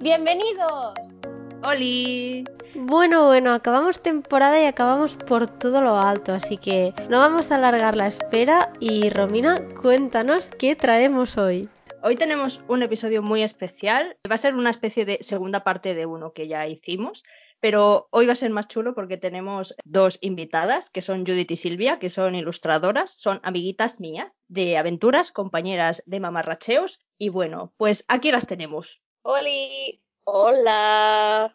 ¡Bienvenidos! 0.00 0.94
¡Holi! 1.62 2.44
Bueno, 2.74 3.26
bueno, 3.26 3.52
acabamos 3.52 4.00
temporada 4.00 4.58
y 4.58 4.64
acabamos 4.64 5.16
por 5.16 5.46
todo 5.46 5.82
lo 5.82 5.98
alto, 5.98 6.32
así 6.32 6.56
que 6.56 6.94
no 7.10 7.18
vamos 7.18 7.52
a 7.52 7.56
alargar 7.56 7.98
la 7.98 8.06
espera 8.06 8.72
y 8.80 9.10
Romina, 9.10 9.60
cuéntanos 9.82 10.52
qué 10.52 10.74
traemos 10.74 11.36
hoy. 11.36 11.68
Hoy 12.02 12.16
tenemos 12.16 12.62
un 12.66 12.82
episodio 12.82 13.20
muy 13.20 13.42
especial. 13.42 14.16
Va 14.28 14.36
a 14.36 14.38
ser 14.38 14.54
una 14.54 14.70
especie 14.70 15.04
de 15.04 15.18
segunda 15.20 15.64
parte 15.64 15.94
de 15.94 16.06
uno 16.06 16.32
que 16.32 16.48
ya 16.48 16.66
hicimos, 16.66 17.22
pero 17.60 18.08
hoy 18.10 18.24
va 18.24 18.32
a 18.32 18.36
ser 18.36 18.48
más 18.48 18.68
chulo 18.68 18.94
porque 18.94 19.18
tenemos 19.18 19.74
dos 19.84 20.16
invitadas, 20.22 20.88
que 20.88 21.02
son 21.02 21.26
Judith 21.26 21.50
y 21.50 21.58
Silvia, 21.58 21.98
que 21.98 22.08
son 22.08 22.34
ilustradoras, 22.34 23.10
son 23.10 23.38
amiguitas 23.42 24.00
mías 24.00 24.44
de 24.48 24.78
aventuras, 24.78 25.30
compañeras 25.30 26.02
de 26.06 26.20
mamarracheos, 26.20 27.00
y 27.18 27.28
bueno, 27.28 27.74
pues 27.76 28.06
aquí 28.08 28.32
las 28.32 28.46
tenemos. 28.46 29.02
¡Holi! 29.22 30.00
Hola. 30.24 31.54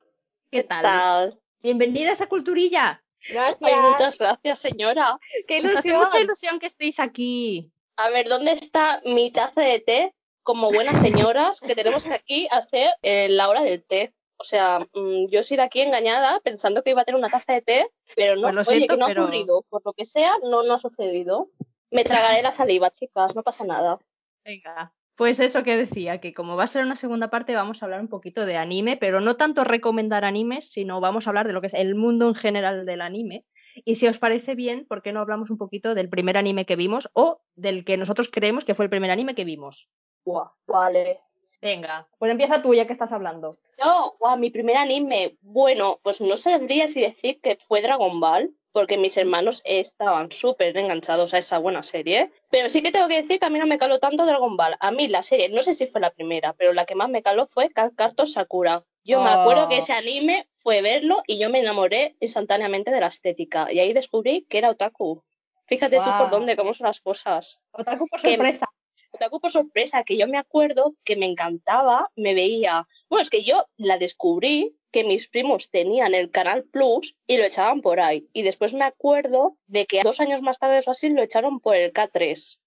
¿Qué, 0.52 0.64
tal? 0.64 1.40
Bienvenidas 1.64 2.22
a 2.22 2.28
Culturilla. 2.28 3.04
Gracias. 3.28 3.82
muchas 3.82 4.18
gracias, 4.20 4.60
señora. 4.60 5.20
Qué 5.48 5.58
ilusión. 5.58 5.74
Nos 5.74 5.86
hace 5.86 5.98
mucha 5.98 6.20
ilusión 6.20 6.60
que 6.60 6.68
estéis 6.68 7.00
aquí. 7.00 7.72
A 7.96 8.10
ver, 8.12 8.30
¿dónde 8.30 8.52
está 8.52 9.02
mi 9.04 9.32
taza 9.32 9.62
de 9.62 9.80
té? 9.80 10.14
Como 10.44 10.72
buenas 10.72 11.02
señoras 11.02 11.60
que 11.60 11.74
tenemos 11.74 12.04
que 12.04 12.14
aquí 12.14 12.48
hacer 12.52 12.94
eh, 13.02 13.30
la 13.30 13.50
hora 13.50 13.64
del 13.64 13.84
té. 13.84 14.14
O 14.38 14.44
sea, 14.44 14.80
mm, 14.94 15.28
yo 15.30 15.40
he 15.40 15.44
sido 15.44 15.64
aquí 15.64 15.82
engañada 15.82 16.40
pensando 16.42 16.84
que 16.84 16.92
iba 16.92 17.02
a 17.02 17.06
tener 17.06 17.18
una 17.18 17.30
taza 17.30 17.54
de 17.54 17.62
té, 17.64 17.92
pero 18.16 18.36
no, 18.36 18.54
pues 18.54 18.68
oye, 18.68 18.88
que 18.88 18.96
no 18.96 19.08
ha 19.08 19.12
ocurrido. 19.12 19.64
Por 19.70 19.82
lo 19.84 19.94
que 19.94 20.06
sea, 20.06 20.38
no, 20.44 20.62
no 20.62 20.76
ha 20.76 20.78
sucedido. 20.78 21.50
Me 21.90 22.04
tragaré 22.04 22.44
la 22.44 22.52
saliva, 22.52 22.92
chicas, 22.92 23.36
no 23.36 23.42
pasa 23.42 23.64
nada. 23.64 23.98
Venga. 24.44 24.94
Pues 25.16 25.40
eso 25.40 25.64
que 25.64 25.78
decía, 25.78 26.20
que 26.20 26.34
como 26.34 26.58
va 26.58 26.66
a 26.66 26.68
ser 26.68 26.84
una 26.84 26.98
segunda 26.98 27.30
parte, 27.30 27.56
vamos 27.56 27.82
a 27.82 27.86
hablar 27.86 28.02
un 28.02 28.10
poquito 28.10 28.46
de 28.46 28.58
anime, 28.58 28.98
pero 28.98 29.22
no 29.22 29.38
tanto 29.38 29.64
recomendar 29.64 30.26
animes, 30.26 30.72
sino 30.72 31.00
vamos 31.00 31.26
a 31.26 31.30
hablar 31.30 31.48
de 31.48 31.54
lo 31.54 31.62
que 31.62 31.68
es 31.68 31.74
el 31.74 31.96
mundo 31.96 32.28
en 32.28 32.36
general 32.36 32.86
del 32.86 33.02
anime. 33.02 33.46
Y 33.86 33.96
si 33.96 34.08
os 34.08 34.18
parece 34.18 34.56
bien, 34.56 34.86
¿por 34.86 35.02
qué 35.02 35.14
no 35.14 35.22
hablamos 35.22 35.50
un 35.50 35.58
poquito 35.58 35.96
del 35.96 36.10
primer 36.10 36.38
anime 36.38 36.66
que 36.66 36.76
vimos 36.76 37.10
o 37.14 37.42
del 37.56 37.86
que 37.86 37.98
nosotros 37.98 38.30
creemos 38.32 38.66
que 38.66 38.74
fue 38.74 38.86
el 38.86 38.90
primer 38.90 39.12
anime 39.12 39.36
que 39.36 39.46
vimos? 39.46 39.90
Buah, 40.26 40.52
vale. 40.68 41.22
Venga, 41.62 42.08
pues 42.20 42.32
empieza 42.32 42.62
tú 42.62 42.74
ya 42.74 42.86
que 42.86 42.94
estás 42.94 43.12
hablando. 43.12 43.58
No, 43.84 44.16
guau, 44.20 44.38
mi 44.38 44.50
primer 44.50 44.78
anime. 44.78 45.38
Bueno, 45.42 46.00
pues 46.04 46.22
no 46.22 46.38
sabría 46.38 46.88
si 46.88 47.02
decir 47.02 47.40
que 47.42 47.58
fue 47.68 47.82
Dragon 47.82 48.20
Ball, 48.20 48.54
porque 48.76 48.98
mis 48.98 49.16
hermanos 49.16 49.62
estaban 49.64 50.34
súper 50.34 50.76
enganchados 50.76 51.34
a 51.34 51.38
esa 51.38 51.60
buena 51.60 51.82
serie. 51.82 52.34
Pero 52.50 52.68
sí 52.68 52.82
que 52.82 52.92
tengo 52.92 53.08
que 53.08 53.22
decir 53.22 53.40
que 53.40 53.46
a 53.46 53.50
mí 53.50 53.58
no 53.58 53.66
me 53.66 53.78
caló 53.78 54.00
tanto 54.00 54.26
Dragon 54.26 54.58
Ball. 54.58 54.76
A 54.82 54.92
mí 54.92 55.08
la 55.08 55.24
serie, 55.24 55.48
no 55.48 55.64
sé 55.64 55.74
si 55.74 55.88
fue 55.88 56.02
la 56.02 56.10
primera, 56.10 56.52
pero 56.52 56.74
la 56.74 56.86
que 56.86 56.94
más 56.94 57.08
me 57.08 57.24
caló 57.24 57.48
fue 57.48 57.70
Carto 57.70 58.26
Sakura. 58.26 58.84
Yo 59.06 59.22
me 59.22 59.30
acuerdo 59.30 59.70
que 59.70 59.76
oh. 59.76 59.80
ese 59.80 59.94
anime 59.94 60.50
fue 60.58 60.82
verlo 60.82 61.24
y 61.26 61.40
yo 61.40 61.50
me 61.50 61.62
enamoré 61.62 62.18
instantáneamente 62.20 62.92
de 62.92 63.00
la 63.00 63.08
estética. 63.08 63.72
Y 63.72 63.80
ahí 63.80 63.94
descubrí 63.94 64.46
que 64.50 64.58
era 64.58 64.72
otaku. 64.72 65.24
Fíjate 65.68 65.96
tú 65.96 66.12
por 66.18 66.30
dónde, 66.30 66.58
cómo 66.58 66.74
son 66.74 66.88
las 66.88 67.00
cosas. 67.00 67.58
Otaku 67.72 68.10
por 68.10 68.20
sorpresa. 68.20 68.68
Otaku 69.14 69.40
por 69.40 69.52
sorpresa, 69.52 70.04
que 70.04 70.18
yo 70.18 70.28
me 70.28 70.38
acuerdo 70.38 70.96
que 71.06 71.16
me 71.16 71.28
encantaba, 71.28 72.12
me 72.18 72.34
veía. 72.34 72.90
Bueno, 73.08 73.24
es 73.24 73.30
que 73.30 73.46
yo 73.46 73.68
la 73.78 73.98
descubrí 73.98 74.76
que 74.96 75.04
mis 75.04 75.28
primos 75.28 75.70
tenían 75.70 76.14
el 76.14 76.32
Canal 76.32 76.64
Plus 76.64 77.18
y 77.28 77.36
lo 77.36 77.44
echaban 77.44 77.82
por 77.82 78.00
ahí. 78.00 78.30
Y 78.32 78.44
después 78.44 78.74
me 78.74 78.86
acuerdo 78.86 79.58
de 79.68 79.86
que 79.88 80.02
dos 80.04 80.22
años 80.22 80.42
más 80.42 80.58
tarde 80.58 80.80
o 80.88 80.92
así 80.92 81.10
lo 81.10 81.22
echaron 81.22 81.60
por 81.60 81.76
el 81.76 81.92
K3. 81.92 82.60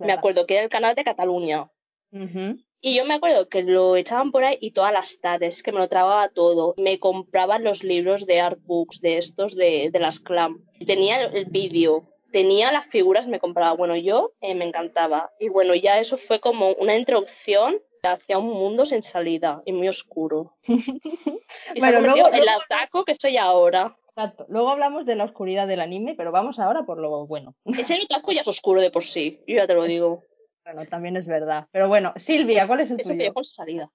Me 0.00 0.12
acuerdo 0.12 0.44
que 0.44 0.56
era 0.56 0.64
el 0.64 0.68
canal 0.68 0.94
de 0.94 1.04
Cataluña. 1.04 1.70
Y 2.82 2.94
yo 2.94 3.06
me 3.06 3.14
acuerdo 3.14 3.48
que 3.48 3.62
lo 3.62 3.96
echaban 3.96 4.30
por 4.30 4.44
ahí 4.44 4.58
y 4.60 4.72
todas 4.72 4.92
las 4.92 5.18
tardes, 5.20 5.62
que 5.62 5.72
me 5.72 5.78
lo 5.78 5.88
trababa 5.88 6.28
todo. 6.28 6.74
Me 6.76 6.98
compraban 6.98 7.64
los 7.64 7.82
libros 7.82 8.26
de 8.26 8.40
artbooks, 8.40 9.00
de 9.00 9.16
estos, 9.16 9.56
de, 9.56 9.88
de 9.90 9.98
las 9.98 10.20
clam. 10.20 10.66
Tenía 10.86 11.22
el 11.22 11.46
vídeo, 11.46 12.10
tenía 12.30 12.72
las 12.72 12.88
figuras, 12.88 13.26
me 13.26 13.40
compraba. 13.40 13.72
Bueno, 13.74 13.96
yo 13.96 14.34
eh, 14.42 14.54
me 14.54 14.66
encantaba. 14.66 15.32
Y 15.40 15.48
bueno, 15.48 15.74
ya 15.74 15.98
eso 15.98 16.18
fue 16.18 16.40
como 16.40 16.74
una 16.74 16.94
introducción 16.94 17.80
hacia 18.12 18.38
un 18.38 18.48
mundo 18.48 18.86
sin 18.86 19.02
salida 19.02 19.62
y 19.64 19.72
muy 19.72 19.88
oscuro. 19.88 20.56
y 20.66 21.80
bueno, 21.80 22.00
luego, 22.00 22.28
el 22.28 22.48
ataco 22.48 23.04
que 23.04 23.14
soy 23.14 23.36
ahora. 23.36 23.96
Exacto. 24.08 24.46
Luego 24.48 24.70
hablamos 24.70 25.06
de 25.06 25.16
la 25.16 25.24
oscuridad 25.24 25.66
del 25.66 25.80
anime, 25.80 26.14
pero 26.14 26.30
vamos 26.30 26.58
ahora 26.58 26.84
por 26.84 26.98
lo 26.98 27.26
bueno. 27.26 27.54
Ese 27.78 27.98
otaku 28.02 28.32
ya 28.32 28.42
es 28.42 28.48
oscuro 28.48 28.80
de 28.80 28.90
por 28.90 29.04
sí, 29.04 29.42
yo 29.46 29.56
ya 29.56 29.66
te 29.66 29.74
lo 29.74 29.84
digo. 29.84 30.22
Bueno, 30.64 30.86
también 30.86 31.16
es 31.16 31.26
verdad. 31.26 31.66
Pero 31.72 31.88
bueno, 31.88 32.14
Silvia, 32.16 32.66
¿cuál 32.66 32.80
es 32.80 32.90
el 32.90 33.00
Eso 33.00 33.12
tuyo? 33.12 33.34
con 33.34 33.44
salida. 33.44 33.90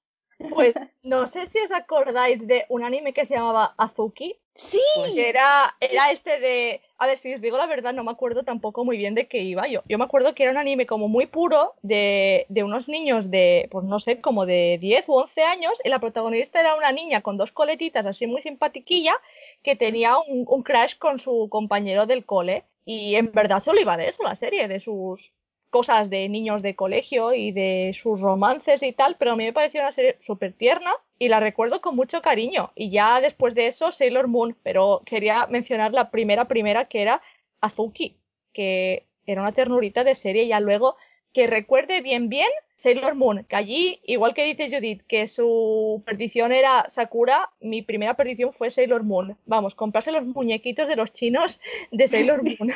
Pues 0.49 0.75
no 1.03 1.27
sé 1.27 1.47
si 1.47 1.59
os 1.59 1.71
acordáis 1.71 2.45
de 2.47 2.65
un 2.69 2.83
anime 2.83 3.13
que 3.13 3.25
se 3.25 3.35
llamaba 3.35 3.73
Azuki. 3.77 4.35
Sí. 4.55 4.81
Pues 4.95 5.15
era, 5.15 5.73
era 5.79 6.11
este 6.11 6.39
de. 6.39 6.81
A 6.97 7.07
ver, 7.07 7.17
si 7.17 7.33
os 7.33 7.39
digo 7.39 7.57
la 7.57 7.65
verdad, 7.65 7.93
no 7.93 8.03
me 8.03 8.11
acuerdo 8.11 8.43
tampoco 8.43 8.83
muy 8.83 8.97
bien 8.97 9.15
de 9.15 9.27
qué 9.27 9.41
iba 9.41 9.67
yo. 9.69 9.83
Yo 9.87 9.97
me 9.97 10.03
acuerdo 10.03 10.35
que 10.35 10.43
era 10.43 10.51
un 10.51 10.57
anime 10.57 10.85
como 10.85 11.07
muy 11.07 11.27
puro 11.27 11.75
de, 11.81 12.45
de 12.49 12.63
unos 12.63 12.89
niños 12.89 13.31
de, 13.31 13.69
pues 13.71 13.85
no 13.85 13.99
sé, 13.99 14.19
como 14.19 14.45
de 14.45 14.77
10 14.81 15.07
u 15.07 15.13
11 15.13 15.41
años. 15.43 15.73
Y 15.83 15.89
la 15.89 15.99
protagonista 15.99 16.59
era 16.59 16.75
una 16.75 16.91
niña 16.91 17.21
con 17.21 17.37
dos 17.37 17.53
coletitas 17.53 18.05
así 18.05 18.27
muy 18.27 18.41
simpatiquilla 18.41 19.15
que 19.63 19.77
tenía 19.77 20.17
un, 20.17 20.43
un 20.45 20.63
crash 20.63 20.97
con 20.97 21.21
su 21.21 21.47
compañero 21.49 22.05
del 22.05 22.25
cole. 22.25 22.65
Y 22.83 23.15
en 23.15 23.31
verdad 23.31 23.61
solo 23.61 23.79
iba 23.79 23.95
de 23.95 24.09
eso 24.09 24.23
la 24.23 24.35
serie, 24.35 24.67
de 24.67 24.81
sus 24.81 25.31
cosas 25.69 26.09
de 26.09 26.27
niños 26.29 26.61
de 26.61 26.75
colegio 26.75 27.33
y 27.33 27.51
de 27.51 27.95
sus 28.01 28.19
romances 28.19 28.83
y 28.83 28.91
tal, 28.93 29.15
pero 29.17 29.31
a 29.31 29.35
mí 29.35 29.45
me 29.45 29.53
pareció 29.53 29.81
una 29.81 29.91
serie 29.91 30.17
súper 30.21 30.53
tierna 30.53 30.91
y 31.17 31.29
la 31.29 31.39
recuerdo 31.39 31.81
con 31.81 31.95
mucho 31.95 32.21
cariño. 32.21 32.71
Y 32.75 32.89
ya 32.89 33.21
después 33.21 33.55
de 33.55 33.67
eso, 33.67 33.91
Sailor 33.91 34.27
Moon, 34.27 34.55
pero 34.63 35.01
quería 35.05 35.47
mencionar 35.47 35.93
la 35.93 36.09
primera 36.11 36.45
primera 36.45 36.85
que 36.85 37.01
era 37.01 37.21
Azuki, 37.61 38.17
que 38.53 39.05
era 39.25 39.41
una 39.41 39.51
ternurita 39.51 40.03
de 40.03 40.15
serie, 40.15 40.47
ya 40.47 40.59
luego 40.59 40.95
que 41.33 41.47
recuerde 41.47 42.01
bien 42.01 42.29
bien 42.29 42.49
Sailor 42.75 43.15
Moon, 43.15 43.43
que 43.43 43.55
allí, 43.57 43.99
igual 44.05 44.33
que 44.33 44.45
dice 44.45 44.69
Judith, 44.69 45.01
que 45.07 45.27
su 45.27 46.01
perdición 46.05 46.53
era 46.53 46.89
Sakura, 46.89 47.49
mi 47.59 47.81
primera 47.81 48.15
perdición 48.15 48.53
fue 48.53 48.71
Sailor 48.71 49.03
Moon. 49.03 49.37
Vamos, 49.45 49.75
comprarse 49.75 50.13
los 50.13 50.25
muñequitos 50.25 50.87
de 50.87 50.95
los 50.95 51.11
chinos 51.11 51.59
de 51.91 52.07
Sailor 52.07 52.41
Moon. 52.59 52.71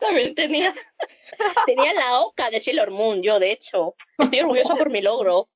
También 0.00 0.34
tenía, 0.34 0.74
tenía 1.66 1.92
la 1.92 2.20
oca 2.20 2.50
de 2.50 2.60
Sailor 2.60 2.90
Moon, 2.90 3.22
yo 3.22 3.38
de 3.38 3.52
hecho. 3.52 3.94
Estoy 4.18 4.40
orgullosa 4.40 4.76
por 4.76 4.90
mi 4.90 5.02
logro. 5.02 5.48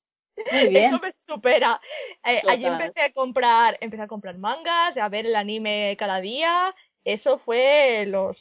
Muy 0.52 0.68
bien. 0.68 0.94
Eso 0.94 1.00
me 1.00 1.12
supera. 1.26 1.80
Eh, 2.24 2.42
allí 2.46 2.66
empecé 2.66 3.02
a 3.02 3.12
comprar, 3.12 3.76
empecé 3.80 4.02
a 4.02 4.08
comprar 4.08 4.38
mangas, 4.38 4.96
a 4.96 5.08
ver 5.08 5.26
el 5.26 5.36
anime 5.36 5.96
cada 5.98 6.20
día. 6.20 6.74
Eso 7.04 7.38
fue 7.38 8.04
los, 8.06 8.38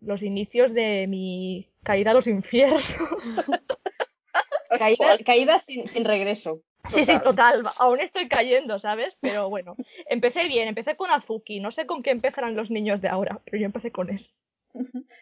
los 0.00 0.22
inicios 0.22 0.72
de 0.72 1.06
mi 1.06 1.68
caída 1.82 2.10
a 2.10 2.14
los 2.14 2.26
infiernos. 2.26 2.82
Caída, 5.24 5.58
sin, 5.58 5.88
sin, 5.88 6.04
regreso. 6.04 6.60
Sí, 6.88 7.04
sí, 7.04 7.18
total. 7.20 7.62
Aún 7.78 8.00
estoy 8.00 8.28
cayendo, 8.28 8.78
¿sabes? 8.78 9.16
Pero 9.20 9.50
bueno, 9.50 9.76
empecé 10.06 10.46
bien, 10.46 10.68
empecé 10.68 10.96
con 10.96 11.10
Azuki. 11.10 11.58
No 11.58 11.72
sé 11.72 11.86
con 11.86 12.02
qué 12.02 12.10
empezarán 12.10 12.54
los 12.54 12.70
niños 12.70 13.00
de 13.00 13.08
ahora, 13.08 13.40
pero 13.44 13.58
yo 13.58 13.66
empecé 13.66 13.90
con 13.90 14.10
eso. 14.10 14.30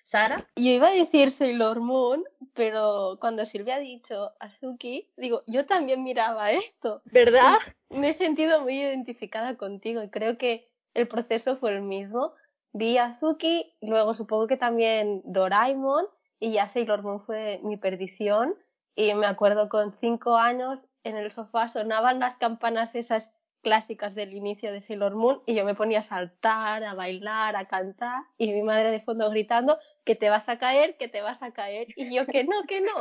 ¿Sara? 0.04 0.46
Yo 0.56 0.70
iba 0.70 0.88
a 0.88 0.92
decir 0.92 1.30
Sailor 1.30 1.80
Moon, 1.80 2.24
pero 2.54 3.18
cuando 3.20 3.44
Silvia 3.44 3.76
ha 3.76 3.80
dicho 3.80 4.32
Azuki, 4.40 5.10
digo, 5.16 5.42
yo 5.46 5.66
también 5.66 6.02
miraba 6.02 6.50
esto. 6.52 7.02
¿Verdad? 7.06 7.58
me 7.90 8.10
he 8.10 8.14
sentido 8.14 8.62
muy 8.62 8.80
identificada 8.80 9.56
contigo 9.56 10.02
y 10.02 10.10
creo 10.10 10.38
que 10.38 10.68
el 10.94 11.08
proceso 11.08 11.56
fue 11.56 11.74
el 11.74 11.82
mismo. 11.82 12.32
Vi 12.72 12.98
Azuki, 12.98 13.74
luego 13.80 14.14
supongo 14.14 14.46
que 14.46 14.56
también 14.56 15.22
Doraemon 15.24 16.06
y 16.38 16.52
ya 16.52 16.68
Sailor 16.68 17.02
Moon 17.02 17.20
fue 17.20 17.60
mi 17.62 17.76
perdición 17.76 18.54
y 18.94 19.14
me 19.14 19.26
acuerdo 19.26 19.68
con 19.68 19.92
cinco 20.00 20.36
años 20.36 20.84
en 21.04 21.16
el 21.16 21.30
sofá 21.30 21.68
sonaban 21.68 22.18
las 22.18 22.36
campanas 22.36 22.94
esas 22.94 23.32
clásicas 23.62 24.14
del 24.14 24.34
inicio 24.34 24.72
de 24.72 24.80
Sailor 24.80 25.14
Moon 25.14 25.42
y 25.46 25.54
yo 25.54 25.64
me 25.64 25.74
ponía 25.74 26.00
a 26.00 26.02
saltar, 26.02 26.84
a 26.84 26.94
bailar, 26.94 27.56
a 27.56 27.66
cantar 27.66 28.22
y 28.36 28.52
mi 28.52 28.62
madre 28.62 28.90
de 28.90 29.00
fondo 29.00 29.28
gritando 29.30 29.78
que 30.04 30.14
te 30.14 30.30
vas 30.30 30.48
a 30.48 30.58
caer, 30.58 30.96
que 30.96 31.08
te 31.08 31.22
vas 31.22 31.42
a 31.42 31.52
caer 31.52 31.88
y 31.96 32.14
yo 32.14 32.26
que 32.26 32.44
no, 32.44 32.62
que 32.66 32.80
no. 32.80 32.92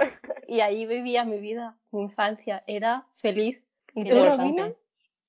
Y 0.48 0.62
ahí 0.62 0.86
vivía 0.86 1.26
mi 1.26 1.40
vida, 1.40 1.78
mi 1.92 2.02
infancia, 2.02 2.64
era 2.68 3.06
feliz. 3.18 3.62
¿Y 3.94 4.06
tú, 4.06 4.16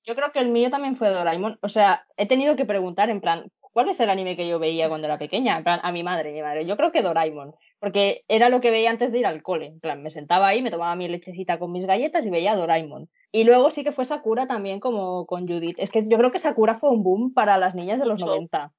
Yo 0.05 0.15
creo 0.15 0.31
que 0.31 0.39
el 0.39 0.49
mío 0.49 0.69
también 0.69 0.95
fue 0.95 1.09
Doraemon. 1.09 1.59
O 1.61 1.69
sea, 1.69 2.05
he 2.17 2.27
tenido 2.27 2.55
que 2.55 2.65
preguntar 2.65 3.09
en 3.09 3.19
plan, 3.19 3.51
¿cuál 3.59 3.89
es 3.89 3.99
el 3.99 4.09
anime 4.09 4.35
que 4.35 4.47
yo 4.47 4.59
veía 4.59 4.87
cuando 4.87 5.07
era 5.07 5.17
pequeña? 5.17 5.57
En 5.57 5.63
plan, 5.63 5.79
a 5.83 5.91
mi 5.91 6.03
madre, 6.03 6.31
mi 6.31 6.41
madre. 6.41 6.65
Yo 6.65 6.77
creo 6.77 6.91
que 6.91 7.01
Doraemon 7.01 7.55
porque 7.79 8.25
era 8.27 8.49
lo 8.49 8.61
que 8.61 8.71
veía 8.71 8.89
antes 8.89 9.11
de 9.11 9.19
ir 9.19 9.25
al 9.25 9.41
cole. 9.41 9.67
En 9.67 9.79
plan, 9.79 10.03
me 10.03 10.11
sentaba 10.11 10.47
ahí, 10.47 10.61
me 10.61 10.71
tomaba 10.71 10.95
mi 10.95 11.07
lechecita 11.07 11.57
con 11.59 11.71
mis 11.71 11.85
galletas 11.85 12.25
y 12.25 12.29
veía 12.29 12.55
Doraemon. 12.55 13.09
Y 13.31 13.43
luego 13.43 13.69
sí 13.71 13.83
que 13.83 13.91
fue 13.91 14.05
Sakura 14.05 14.47
también 14.47 14.79
como 14.79 15.25
con 15.25 15.47
Judith. 15.47 15.77
Es 15.77 15.89
que 15.91 16.01
yo 16.07 16.17
creo 16.17 16.31
que 16.31 16.39
Sakura 16.39 16.75
fue 16.75 16.89
un 16.89 17.03
boom 17.03 17.33
para 17.33 17.57
las 17.57 17.75
niñas 17.75 17.99
de 17.99 18.05
los 18.05 18.19
90. 18.19 18.71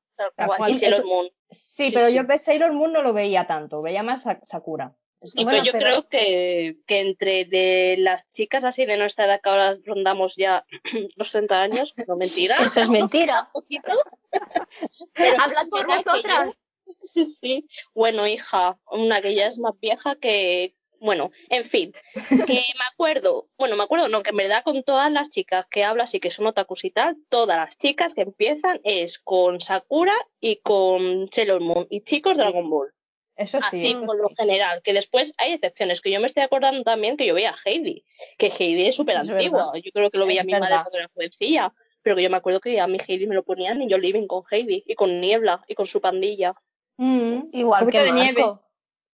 Sí, 0.67 0.79
Sailor 0.79 1.05
Moon. 1.05 1.29
Sí, 1.51 1.91
pero 1.95 2.09
yo 2.09 2.23
Sailor 2.39 2.73
Moon 2.73 2.93
no 2.93 3.03
lo 3.03 3.13
veía 3.13 3.47
tanto, 3.47 3.81
veía 3.83 4.03
más 4.03 4.23
Sakura. 4.43 4.95
Y 5.35 5.45
Bueno, 5.45 5.63
yo 5.63 5.73
pero- 5.73 5.85
creo 5.85 6.09
que, 6.09 6.77
que 6.87 7.01
entre 7.01 7.45
de 7.45 7.97
las 7.99 8.31
chicas 8.31 8.65
así 8.65 8.87
de 8.87 8.97
nuestra 8.97 9.27
edad 9.27 9.41
que 9.43 9.51
ahora 9.51 9.73
rondamos 9.85 10.35
ya 10.37 10.65
los 11.17 11.31
30 11.31 11.61
años, 11.63 11.95
no 12.07 12.17
mentira. 12.17 12.57
Eso 12.57 12.81
es 12.81 12.89
mentira. 12.89 13.51
sí 13.69 13.79
por 15.71 15.87
vosotras. 15.87 16.55
Sí, 17.03 17.25
sí. 17.25 17.69
Bueno, 17.95 18.27
hija, 18.27 18.79
una 18.91 19.21
que 19.21 19.35
ya 19.35 19.47
es 19.47 19.59
más 19.59 19.79
vieja 19.79 20.17
que. 20.17 20.75
Bueno, 21.01 21.33
en 21.49 21.65
fin, 21.65 21.93
que 22.13 22.21
me 22.47 22.85
acuerdo, 22.93 23.49
bueno, 23.59 23.75
me 23.75 23.83
acuerdo, 23.83 24.09
no, 24.09 24.23
que 24.23 24.31
en 24.31 24.37
verdad 24.37 24.63
con 24.63 24.83
todas 24.83 25.11
las 25.11 25.31
chicas 25.31 25.67
que 25.71 25.83
hablas 25.83 26.15
y 26.15 26.21
que 26.21 26.31
son 26.31 26.47
otakus 26.47 26.85
y 26.85 26.91
tal, 26.91 27.17
todas 27.31 27.57
las 27.57 27.79
chicas 27.79 28.13
que 28.13 28.21
empiezan 28.21 28.81
es 28.85 29.19
con 29.19 29.61
Sakura 29.63 30.15
y 30.41 30.57
con 30.57 31.29
Sailor 31.33 31.61
Moon 31.63 31.87
y 31.89 32.03
chicos 32.03 32.37
Dragon 32.37 32.69
Ball. 32.69 32.93
Eso 33.35 33.59
sí. 33.63 33.67
Así 33.67 33.87
eso 33.89 34.05
por 34.05 34.21
lo 34.21 34.29
general, 34.37 34.83
que 34.83 34.93
después 34.93 35.33
hay 35.39 35.55
excepciones, 35.55 36.03
que 36.03 36.11
yo 36.11 36.21
me 36.21 36.27
estoy 36.27 36.43
acordando 36.43 36.83
también 36.83 37.17
que 37.17 37.27
yo 37.27 37.33
veía 37.33 37.53
a 37.53 37.57
Heidi, 37.65 38.05
que 38.37 38.49
Heidi 38.49 38.87
es 38.87 38.95
súper 38.95 39.17
antigua, 39.17 39.73
yo 39.83 39.91
creo 39.93 40.11
que 40.11 40.19
lo 40.19 40.27
veía 40.27 40.43
Es 40.43 40.47
mi 40.47 40.53
madre 40.53 40.75
cuando 40.83 40.99
era 40.99 41.11
jovencilla, 41.15 41.73
pero 42.03 42.15
que 42.17 42.23
yo 42.23 42.29
me 42.29 42.37
acuerdo 42.37 42.61
que 42.61 42.79
a 42.79 42.87
mi 42.87 42.99
Heidi 42.99 43.27
me 43.27 43.35
lo 43.35 43.43
ponían 43.43 43.81
y 43.81 43.89
yo 43.89 43.97
living 43.97 44.27
con 44.27 44.43
Heidi, 44.51 44.85
y 44.87 44.95
con 44.95 45.19
Niebla, 45.19 45.65
y 45.67 45.75
con 45.75 45.87
su 45.87 46.03
pandilla. 46.03 46.55
Mm, 46.99 47.49
Igual 47.53 47.91
que 47.91 48.03
de 48.03 48.13
nieve. 48.13 48.43
Marco. 48.43 48.63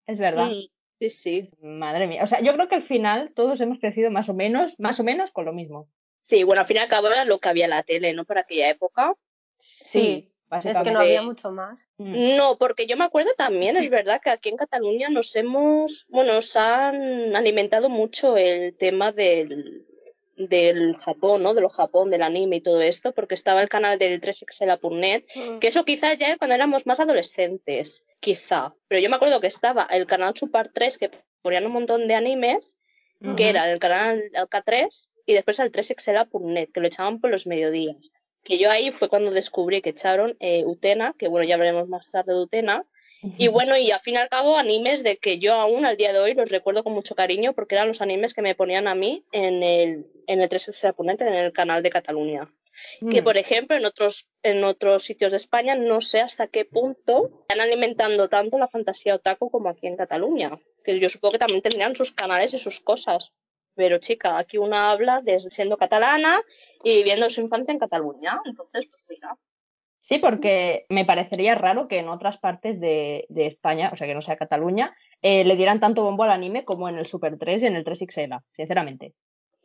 Es 0.06 0.20
verdad. 0.20 0.48
Mm, 0.48 0.68
sí, 1.10 1.50
sí. 1.50 1.50
Madre 1.62 2.08
mía. 2.08 2.24
O 2.24 2.28
sea, 2.28 2.42
yo 2.42 2.54
creo 2.54 2.68
que 2.68 2.76
al 2.76 2.84
final 2.84 3.32
todos 3.36 3.60
hemos 3.62 3.80
crecido 3.80 4.12
más 4.12 4.30
o 4.30 4.34
menos, 4.34 4.80
más 4.80 5.00
o 5.00 5.04
menos 5.04 5.32
con 5.32 5.46
lo 5.46 5.54
mismo. 5.54 5.88
Sí, 6.22 6.44
bueno, 6.44 6.62
al 6.62 6.68
fin 6.68 6.78
y 6.78 6.80
al 6.80 6.88
cabo 6.88 7.08
era 7.08 7.26
lo 7.26 7.40
que 7.40 7.50
había 7.50 7.66
en 7.66 7.72
la 7.72 7.84
tele, 7.84 8.14
¿no? 8.14 8.26
Para 8.26 8.42
aquella 8.42 8.70
época. 8.70 9.14
Sí, 9.58 10.32
es 10.32 10.50
básicamente. 10.50 10.90
que 10.90 10.94
no 10.94 11.00
había 11.00 11.22
mucho 11.22 11.52
más. 11.52 11.88
Mm. 11.98 12.36
No, 12.38 12.58
porque 12.58 12.88
yo 12.88 12.96
me 12.96 13.04
acuerdo 13.04 13.32
también, 13.38 13.76
es 13.78 13.90
verdad 13.90 14.22
que 14.22 14.30
aquí 14.30 14.50
en 14.50 14.58
Cataluña 14.58 15.10
nos 15.10 15.36
hemos, 15.36 16.06
bueno, 16.10 16.34
nos 16.34 16.56
han 16.56 17.36
alimentado 17.36 17.90
mucho 17.90 18.38
el 18.38 18.76
tema 18.78 19.12
del, 19.12 19.86
del 20.36 20.96
Japón, 20.98 21.44
¿no? 21.44 21.54
De 21.54 21.62
lo 21.62 21.70
Japón, 21.70 22.10
del 22.10 22.24
anime 22.24 22.58
y 22.58 22.62
todo 22.62 22.82
esto, 22.82 23.12
porque 23.12 23.36
estaba 23.36 23.62
el 23.62 23.70
canal 23.70 24.00
del 24.00 24.20
3xla.net, 24.20 25.24
Mm. 25.36 25.60
que 25.60 25.68
eso 25.68 25.86
quizás 25.86 26.18
ya 26.18 26.38
cuando 26.38 26.56
éramos 26.56 26.86
más 26.86 27.00
adolescentes, 27.00 28.04
quizá. 28.20 28.74
Pero 28.88 29.02
yo 29.02 29.10
me 29.10 29.16
acuerdo 29.16 29.40
que 29.42 29.48
estaba 29.48 29.86
el 29.92 30.08
canal 30.08 30.36
Super 30.36 30.72
3 30.74 30.98
que 30.98 31.12
ponían 31.42 31.66
un 31.66 31.74
montón 31.74 32.08
de 32.08 32.16
animes, 32.16 32.78
que 33.38 33.48
era 33.48 33.72
el 33.72 33.80
canal 33.80 34.22
el 34.34 34.48
K3 34.50 35.08
y 35.26 35.34
después 35.34 35.58
el 35.60 35.72
3xla.net, 35.72 36.70
que 36.74 36.82
lo 36.82 36.88
echaban 36.88 37.22
por 37.22 37.30
los 37.30 37.48
mediodías. 37.48 38.12
Que 38.44 38.58
yo 38.58 38.70
ahí 38.70 38.92
fue 38.92 39.08
cuando 39.08 39.32
descubrí 39.32 39.82
que 39.82 39.92
echaron 39.92 40.36
eh, 40.42 40.64
Utena, 40.66 41.14
que 41.18 41.30
bueno, 41.30 41.48
ya 41.48 41.56
hablaremos 41.56 41.88
más 41.88 42.10
tarde 42.12 42.34
de 42.34 42.40
Utena. 42.40 42.86
Y 43.38 43.48
bueno, 43.48 43.78
y 43.78 43.92
al 43.92 44.02
fin 44.02 44.16
y 44.16 44.18
al 44.18 44.30
cabo, 44.30 44.58
animes 44.58 45.04
de 45.04 45.18
que 45.18 45.40
yo 45.40 45.54
aún 45.54 45.86
al 45.86 45.98
día 45.98 46.12
de 46.12 46.20
hoy 46.20 46.34
los 46.34 46.50
recuerdo 46.50 46.84
con 46.84 46.94
mucho 46.94 47.16
cariño 47.16 47.54
porque 47.54 47.76
eran 47.76 47.88
los 47.88 48.02
animes 48.02 48.34
que 48.34 48.42
me 48.42 48.56
ponían 48.56 48.88
a 48.88 48.96
mí 48.96 49.24
en 49.32 49.64
el, 49.64 50.08
en 50.28 50.42
el 50.42 50.50
3xla.net, 50.50 51.22
en 51.22 51.34
el 51.34 51.54
canal 51.54 51.82
de 51.84 51.90
Cataluña. 51.90 52.52
Que 53.12 53.22
Mm. 53.22 53.24
por 53.24 53.38
ejemplo 53.38 53.78
en 53.78 53.86
otros 53.86 54.28
en 54.42 54.64
otros 54.64 55.04
sitios 55.04 55.30
de 55.30 55.38
España 55.38 55.76
no 55.76 56.02
sé 56.02 56.22
hasta 56.22 56.48
qué 56.48 56.66
punto 56.66 57.30
están 57.42 57.62
alimentando 57.62 58.30
tanto 58.30 58.58
la 58.58 58.68
fantasía 58.68 59.14
otaku 59.14 59.52
como 59.52 59.70
aquí 59.70 59.86
en 59.86 59.96
Cataluña 59.96 60.60
que 60.84 61.00
yo 61.00 61.08
supongo 61.08 61.34
que 61.34 61.40
también 61.40 61.62
tendrían 61.62 61.96
sus 61.96 62.12
canales 62.12 62.54
y 62.54 62.58
sus 62.58 62.80
cosas. 62.80 63.32
Pero 63.76 64.00
chica 64.00 64.40
aquí 64.40 64.58
una 64.58 64.92
habla 64.92 65.22
desde 65.24 65.52
siendo 65.52 65.78
catalana 65.78 66.42
y 66.84 66.98
viviendo 66.98 67.30
su 67.30 67.42
infancia 67.42 67.72
en 67.72 67.80
Cataluña 67.80 68.42
entonces 68.44 68.88
pues 68.88 69.06
mira 69.10 69.38
Sí, 70.04 70.18
porque 70.18 70.86
me 70.90 71.06
parecería 71.06 71.56
raro 71.56 71.88
que 71.88 72.00
en 72.00 72.10
otras 72.10 72.38
partes 72.38 72.82
de, 72.82 73.26
de 73.30 73.46
España, 73.46 73.90
o 73.94 73.96
sea, 73.96 74.06
que 74.06 74.14
no 74.14 74.22
sea 74.22 74.36
Cataluña, 74.36 74.94
eh, 75.22 75.46
le 75.46 75.56
dieran 75.56 75.80
tanto 75.80 76.04
bombo 76.04 76.24
al 76.24 76.32
anime 76.32 76.66
como 76.66 76.90
en 76.90 76.98
el 76.98 77.06
Super 77.06 77.38
3 77.38 77.64
y 77.64 77.68
en 77.68 77.78
el 77.78 77.86
3XL, 77.86 78.42
sinceramente. 78.52 79.14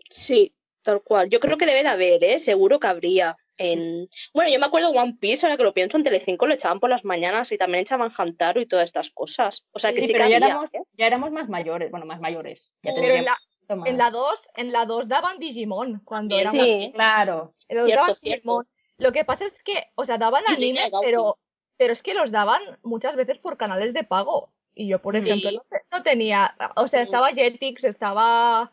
sí 0.09 0.55
tal 0.83 1.03
cual 1.03 1.29
yo 1.29 1.41
creo 1.41 1.59
que 1.59 1.67
debe 1.67 1.83
de 1.83 1.89
haber 1.89 2.23
eh 2.23 2.39
seguro 2.39 2.79
que 2.79 2.87
habría 2.87 3.37
en 3.57 4.09
bueno 4.33 4.49
yo 4.49 4.61
me 4.61 4.67
acuerdo 4.67 4.91
One 4.91 5.17
Piece 5.21 5.45
ahora 5.45 5.57
que 5.57 5.65
lo 5.65 5.75
pienso 5.75 5.97
en 5.97 6.05
Telecinco 6.05 6.47
lo 6.47 6.55
echaban 6.55 6.79
por 6.79 6.89
las 6.89 7.05
mañanas 7.05 7.51
y 7.51 7.59
también 7.59 7.83
echaban 7.83 8.13
Hantaro 8.17 8.61
y 8.61 8.67
todas 8.67 8.85
estas 8.85 9.11
cosas 9.11 9.65
o 9.73 9.81
sea 9.81 9.91
que 9.93 10.03
sí, 10.03 10.07
Sí, 10.07 10.13
que 10.13 10.21
ya 10.21 10.25
había, 10.27 10.37
éramos, 10.37 10.73
¿eh? 10.73 10.83
ya 10.97 11.07
éramos 11.09 11.33
más 11.33 11.49
mayores, 11.49 11.91
bueno, 11.91 12.07
más 12.07 12.21
mayores. 12.21 12.71
Ya 12.85 12.93
Pero 12.95 13.13
en 13.13 13.25
la, 13.25 13.37
en 13.69 13.99
la 13.99 14.11
2, 14.13 14.41
en 14.55 14.73
la 14.73 14.87
2 14.87 15.09
daban 15.09 15.39
Digimon 15.41 16.01
cuando 16.05 16.37
Sí, 16.37 16.41
éramos 16.43 16.65
Sí, 16.65 16.93
Claro. 16.95 17.55
Cierto, 17.57 17.97
daban. 17.97 18.15
Digimon. 18.23 18.67
Lo 18.99 19.13
que 19.13 19.25
pasa 19.25 19.47
es 19.47 19.53
que, 19.63 19.85
o 19.95 20.05
sea, 20.05 20.19
daban 20.19 20.43
Y 20.49 20.53
anime, 20.53 20.67
Línea 20.67 20.85
de 20.85 20.91
Gauti. 20.91 21.07
pero, 21.07 21.39
pero 21.77 21.93
es 21.93 22.03
que 22.03 22.15
los 22.15 22.31
daban 22.31 22.61
muchas 22.83 23.15
veces 23.17 23.39
por 23.39 23.57
canales 23.57 23.95
de 23.95 24.05
pago. 24.05 24.51
Y 24.75 24.89
yo, 24.89 25.01
por 25.01 25.15
Sí. 25.15 25.21
ejemplo, 25.23 25.51
no, 25.53 25.61
te- 25.71 25.83
no 25.91 26.03
tenía, 26.03 26.55
o 26.77 26.89
sea, 26.89 27.03
estaba 27.03 27.33
Jetix, 27.33 27.83
estaba, 27.85 28.73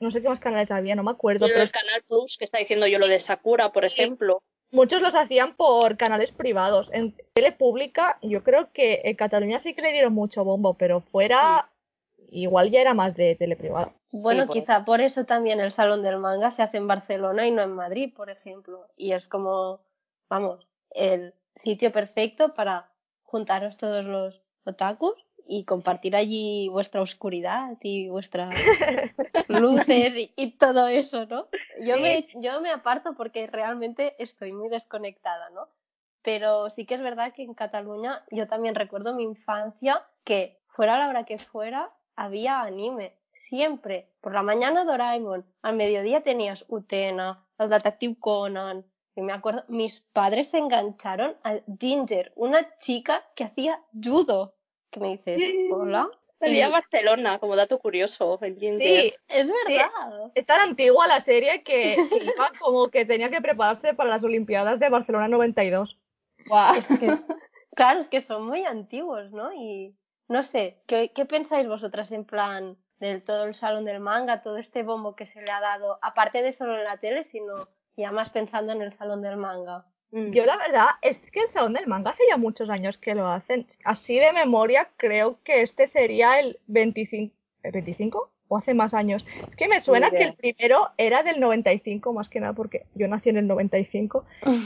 no 0.00 0.10
sé 0.10 0.20
qué 0.22 0.28
más 0.28 0.40
canales 0.40 0.70
había, 0.70 0.94
no 0.94 1.02
me 1.02 1.10
acuerdo, 1.10 1.46
Pero 1.46 1.54
pero 1.54 1.64
el 1.64 1.70
Canal 1.70 2.02
Plus, 2.08 2.36
que 2.38 2.44
está 2.44 2.58
diciendo 2.58 2.86
yo 2.86 2.98
lo 2.98 3.06
de 3.08 3.20
Sakura, 3.20 3.72
por 3.72 3.88
Sí. 3.88 3.94
ejemplo. 4.00 4.42
muchos 4.72 5.00
los 5.00 5.14
hacían 5.14 5.54
por 5.54 5.96
canales 5.96 6.32
privados. 6.32 6.90
En 6.92 7.14
tele 7.34 7.52
pública, 7.52 8.18
yo 8.20 8.42
creo 8.42 8.72
que 8.72 9.00
en 9.04 9.14
Cataluña 9.14 9.60
sí 9.60 9.74
que 9.74 9.80
le 9.80 9.92
dieron 9.92 10.12
mucho 10.12 10.42
bombo, 10.44 10.74
pero 10.74 11.00
fuera, 11.02 11.70
igual 12.30 12.70
ya 12.70 12.80
era 12.80 12.94
más 12.94 13.14
de 13.16 13.34
tele 13.36 13.56
privada. 13.56 13.92
Bueno, 14.12 14.46
por 14.46 14.54
quizá 14.54 14.84
por 14.84 15.00
eso 15.00 15.24
también 15.24 15.60
el 15.60 15.72
Salón 15.72 16.02
del 16.02 16.18
Manga 16.18 16.50
se 16.50 16.62
hace 16.62 16.76
en 16.76 16.86
Barcelona 16.86 17.46
y 17.46 17.50
no 17.50 17.62
en 17.62 17.72
Madrid, 17.72 18.12
por 18.14 18.30
ejemplo. 18.30 18.86
Y 18.96 19.12
es 19.12 19.28
como, 19.28 19.80
vamos, 20.28 20.66
el 20.90 21.34
sitio 21.56 21.92
perfecto 21.92 22.54
para 22.54 22.88
juntaros 23.24 23.76
todos 23.76 24.04
los 24.04 24.40
otakus 24.64 25.14
y 25.48 25.64
compartir 25.64 26.16
allí 26.16 26.68
vuestra 26.68 27.00
oscuridad 27.00 27.76
y 27.80 28.08
vuestras 28.08 28.54
luces 29.48 30.16
y, 30.16 30.32
y 30.36 30.52
todo 30.52 30.88
eso, 30.88 31.26
¿no? 31.26 31.48
Yo, 31.80 31.96
Sí. 31.96 32.02
me, 32.02 32.28
yo 32.36 32.60
me 32.60 32.70
aparto 32.70 33.14
porque 33.14 33.46
realmente 33.46 34.14
estoy 34.22 34.52
muy 34.52 34.68
desconectada, 34.68 35.50
¿no? 35.50 35.68
Pero 36.22 36.70
sí 36.70 36.86
que 36.86 36.94
es 36.94 37.00
verdad 37.02 37.32
que 37.32 37.42
en 37.42 37.54
Cataluña 37.54 38.24
yo 38.30 38.48
también 38.48 38.74
recuerdo 38.74 39.14
mi 39.14 39.22
infancia 39.22 40.04
que 40.24 40.58
fuera 40.66 40.98
la 40.98 41.08
hora 41.08 41.24
que 41.24 41.38
fuera 41.38 41.92
había 42.16 42.62
anime. 42.62 43.14
Siempre. 43.34 44.08
Por 44.20 44.32
la 44.32 44.42
mañana 44.42 44.84
Doraemon. 44.84 45.44
Al 45.62 45.76
mediodía 45.76 46.22
tenías 46.22 46.64
Utena, 46.68 47.46
el 47.58 47.70
Detective 47.70 48.16
Conan. 48.18 48.84
Y 49.14 49.22
me 49.22 49.32
acuerdo, 49.32 49.64
mis 49.68 50.00
padres 50.12 50.48
se 50.48 50.58
engancharon 50.58 51.36
a 51.42 51.58
Ginger, 51.80 52.32
una 52.34 52.78
chica 52.78 53.24
que 53.34 53.44
hacía 53.44 53.80
judo. 54.02 54.54
Que 54.90 55.00
me 55.00 55.08
dices, 55.10 55.38
hola. 55.70 56.08
Salía 56.38 56.66
a 56.66 56.70
Barcelona, 56.70 57.38
como 57.38 57.56
dato 57.56 57.78
curioso, 57.78 58.38
el 58.42 58.58
Ginger. 58.58 58.82
Sí, 58.86 59.14
Es 59.28 59.46
verdad. 59.46 60.32
es 60.34 60.44
tan 60.44 60.60
antigua 60.60 61.06
la 61.06 61.20
serie 61.20 61.62
que 61.62 61.94
iba 61.94 62.52
como 62.60 62.90
que 62.90 63.06
tenía 63.06 63.30
que 63.30 63.40
prepararse 63.40 63.94
para 63.94 64.10
las 64.10 64.22
Olimpiadas 64.22 64.78
de 64.78 64.90
Barcelona 64.90 65.28
92. 65.28 65.96
Guau. 66.46 66.74
Es 66.74 66.86
que, 66.86 66.94
claro, 67.74 68.00
es 68.00 68.08
que 68.08 68.20
son 68.20 68.46
muy 68.46 68.64
antiguos, 68.64 69.30
¿no? 69.32 69.50
Y 69.54 69.94
no 70.28 70.42
sé, 70.42 70.82
¿qué, 70.86 71.12
qué 71.14 71.24
pensáis 71.24 71.68
vosotras 71.68 72.12
en 72.12 72.24
plan 72.24 72.76
del 73.00 73.22
todo 73.22 73.44
el 73.44 73.54
salón 73.54 73.84
del 73.84 74.00
manga, 74.00 74.42
todo 74.42 74.56
este 74.56 74.82
bombo 74.82 75.14
que 75.14 75.26
se 75.26 75.42
le 75.42 75.50
ha 75.50 75.60
dado, 75.60 75.98
aparte 76.02 76.42
de 76.42 76.52
solo 76.52 76.76
en 76.76 76.84
la 76.84 76.98
tele, 76.98 77.24
sino 77.24 77.68
ya 77.96 78.12
más 78.12 78.30
pensando 78.30 78.72
en 78.72 78.82
el 78.82 78.92
salón 78.92 79.22
del 79.22 79.36
manga? 79.36 79.86
Mm. 80.10 80.30
Yo 80.32 80.44
la 80.44 80.56
verdad 80.56 80.86
es 81.02 81.18
que 81.30 81.40
el 81.40 81.50
Salón 81.50 81.72
del 81.72 81.86
Manga 81.86 82.12
hace 82.12 82.22
ya 82.28 82.36
muchos 82.36 82.70
años 82.70 82.96
que 82.98 83.14
lo 83.14 83.26
hacen. 83.26 83.66
Así 83.84 84.18
de 84.18 84.32
memoria 84.32 84.88
creo 84.96 85.38
que 85.42 85.62
este 85.62 85.88
sería 85.88 86.38
el 86.38 86.58
25, 86.68 87.34
¿el 87.62 87.72
25? 87.72 88.30
¿O 88.48 88.56
hace 88.56 88.74
más 88.74 88.94
años? 88.94 89.26
Es 89.48 89.56
que 89.56 89.66
me 89.66 89.80
suena 89.80 90.10
que 90.10 90.22
el 90.22 90.34
primero 90.34 90.90
era 90.96 91.24
del 91.24 91.40
95 91.40 92.12
más 92.12 92.28
que 92.28 92.38
nada 92.38 92.52
porque 92.52 92.86
yo 92.94 93.08
nací 93.08 93.30
en 93.30 93.38
el 93.38 93.48
95 93.48 94.24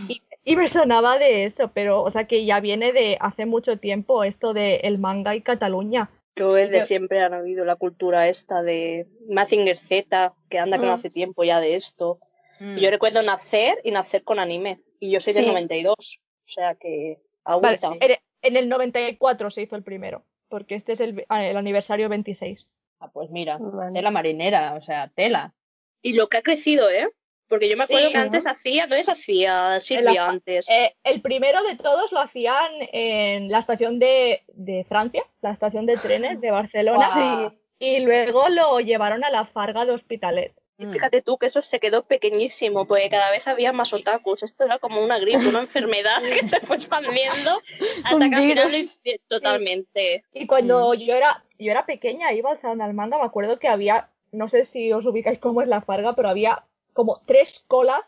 y, 0.08 0.22
y 0.44 0.56
me 0.56 0.68
sonaba 0.68 1.18
de 1.18 1.44
eso, 1.44 1.70
pero 1.74 2.02
o 2.02 2.10
sea 2.10 2.24
que 2.26 2.44
ya 2.44 2.60
viene 2.60 2.92
de 2.92 3.16
hace 3.20 3.46
mucho 3.46 3.76
tiempo 3.78 4.24
esto 4.24 4.52
de 4.52 4.76
el 4.84 4.98
manga 4.98 5.34
y 5.34 5.42
Cataluña. 5.42 6.10
Yo 6.36 6.54
desde 6.54 6.80
Yo- 6.80 6.86
siempre 6.86 7.20
han 7.20 7.34
habido 7.34 7.64
la 7.64 7.76
cultura 7.76 8.28
esta 8.28 8.62
de 8.62 9.06
Mazinger 9.28 9.76
Z, 9.78 10.32
que 10.48 10.58
anda 10.58 10.78
que 10.78 10.84
no 10.86 10.92
Mm. 10.92 10.94
hace 10.94 11.10
tiempo 11.10 11.44
ya 11.44 11.60
de 11.60 11.74
esto. 11.76 12.18
Mm. 12.60 12.76
Yo 12.78 12.90
recuerdo 12.90 13.22
nacer 13.22 13.78
y 13.84 13.90
nacer 13.90 14.22
con 14.24 14.38
anime. 14.38 14.80
Y 15.00 15.10
yo 15.10 15.20
soy 15.20 15.32
del 15.32 15.44
Sí. 15.44 15.48
92. 15.50 15.94
O 15.98 16.48
sea 16.52 16.74
que 16.76 17.18
Vale, 17.44 17.78
agüita. 17.82 17.92
en, 18.06 18.16
en 18.42 18.56
el 18.56 18.68
94 18.68 19.50
se 19.50 19.62
hizo 19.62 19.76
el 19.76 19.82
primero, 19.82 20.24
porque 20.48 20.74
este 20.76 20.92
es 20.92 21.00
el, 21.00 21.24
el 21.28 21.56
aniversario 21.56 22.08
26. 22.08 22.66
Ah, 23.00 23.10
pues 23.12 23.30
mira, 23.30 23.56
Vale. 23.58 23.92
tela 23.92 24.10
marinera, 24.10 24.74
o 24.74 24.80
sea, 24.80 25.10
tela. 25.14 25.54
Y 26.02 26.12
lo 26.14 26.28
que 26.28 26.38
ha 26.38 26.42
crecido, 26.42 26.88
¿eh? 26.90 27.08
Porque 27.50 27.68
yo 27.68 27.76
me 27.76 27.84
acuerdo 27.84 28.06
Sí. 28.06 28.12
que 28.12 28.18
antes 28.18 28.46
hacía, 28.46 28.86
¿dónde 28.86 29.04
se 29.04 29.10
hacía 29.12 29.80
Silvia 29.80 30.12
la- 30.12 30.28
antes? 30.28 30.66
Eh, 30.70 30.94
el 31.04 31.20
primero 31.20 31.62
de 31.64 31.76
todos 31.76 32.10
lo 32.12 32.20
hacían 32.20 32.70
en 32.92 33.50
la 33.50 33.58
estación 33.58 33.98
de, 33.98 34.42
de 34.54 34.84
Francia, 34.88 35.24
la 35.42 35.50
estación 35.50 35.84
de 35.84 35.96
trenes 35.98 36.40
de 36.40 36.50
Barcelona. 36.50 37.10
Sí, 37.80 37.86
y 37.86 38.00
luego 38.00 38.48
lo 38.50 38.78
llevaron 38.80 39.24
a 39.24 39.30
la 39.30 39.46
Farga 39.46 39.84
de 39.84 39.92
Hospitalet. 39.92 40.52
Y 40.78 40.86
Mm. 40.86 40.92
fíjate 40.92 41.20
tú 41.22 41.36
que 41.38 41.46
eso 41.46 41.60
se 41.60 41.80
quedó 41.80 42.04
pequeñísimo, 42.04 42.86
porque 42.86 43.10
cada 43.10 43.30
vez 43.30 43.46
había 43.48 43.72
más 43.72 43.92
otakus. 43.92 44.42
Esto 44.42 44.64
era 44.64 44.78
como 44.78 45.02
una 45.02 45.18
gripe, 45.18 45.46
una 45.48 45.60
enfermedad 45.68 46.22
que 46.22 46.46
se 46.48 46.60
fue 46.60 46.76
expandiendo 46.76 47.60
hasta 48.04 48.28
que 48.30 48.34
al 48.36 48.42
final 48.42 48.72
lo 48.72 49.12
totalmente. 49.28 50.24
Y 50.32 50.46
cuando 50.46 50.94
yo 50.94 51.14
era, 51.14 51.42
yo 51.58 51.70
era 51.70 51.84
pequeña, 51.86 52.32
iba 52.32 52.50
al 52.50 52.60
salón 52.60 52.78
del 52.78 52.94
manga, 52.94 53.18
me 53.18 53.24
acuerdo 53.24 53.58
que 53.58 53.68
había, 53.68 54.08
no 54.32 54.48
sé 54.48 54.64
si 54.66 54.92
os 54.92 55.04
ubicáis 55.06 55.38
cómo 55.38 55.62
es 55.62 55.68
la 55.68 55.80
farga, 55.80 56.14
pero 56.14 56.28
había 56.28 56.64
como 56.92 57.20
tres 57.26 57.64
colas, 57.66 58.00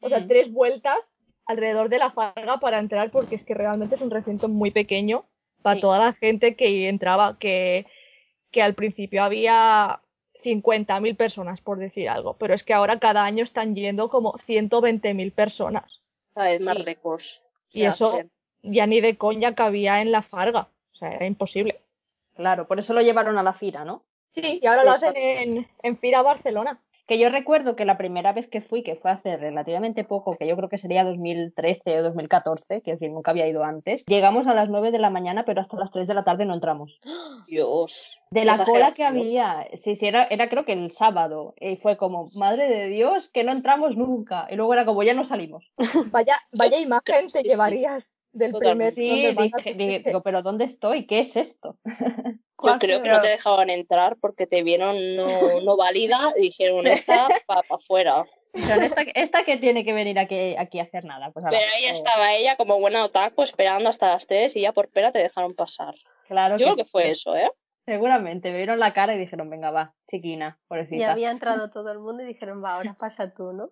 o 0.00 0.08
sea, 0.08 0.26
tres 0.26 0.52
vueltas 0.52 1.12
alrededor 1.46 1.88
de 1.88 1.98
la 1.98 2.10
farga 2.10 2.58
para 2.58 2.78
entrar, 2.78 3.10
porque 3.10 3.34
es 3.36 3.44
que 3.44 3.54
realmente 3.54 3.96
es 3.96 4.00
un 4.00 4.10
recinto 4.10 4.48
muy 4.48 4.70
pequeño 4.70 5.24
para 5.62 5.76
Sí. 5.76 5.80
toda 5.82 5.98
la 5.98 6.12
gente 6.14 6.54
que 6.56 6.88
entraba, 6.88 7.38
que, 7.38 7.86
que 8.50 8.62
al 8.62 8.74
principio 8.74 9.22
había 9.22 10.00
50.000 10.42 11.16
personas, 11.16 11.60
por 11.60 11.78
decir 11.78 12.08
algo, 12.08 12.34
pero 12.38 12.54
es 12.54 12.62
que 12.64 12.72
ahora 12.72 12.98
cada 12.98 13.24
año 13.24 13.44
están 13.44 13.74
yendo 13.74 14.08
como 14.08 14.38
120.000 14.46 15.32
personas. 15.32 16.00
Vez 16.34 16.64
más 16.64 16.76
Sí. 16.78 16.82
récords. 16.82 17.42
Y 17.72 17.84
eso 17.84 18.20
ya 18.62 18.86
ni 18.86 19.00
de 19.00 19.16
coña 19.16 19.54
cabía 19.54 20.00
en 20.00 20.12
la 20.12 20.22
farga, 20.22 20.68
o 20.92 20.94
sea, 20.96 21.12
era 21.12 21.26
imposible. 21.26 21.80
Claro, 22.36 22.66
por 22.66 22.78
eso 22.78 22.94
lo 22.94 23.02
llevaron 23.02 23.36
a 23.36 23.42
la 23.42 23.52
Fira, 23.52 23.84
¿no? 23.84 24.02
Sí, 24.34 24.60
y 24.62 24.66
ahora 24.66 24.84
lo 24.84 24.92
hacen 24.92 25.14
en, 25.16 25.68
en 25.82 25.98
Fira 25.98 26.22
Barcelona. 26.22 26.80
Que 27.10 27.18
yo 27.18 27.28
recuerdo 27.28 27.74
que 27.74 27.84
la 27.84 27.98
primera 27.98 28.32
vez 28.32 28.46
que 28.46 28.60
fui, 28.60 28.84
que 28.84 28.94
fue 28.94 29.10
hace 29.10 29.36
relativamente 29.36 30.04
poco, 30.04 30.36
que 30.36 30.46
yo 30.46 30.56
creo 30.56 30.68
que 30.68 30.78
sería 30.78 31.02
2013 31.02 31.98
o 31.98 32.02
2014, 32.04 32.82
que 32.82 32.92
es 32.92 33.00
decir, 33.00 33.12
nunca 33.12 33.32
había 33.32 33.48
ido 33.48 33.64
antes, 33.64 34.04
llegamos 34.06 34.46
a 34.46 34.54
las 34.54 34.68
9 34.68 34.92
de 34.92 35.00
la 35.00 35.10
mañana, 35.10 35.44
pero 35.44 35.60
hasta 35.60 35.76
las 35.76 35.90
3 35.90 36.06
de 36.06 36.14
la 36.14 36.22
tarde 36.22 36.46
no 36.46 36.54
entramos. 36.54 37.00
Dios. 37.48 38.20
De 38.30 38.44
la 38.44 38.64
cola 38.64 38.92
que 38.92 39.02
había, 39.02 39.66
sí, 39.74 39.96
sí, 39.96 40.06
era, 40.06 40.22
era 40.26 40.48
creo 40.48 40.64
que 40.64 40.74
el 40.74 40.92
sábado, 40.92 41.54
y 41.58 41.78
fue 41.78 41.96
como, 41.96 42.26
madre 42.36 42.68
de 42.68 42.86
Dios, 42.86 43.28
que 43.34 43.42
no 43.42 43.50
entramos 43.50 43.96
nunca. 43.96 44.46
Y 44.48 44.54
luego 44.54 44.72
era 44.72 44.84
como, 44.84 45.02
ya 45.02 45.14
no 45.14 45.24
salimos. 45.24 45.68
Vaya, 46.12 46.36
vaya 46.52 46.78
imagen 46.78 47.26
te 47.26 47.40
Sí, 47.40 47.42
sí. 47.42 47.48
llevarías 47.48 48.14
del 48.32 48.52
Totalmente. 48.52 48.94
Sí, 48.94 49.34
manga 49.34 49.58
dije, 49.58 50.02
digo, 50.04 50.22
pero 50.22 50.42
¿dónde 50.42 50.64
estoy? 50.64 51.06
¿Qué 51.06 51.20
es 51.20 51.36
esto? 51.36 51.76
Yo 52.62 52.78
creo 52.78 53.02
que 53.02 53.08
no 53.08 53.20
te 53.20 53.28
dejaban 53.28 53.70
entrar 53.70 54.16
porque 54.20 54.46
te 54.46 54.62
vieron 54.62 55.16
no, 55.16 55.60
no 55.62 55.76
válida 55.76 56.32
y 56.36 56.42
dijeron 56.42 56.86
esta 56.86 57.28
para 57.46 57.62
afuera. 57.70 58.24
Dijeron, 58.52 58.84
¿esta, 58.84 59.02
esta 59.14 59.44
que 59.44 59.56
tiene 59.56 59.84
que 59.84 59.92
venir 59.92 60.18
aquí, 60.18 60.56
aquí 60.58 60.80
a 60.80 60.82
hacer 60.82 61.04
nada? 61.04 61.30
Pues 61.30 61.46
ala, 61.46 61.56
Pero 61.56 61.72
ahí 61.74 61.86
estaba 61.86 62.34
ella 62.34 62.56
como 62.56 62.78
buena 62.80 63.04
otaku 63.04 63.42
esperando 63.42 63.88
hasta 63.88 64.08
las 64.08 64.26
3 64.26 64.54
y 64.56 64.62
ya 64.62 64.72
por 64.72 64.88
pena 64.88 65.12
te 65.12 65.20
dejaron 65.20 65.54
pasar. 65.54 65.94
Claro 66.26 66.56
Yo 66.56 66.66
creo 66.66 66.76
que 66.76 66.82
que 66.82 66.88
fue 66.88 67.04
sí. 67.04 67.10
eso, 67.10 67.36
¿eh? 67.36 67.50
Seguramente, 67.90 68.52
me 68.52 68.58
vieron 68.58 68.78
la 68.78 68.92
cara 68.94 69.16
y 69.16 69.18
dijeron, 69.18 69.50
venga, 69.50 69.72
va, 69.72 69.94
chiquina, 70.08 70.60
Y 70.62 70.68
pobrecita. 70.68 71.10
había 71.10 71.32
entrado 71.32 71.70
todo 71.72 71.90
el 71.90 71.98
mundo 71.98 72.22
y 72.22 72.26
dijeron, 72.26 72.62
va, 72.62 72.74
ahora 72.74 72.94
pasa 72.94 73.34
tú, 73.34 73.52
¿no? 73.52 73.70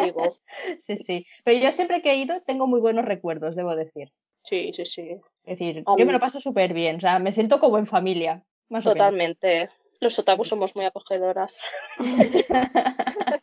Digo, 0.00 0.36
Sí, 0.78 0.96
sí. 1.04 1.26
Pero 1.44 1.58
yo 1.58 1.72
siempre 1.72 2.00
que 2.00 2.12
he 2.12 2.16
ido 2.18 2.36
tengo 2.46 2.68
muy 2.68 2.78
buenos 2.78 3.04
recuerdos, 3.04 3.56
debo 3.56 3.74
decir. 3.74 4.12
sí, 4.44 4.70
sí, 4.74 4.86
sí. 4.86 5.20
Es 5.44 5.58
decir, 5.58 5.82
yo 5.96 6.06
me 6.06 6.12
lo 6.12 6.20
paso 6.20 6.38
súper 6.40 6.72
bien, 6.72 6.98
o 6.98 7.00
sea, 7.00 7.18
me 7.18 7.32
siento 7.32 7.58
como 7.58 7.78
en 7.78 7.88
familia, 7.88 8.44
más. 8.68 8.84
Totalmente. 8.84 9.70
Los 9.98 10.16
otakus 10.20 10.46
somos 10.48 10.76
muy 10.76 10.84
acogedoras. 10.84 11.64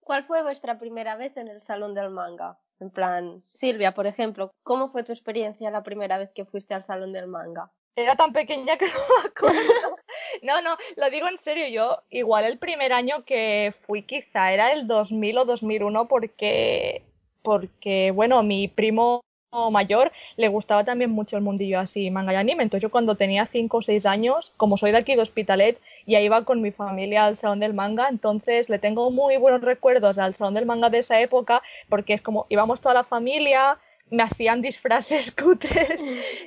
¿Cuál 0.00 0.24
fue 0.24 0.42
vuestra 0.42 0.78
primera 0.80 1.14
vez 1.16 1.36
en 1.36 1.46
el 1.46 1.60
salón 1.60 1.94
del 1.94 2.10
manga? 2.10 2.58
En 2.80 2.90
plan, 2.90 3.40
Silvia, 3.44 3.92
por 3.92 4.06
ejemplo, 4.08 4.50
¿cómo 4.64 4.90
fue 4.90 5.04
tu 5.04 5.12
experiencia 5.12 5.70
la 5.70 5.82
primera 5.84 6.18
vez 6.18 6.30
que 6.34 6.44
fuiste 6.44 6.74
al 6.74 6.82
salón 6.82 7.12
del 7.12 7.28
manga? 7.28 7.70
Era 7.98 8.14
tan 8.14 8.32
pequeña 8.32 8.76
que 8.76 8.86
no 8.86 8.92
me 8.92 9.28
acuerdo. 9.28 9.96
No, 10.42 10.62
no, 10.62 10.76
lo 10.96 11.10
digo 11.10 11.26
en 11.26 11.36
serio. 11.36 11.66
Yo, 11.68 12.02
igual 12.10 12.44
el 12.44 12.58
primer 12.58 12.92
año 12.92 13.24
que 13.24 13.74
fui, 13.86 14.02
quizá 14.02 14.52
era 14.52 14.72
el 14.72 14.86
2000 14.86 15.38
o 15.38 15.44
2001, 15.44 16.06
porque, 16.06 17.02
porque 17.42 18.12
bueno, 18.12 18.44
mi 18.44 18.68
primo 18.68 19.22
mayor 19.72 20.12
le 20.36 20.46
gustaba 20.48 20.84
también 20.84 21.10
mucho 21.10 21.36
el 21.36 21.42
mundillo 21.42 21.80
así, 21.80 22.10
manga 22.12 22.32
y 22.34 22.36
anime. 22.36 22.62
Entonces, 22.62 22.82
yo 22.82 22.90
cuando 22.90 23.16
tenía 23.16 23.46
5 23.50 23.78
o 23.78 23.82
6 23.82 24.06
años, 24.06 24.52
como 24.56 24.76
soy 24.76 24.92
de 24.92 24.98
aquí 24.98 25.16
de 25.16 25.22
Hospitalet, 25.22 25.80
ya 26.06 26.20
iba 26.20 26.44
con 26.44 26.62
mi 26.62 26.70
familia 26.70 27.24
al 27.24 27.36
salón 27.36 27.58
del 27.58 27.74
manga. 27.74 28.08
Entonces, 28.08 28.68
le 28.68 28.78
tengo 28.78 29.10
muy 29.10 29.38
buenos 29.38 29.62
recuerdos 29.62 30.18
al 30.18 30.36
salón 30.36 30.54
del 30.54 30.66
manga 30.66 30.88
de 30.88 30.98
esa 30.98 31.20
época, 31.20 31.62
porque 31.88 32.14
es 32.14 32.22
como 32.22 32.46
íbamos 32.48 32.80
toda 32.80 32.94
la 32.94 33.04
familia, 33.04 33.78
me 34.08 34.22
hacían 34.22 34.62
disfraces 34.62 35.32
cutres. 35.42 36.00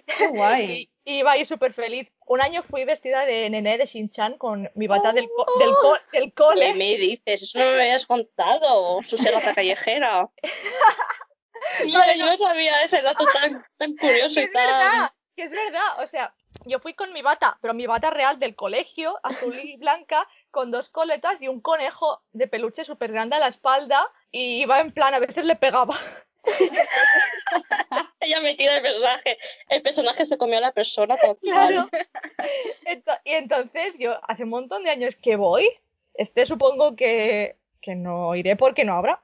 Qué 0.05 0.27
guay. 0.27 0.90
Iba 1.03 1.31
ahí 1.31 1.45
súper 1.45 1.73
feliz. 1.73 2.07
Un 2.27 2.41
año 2.41 2.61
fui 2.63 2.85
vestida 2.85 3.25
de 3.25 3.49
nené 3.49 3.77
de 3.77 3.85
Shin-Chan 3.87 4.37
con 4.37 4.69
mi 4.75 4.85
bata 4.87 5.11
del, 5.13 5.27
co- 5.35 5.57
del, 5.57 5.69
co- 5.73 5.97
del 6.11 6.23
¿Qué 6.25 6.33
cole. 6.33 6.73
me 6.75 6.95
dices? 6.97 7.41
Eso 7.41 7.57
no 7.59 7.65
me 7.65 7.81
habías 7.81 8.05
contado. 8.05 9.01
Su 9.01 9.17
rata 9.17 9.55
callejera. 9.55 10.29
Mira, 11.83 12.15
yo 12.15 12.25
no 12.25 12.37
sabía 12.37 12.83
ese 12.83 13.01
dato 13.01 13.25
tan, 13.33 13.65
tan 13.77 13.95
curioso 13.97 14.39
y 14.39 14.43
es 14.43 14.51
tan... 14.51 14.63
verdad, 14.67 15.11
que 15.35 15.43
es 15.43 15.51
verdad. 15.51 16.03
O 16.03 16.07
sea, 16.07 16.33
yo 16.65 16.79
fui 16.79 16.93
con 16.93 17.11
mi 17.13 17.21
bata, 17.21 17.57
pero 17.61 17.73
mi 17.73 17.87
bata 17.87 18.09
real 18.11 18.39
del 18.39 18.55
colegio, 18.55 19.17
azul 19.23 19.57
y 19.57 19.77
blanca, 19.77 20.27
con 20.51 20.69
dos 20.71 20.89
coletas 20.89 21.41
y 21.41 21.47
un 21.47 21.61
conejo 21.61 22.21
de 22.31 22.47
peluche 22.47 22.85
súper 22.85 23.11
grande 23.11 23.35
a 23.35 23.39
la 23.39 23.47
espalda. 23.47 24.07
Y 24.31 24.61
iba 24.61 24.79
en 24.79 24.91
plan, 24.91 25.13
a 25.13 25.19
veces 25.19 25.45
le 25.45 25.55
pegaba. 25.55 25.97
Ella 28.19 28.41
metida 28.41 28.77
el 28.77 28.81
personaje. 28.81 29.37
El 29.69 29.81
personaje 29.81 30.25
se 30.25 30.37
comió 30.37 30.57
a 30.57 30.61
la 30.61 30.71
persona 30.71 31.17
tal 31.17 31.37
Claro. 31.41 31.89
y 33.25 33.31
entonces 33.31 33.95
yo, 33.99 34.19
hace 34.27 34.43
un 34.43 34.49
montón 34.49 34.83
de 34.83 34.91
años 34.91 35.15
que 35.21 35.35
voy, 35.35 35.69
este 36.13 36.45
supongo 36.45 36.95
que, 36.95 37.57
que 37.81 37.95
no 37.95 38.35
iré 38.35 38.55
porque 38.55 38.85
no 38.85 38.95
habrá. 38.95 39.23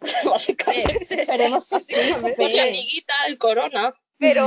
Básicamente. 0.24 1.22
Esperemos 1.22 1.68
que 1.68 1.80
sí. 1.80 1.94
Mi 2.38 2.58
amiguita, 2.58 3.14
el 3.26 3.38
corona. 3.38 3.94
Pero, 4.18 4.46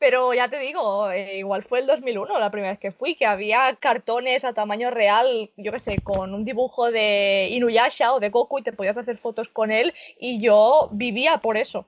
pero 0.00 0.34
ya 0.34 0.48
te 0.48 0.58
digo, 0.58 1.08
eh, 1.12 1.38
igual 1.38 1.62
fue 1.62 1.78
el 1.78 1.86
2001 1.86 2.36
la 2.40 2.50
primera 2.50 2.72
vez 2.72 2.80
que 2.80 2.90
fui, 2.90 3.14
que 3.14 3.26
había 3.26 3.76
cartones 3.76 4.44
a 4.44 4.54
tamaño 4.54 4.90
real, 4.90 5.52
yo 5.56 5.70
qué 5.70 5.78
sé, 5.78 5.98
con 6.02 6.34
un 6.34 6.44
dibujo 6.44 6.90
de 6.90 7.48
Inuyasha 7.52 8.12
o 8.12 8.18
de 8.18 8.30
Goku 8.30 8.58
y 8.58 8.64
te 8.64 8.72
podías 8.72 8.96
hacer 8.96 9.16
fotos 9.16 9.48
con 9.50 9.70
él 9.70 9.94
y 10.18 10.40
yo 10.40 10.88
vivía 10.90 11.38
por 11.38 11.56
eso. 11.56 11.86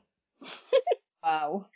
Wow. 1.23 1.67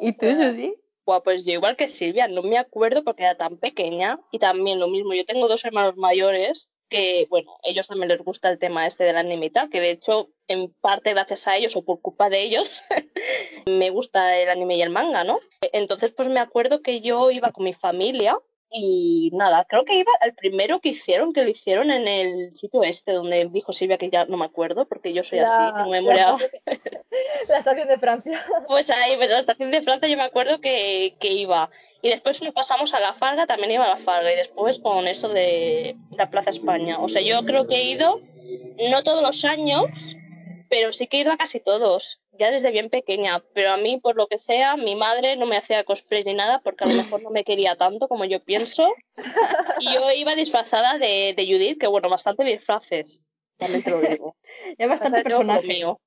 ¿Y 0.00 0.12
tú, 0.12 0.26
Judy? 0.26 0.74
Buah, 1.06 1.22
pues 1.22 1.44
yo 1.44 1.52
igual 1.52 1.76
que 1.76 1.88
Silvia, 1.88 2.28
no 2.28 2.42
me 2.42 2.58
acuerdo 2.58 3.04
porque 3.04 3.22
era 3.22 3.36
tan 3.36 3.56
pequeña 3.56 4.20
y 4.30 4.38
también 4.38 4.80
lo 4.80 4.88
mismo, 4.88 5.14
yo 5.14 5.24
tengo 5.24 5.48
dos 5.48 5.64
hermanos 5.64 5.96
mayores 5.96 6.70
que, 6.88 7.26
bueno, 7.30 7.56
ellos 7.62 7.86
también 7.86 8.08
les 8.08 8.22
gusta 8.22 8.48
el 8.50 8.58
tema 8.58 8.86
este 8.86 9.04
del 9.04 9.16
anime 9.16 9.46
y 9.46 9.50
tal, 9.50 9.70
que 9.70 9.80
de 9.80 9.90
hecho, 9.90 10.28
en 10.48 10.72
parte 10.80 11.10
gracias 11.10 11.46
a 11.48 11.56
ellos 11.56 11.76
o 11.76 11.84
por 11.84 12.00
culpa 12.00 12.28
de 12.28 12.42
ellos, 12.42 12.82
me 13.66 13.90
gusta 13.90 14.36
el 14.38 14.48
anime 14.48 14.76
y 14.76 14.82
el 14.82 14.90
manga, 14.90 15.24
¿no? 15.24 15.40
Entonces, 15.72 16.12
pues 16.16 16.28
me 16.28 16.40
acuerdo 16.40 16.82
que 16.82 17.00
yo 17.00 17.30
iba 17.30 17.50
con 17.52 17.64
mi 17.64 17.72
familia 17.72 18.38
y 18.76 19.30
nada, 19.34 19.64
creo 19.68 19.84
que 19.84 19.96
iba 19.98 20.10
al 20.20 20.34
primero 20.34 20.80
que 20.80 20.88
hicieron, 20.88 21.32
que 21.32 21.44
lo 21.44 21.50
hicieron 21.50 21.90
en 21.92 22.08
el 22.08 22.56
sitio 22.56 22.82
este 22.82 23.12
donde 23.12 23.46
dijo 23.52 23.72
Silvia 23.72 23.98
que 23.98 24.10
ya 24.10 24.24
no 24.24 24.36
me 24.36 24.46
acuerdo 24.46 24.86
porque 24.86 25.12
yo 25.12 25.22
soy 25.22 25.38
así, 25.40 25.52
tengo 25.76 25.90
memoria... 25.90 26.32
la 26.32 26.34
estación 26.34 26.50
de- 26.64 27.00
la 27.48 27.58
estación 27.58 27.88
de 27.88 27.98
Francia. 27.98 28.42
Pues 28.66 28.90
ahí, 28.90 29.16
pues 29.16 29.30
la 29.30 29.38
estación 29.40 29.70
de 29.70 29.82
Francia 29.82 30.08
yo 30.08 30.16
me 30.16 30.24
acuerdo 30.24 30.60
que, 30.60 31.16
que 31.20 31.28
iba. 31.32 31.70
Y 32.04 32.10
después 32.10 32.42
nos 32.42 32.52
pasamos 32.52 32.92
a 32.92 33.00
la 33.00 33.14
Farga, 33.14 33.46
también 33.46 33.72
iba 33.72 33.86
a 33.86 33.98
la 33.98 34.04
Farga. 34.04 34.30
Y 34.30 34.36
después 34.36 34.78
con 34.78 35.08
eso 35.08 35.30
de 35.30 35.96
la 36.10 36.28
Plaza 36.28 36.50
España. 36.50 36.98
O 36.98 37.08
sea, 37.08 37.22
yo 37.22 37.42
creo 37.46 37.66
que 37.66 37.76
he 37.76 37.84
ido, 37.84 38.20
no 38.90 39.02
todos 39.02 39.22
los 39.22 39.42
años, 39.46 40.14
pero 40.68 40.92
sí 40.92 41.06
que 41.06 41.16
he 41.16 41.20
ido 41.20 41.32
a 41.32 41.38
casi 41.38 41.60
todos. 41.60 42.20
Ya 42.32 42.50
desde 42.50 42.72
bien 42.72 42.90
pequeña. 42.90 43.42
Pero 43.54 43.72
a 43.72 43.78
mí, 43.78 44.00
por 44.00 44.16
lo 44.16 44.26
que 44.26 44.36
sea, 44.36 44.76
mi 44.76 44.94
madre 44.94 45.36
no 45.36 45.46
me 45.46 45.56
hacía 45.56 45.82
cosplay 45.84 46.24
ni 46.24 46.34
nada 46.34 46.60
porque 46.62 46.84
a 46.84 46.88
lo 46.88 46.94
mejor 46.94 47.22
no 47.22 47.30
me 47.30 47.42
quería 47.42 47.74
tanto 47.76 48.06
como 48.06 48.26
yo 48.26 48.38
pienso. 48.44 48.86
Y 49.80 49.94
yo 49.94 50.10
iba 50.12 50.34
disfrazada 50.34 50.98
de, 50.98 51.32
de 51.34 51.46
Judith, 51.46 51.80
que 51.80 51.86
bueno, 51.86 52.10
bastante 52.10 52.44
disfraces. 52.44 53.22
También 53.56 53.82
te 53.82 53.90
lo 53.90 54.00
digo. 54.02 54.36
Ya 54.78 54.88
bastante 54.88 55.20
lo 55.20 55.24
personaje. 55.24 55.66
mío. 55.66 55.98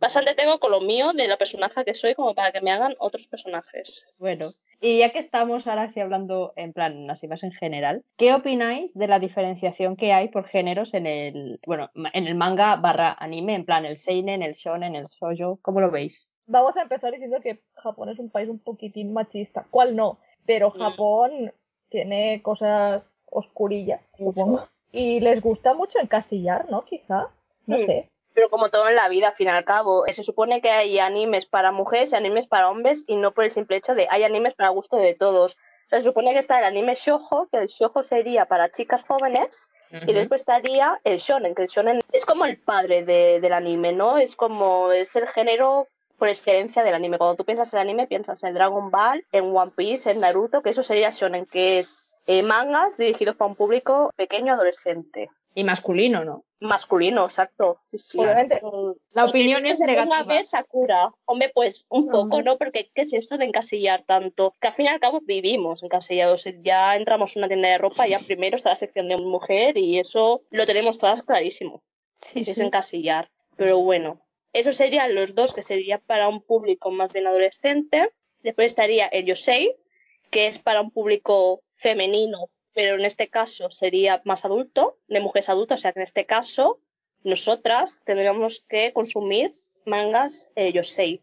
Bastante 0.00 0.34
tengo 0.34 0.58
con 0.60 0.70
lo 0.70 0.80
mío 0.80 1.12
de 1.12 1.28
la 1.28 1.36
personaje 1.36 1.84
que 1.84 1.94
soy 1.94 2.14
como 2.14 2.34
para 2.34 2.52
que 2.52 2.62
me 2.62 2.70
hagan 2.70 2.94
otros 2.98 3.26
personajes. 3.26 4.04
Bueno, 4.18 4.50
y 4.82 4.98
ya 4.98 5.10
que 5.10 5.20
estamos 5.20 5.66
ahora 5.66 5.88
sí 5.88 6.00
hablando 6.00 6.52
en 6.56 6.72
plan 6.72 7.08
así 7.10 7.28
más 7.28 7.42
en 7.42 7.52
general, 7.52 8.04
¿qué 8.16 8.34
opináis 8.34 8.92
de 8.94 9.06
la 9.06 9.18
diferenciación 9.18 9.96
que 9.96 10.12
hay 10.12 10.28
por 10.28 10.44
géneros 10.44 10.92
en 10.92 11.06
el, 11.06 11.60
bueno, 11.66 11.90
en 11.94 12.26
el 12.26 12.34
manga 12.34 12.76
barra 12.76 13.16
anime, 13.18 13.54
en 13.54 13.64
plan 13.64 13.86
el 13.86 13.96
seinen, 13.96 14.42
el 14.42 14.54
shonen, 14.54 14.96
el 14.96 15.06
shoujo, 15.06 15.58
¿cómo 15.62 15.80
lo 15.80 15.90
veis? 15.90 16.28
Vamos 16.46 16.76
a 16.76 16.82
empezar 16.82 17.12
diciendo 17.12 17.40
que 17.40 17.62
Japón 17.76 18.08
es 18.08 18.18
un 18.18 18.28
país 18.28 18.48
un 18.48 18.58
poquitín 18.58 19.12
machista. 19.12 19.64
¿Cuál 19.70 19.94
no? 19.94 20.18
Pero 20.44 20.70
Mm. 20.70 20.78
Japón 20.78 21.52
tiene 21.88 22.42
cosas 22.42 23.04
oscurillas, 23.30 24.00
supongo. 24.18 24.60
Y 24.90 25.20
les 25.20 25.40
gusta 25.40 25.72
mucho 25.72 25.98
encasillar, 26.00 26.68
¿no? 26.70 26.84
Quizá. 26.84 27.28
No 27.66 27.76
sé. 27.78 28.10
Pero 28.34 28.48
como 28.50 28.68
todo 28.70 28.88
en 28.88 28.96
la 28.96 29.08
vida, 29.08 29.28
al 29.28 29.34
fin 29.34 29.48
y 29.48 29.50
al 29.50 29.64
cabo, 29.64 30.04
se 30.08 30.22
supone 30.24 30.60
que 30.60 30.70
hay 30.70 30.98
animes 30.98 31.46
para 31.46 31.70
mujeres 31.72 32.12
y 32.12 32.16
animes 32.16 32.46
para 32.46 32.70
hombres 32.70 33.04
y 33.06 33.16
no 33.16 33.32
por 33.32 33.44
el 33.44 33.50
simple 33.50 33.76
hecho 33.76 33.94
de 33.94 34.06
hay 34.10 34.24
animes 34.24 34.54
para 34.54 34.70
gusto 34.70 34.96
de 34.96 35.14
todos. 35.14 35.56
Se 35.90 36.00
supone 36.00 36.32
que 36.32 36.38
está 36.38 36.58
el 36.58 36.64
anime 36.64 36.94
shoujo, 36.94 37.48
que 37.50 37.58
el 37.58 37.66
shoujo 37.68 38.02
sería 38.02 38.46
para 38.46 38.70
chicas 38.70 39.04
jóvenes, 39.06 39.68
y 39.90 40.14
después 40.14 40.40
estaría 40.40 40.98
el 41.04 41.18
shonen, 41.18 41.54
que 41.54 41.62
el 41.64 41.68
shonen 41.68 42.00
es 42.12 42.24
como 42.24 42.46
el 42.46 42.56
padre 42.58 43.04
de- 43.04 43.40
del 43.40 43.52
anime, 43.52 43.92
¿no? 43.92 44.16
Es 44.16 44.34
como, 44.36 44.90
es 44.90 45.14
el 45.16 45.28
género 45.28 45.86
por 46.16 46.28
excelencia 46.30 46.82
del 46.82 46.94
anime. 46.94 47.18
Cuando 47.18 47.36
tú 47.36 47.44
piensas 47.44 47.70
en 47.74 47.80
anime, 47.80 48.06
piensas 48.06 48.42
en 48.42 48.54
Dragon 48.54 48.90
Ball, 48.90 49.22
en 49.32 49.54
One 49.54 49.72
Piece, 49.76 50.10
en 50.10 50.20
Naruto, 50.20 50.62
que 50.62 50.70
eso 50.70 50.82
sería 50.82 51.10
shonen, 51.10 51.44
que 51.44 51.80
es 51.80 52.14
eh, 52.26 52.42
mangas 52.42 52.96
dirigidos 52.96 53.36
para 53.36 53.50
un 53.50 53.56
público 53.56 54.10
pequeño 54.16 54.54
adolescente. 54.54 55.28
Y 55.54 55.64
masculino, 55.64 56.24
¿no? 56.24 56.44
Masculino, 56.60 57.24
exacto. 57.24 57.80
Sí, 57.90 57.98
sí. 57.98 58.18
Obviamente. 58.18 58.60
Mm, 58.62 58.92
La 59.14 59.24
opinión 59.26 59.66
es 59.66 59.80
negativa. 59.80 60.22
ver 60.22 60.44
Sakura. 60.44 61.12
Hombre, 61.24 61.50
pues 61.52 61.86
un 61.88 62.08
poco. 62.08 62.40
¿no? 62.42 62.56
Porque 62.56 62.90
¿qué 62.94 63.02
es 63.02 63.12
esto 63.12 63.36
de 63.36 63.44
encasillar 63.46 64.04
tanto? 64.04 64.54
Que 64.60 64.68
al 64.68 64.74
fin 64.74 64.86
y 64.86 64.88
al 64.88 65.00
cabo 65.00 65.20
vivimos 65.20 65.82
encasillados. 65.82 66.48
Ya 66.62 66.96
entramos 66.96 67.36
en 67.36 67.40
una 67.40 67.48
tienda 67.48 67.68
de 67.68 67.78
ropa, 67.78 68.06
ya 68.06 68.20
primero 68.20 68.56
está 68.56 68.70
la 68.70 68.76
sección 68.76 69.08
de 69.08 69.16
mujer 69.16 69.76
y 69.76 69.98
eso 69.98 70.42
lo 70.50 70.66
tenemos 70.66 70.98
todas 70.98 71.22
clarísimo. 71.22 71.82
Sí, 72.20 72.42
es 72.42 72.54
sí. 72.54 72.62
encasillar. 72.62 73.28
Pero 73.56 73.80
bueno, 73.80 74.20
esos 74.52 74.76
serían 74.76 75.14
los 75.14 75.34
dos 75.34 75.52
que 75.52 75.62
sería 75.62 75.98
para 75.98 76.28
un 76.28 76.42
público 76.42 76.90
más 76.90 77.12
bien 77.12 77.26
adolescente. 77.26 78.10
Después 78.42 78.66
estaría 78.66 79.06
el 79.06 79.26
Yosei, 79.26 79.76
que 80.30 80.46
es 80.46 80.58
para 80.58 80.80
un 80.80 80.90
público 80.90 81.62
femenino, 81.74 82.48
pero 82.74 82.94
en 82.96 83.04
este 83.04 83.28
caso 83.28 83.70
sería 83.70 84.20
más 84.24 84.44
adulto, 84.44 84.98
de 85.08 85.20
mujeres 85.20 85.48
adultas, 85.48 85.80
o 85.80 85.82
sea 85.82 85.92
que 85.92 86.00
en 86.00 86.04
este 86.04 86.26
caso 86.26 86.78
nosotras 87.24 88.00
tendríamos 88.04 88.64
que 88.68 88.92
consumir 88.92 89.54
mangas 89.84 90.48
eh, 90.54 90.72
Yosei. 90.72 91.20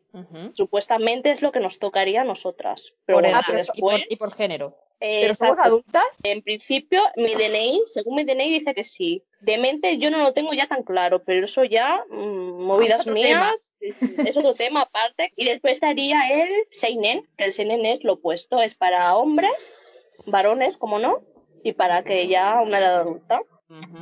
Supuestamente 0.54 1.32
es 1.32 1.42
lo 1.42 1.52
que 1.52 1.60
nos 1.60 1.80
tocaría 1.80 2.22
a 2.22 2.26
nosotras. 2.26 2.94
Pero 3.06 3.18
Por 3.18 3.24
bueno, 3.24 3.40
edad 3.50 3.66
y, 3.74 3.82
por, 3.82 4.00
y 4.10 4.16
por 4.18 4.34
género. 4.34 4.78
eh, 5.00 5.22
Pero 5.22 5.36
somos 5.36 5.58
adultas. 5.60 6.04
En 6.24 6.42
principio, 6.42 7.02
mi 7.16 7.36
DNI, 7.36 7.84
según 7.86 8.16
mi 8.16 8.26
DNI, 8.26 8.50
dice 8.60 8.74
que 8.74 8.84
sí. 8.84 9.24
De 9.40 9.58
mente 9.58 9.98
yo 9.98 10.12
no 10.12 10.18
lo 10.20 10.34
tengo 10.34 10.52
ya 10.54 10.68
tan 10.68 10.84
claro, 10.84 11.24
pero 11.24 11.46
eso 11.46 11.64
ya, 11.64 12.04
mm, 12.10 12.64
movidas 12.66 13.08
mías, 13.08 13.72
es 13.80 14.36
otro 14.36 14.54
tema 14.54 14.82
aparte. 14.82 15.32
Y 15.38 15.46
después 15.46 15.74
estaría 15.74 16.20
el 16.30 16.50
Seinen, 16.70 17.26
que 17.38 17.46
el 17.46 17.54
Seinen 17.54 17.86
es 17.86 18.04
lo 18.04 18.14
opuesto, 18.14 18.62
es 18.62 18.76
para 18.76 19.16
hombres, 19.16 20.10
varones, 20.28 20.76
como 20.76 21.00
no, 21.00 21.22
y 21.64 21.74
para 21.74 21.98
aquella 21.98 22.62
una 22.62 22.80
edad 22.80 23.02
adulta. 23.02 23.42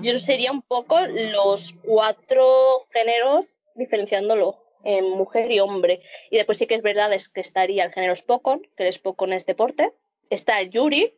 Yo 0.01 0.17
sería 0.17 0.51
un 0.51 0.61
poco 0.61 0.97
los 1.07 1.73
cuatro 1.83 2.85
géneros 2.91 3.59
diferenciándolo 3.75 4.63
en 4.83 5.09
mujer 5.09 5.51
y 5.51 5.59
hombre. 5.59 6.01
Y 6.31 6.37
después 6.37 6.57
sí 6.57 6.67
que 6.67 6.75
es 6.75 6.81
verdad 6.81 7.11
es 7.13 7.27
que 7.27 7.41
estaría 7.41 7.83
el 7.83 7.91
género 7.91 8.15
Spokon, 8.15 8.61
que 8.77 8.87
el 8.87 8.93
Spokon 8.93 9.33
es 9.33 9.45
deporte. 9.45 9.91
Está 10.29 10.61
el 10.61 10.69
Yuri, 10.69 11.13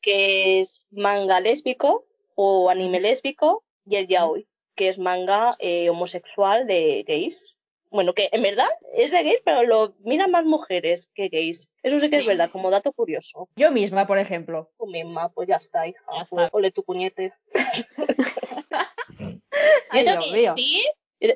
que 0.00 0.60
es 0.60 0.88
manga 0.90 1.40
lésbico 1.40 2.04
o 2.34 2.70
anime 2.70 3.00
lésbico. 3.00 3.62
Y 3.86 3.96
el 3.96 4.08
Yaoi, 4.08 4.48
que 4.74 4.88
es 4.88 4.98
manga 4.98 5.50
eh, 5.60 5.88
homosexual 5.90 6.66
de 6.66 7.04
gays. 7.06 7.56
Bueno, 7.92 8.14
que 8.14 8.30
en 8.32 8.42
verdad 8.42 8.68
es 8.94 9.10
de 9.10 9.22
gays, 9.22 9.40
pero 9.44 9.62
lo 9.64 9.94
miran 10.00 10.30
más 10.30 10.44
mujeres 10.46 11.10
que 11.14 11.28
gays. 11.28 11.68
Eso 11.82 12.00
sí 12.00 12.08
que 12.08 12.16
es 12.16 12.26
verdad, 12.26 12.50
como 12.50 12.70
dato 12.70 12.90
curioso. 12.92 13.48
Yo 13.54 13.70
misma, 13.70 14.06
por 14.06 14.18
ejemplo. 14.18 14.70
Tú 14.78 14.86
misma, 14.86 15.28
pues 15.28 15.46
ya 15.48 15.56
está, 15.56 15.86
hija. 15.86 16.02
Ya 16.16 16.22
está. 16.22 16.36
Pues, 16.36 16.50
ole 16.54 16.70
tu 16.70 16.82
puñete. 16.84 17.32
Ay, 19.90 20.04
Yo 20.04 20.06
tengo 20.06 20.20
Dios 20.20 20.24
que 20.24 20.32
mío. 20.32 20.54
decir 20.54 20.84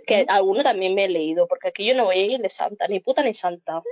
que 0.07 0.25
alguno 0.29 0.63
también 0.63 0.95
me 0.95 1.05
he 1.05 1.09
leído, 1.09 1.47
porque 1.47 1.69
aquí 1.69 1.85
yo 1.85 1.95
no 1.95 2.07
voy 2.07 2.17
a 2.17 2.25
ir 2.25 2.41
de 2.41 2.49
santa, 2.49 2.89
ni 2.89 3.01
puta 3.01 3.23
ni 3.23 3.35
santa. 3.35 3.83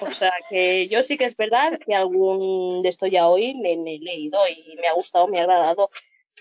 O 0.00 0.10
sea 0.10 0.32
que 0.48 0.86
yo 0.86 1.02
sí 1.02 1.18
que 1.18 1.24
es 1.24 1.36
verdad 1.36 1.78
que 1.84 1.94
algún 1.94 2.80
de 2.82 2.88
esto 2.88 3.06
ya 3.06 3.28
hoy 3.28 3.54
me, 3.54 3.76
me 3.76 3.96
he 3.96 3.98
leído 3.98 4.40
y 4.48 4.76
me 4.76 4.86
ha 4.88 4.94
gustado, 4.94 5.26
me 5.28 5.40
ha 5.40 5.42
agradado. 5.42 5.90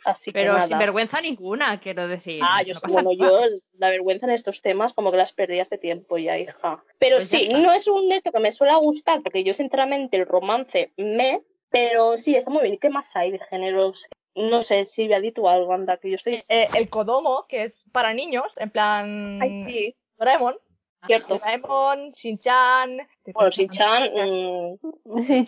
Así 0.06 0.32
que 0.32 0.40
Pero 0.40 0.54
nada. 0.54 0.68
sin 0.68 0.78
vergüenza 0.80 1.22
ninguna, 1.22 1.80
quiero 1.80 2.08
decir. 2.08 2.42
Ah, 2.44 2.62
yo 2.64 2.74
no 2.74 2.82
pasa 2.82 3.02
bueno, 3.02 3.12
nada. 3.18 3.48
yo 3.50 3.56
la 3.78 3.90
vergüenza 3.90 4.26
en 4.26 4.34
estos 4.34 4.62
temas 4.62 4.94
como 4.94 5.12
que 5.12 5.18
las 5.18 5.32
perdí 5.34 5.60
hace 5.60 5.78
tiempo 5.78 6.18
ya, 6.18 6.38
hija. 6.38 6.84
Pero 7.00 7.18
Pues 7.18 7.30
sí, 7.30 7.50
no 7.50 7.72
es 7.72 7.88
un 7.88 8.12
esto 8.12 8.32
que 8.32 8.40
me 8.40 8.52
suele 8.52 8.76
gustar, 8.76 9.22
porque 9.24 9.44
yo 9.44 9.54
sinceramente 9.54 10.18
el 10.18 10.26
romance 10.26 10.92
me, 10.98 11.42
pero 11.70 12.18
sí, 12.18 12.36
está 12.36 12.50
muy 12.50 12.64
bien. 12.64 12.74
¿Y 12.76 12.78
qué 12.80 12.90
más 12.90 13.16
hay 13.16 13.32
de 13.32 13.40
géneros? 13.50 14.08
No 14.36 14.64
sé, 14.64 14.86
Silvia, 14.86 15.20
di 15.22 15.32
tú 15.32 15.48
algo, 15.48 15.74
anda, 15.74 15.98
que 15.98 16.10
yo 16.10 16.16
estoy... 16.16 16.42
Eh, 16.50 16.68
el 16.76 16.90
Kodomo, 16.90 17.46
que 17.48 17.66
es 17.66 17.84
para 17.92 18.14
niños, 18.14 18.52
en 18.58 18.72
plan. 18.72 19.40
Ay, 19.42 19.64
sí, 19.64 19.96
Doraemon. 20.18 20.58
cierto. 21.06 21.36
Doraemon, 21.38 22.12
Shin-chan. 22.14 22.98
Bueno, 23.31 23.50
Shin-chan, 23.50 24.12
mm, 24.14 25.20
Sí. 25.22 25.46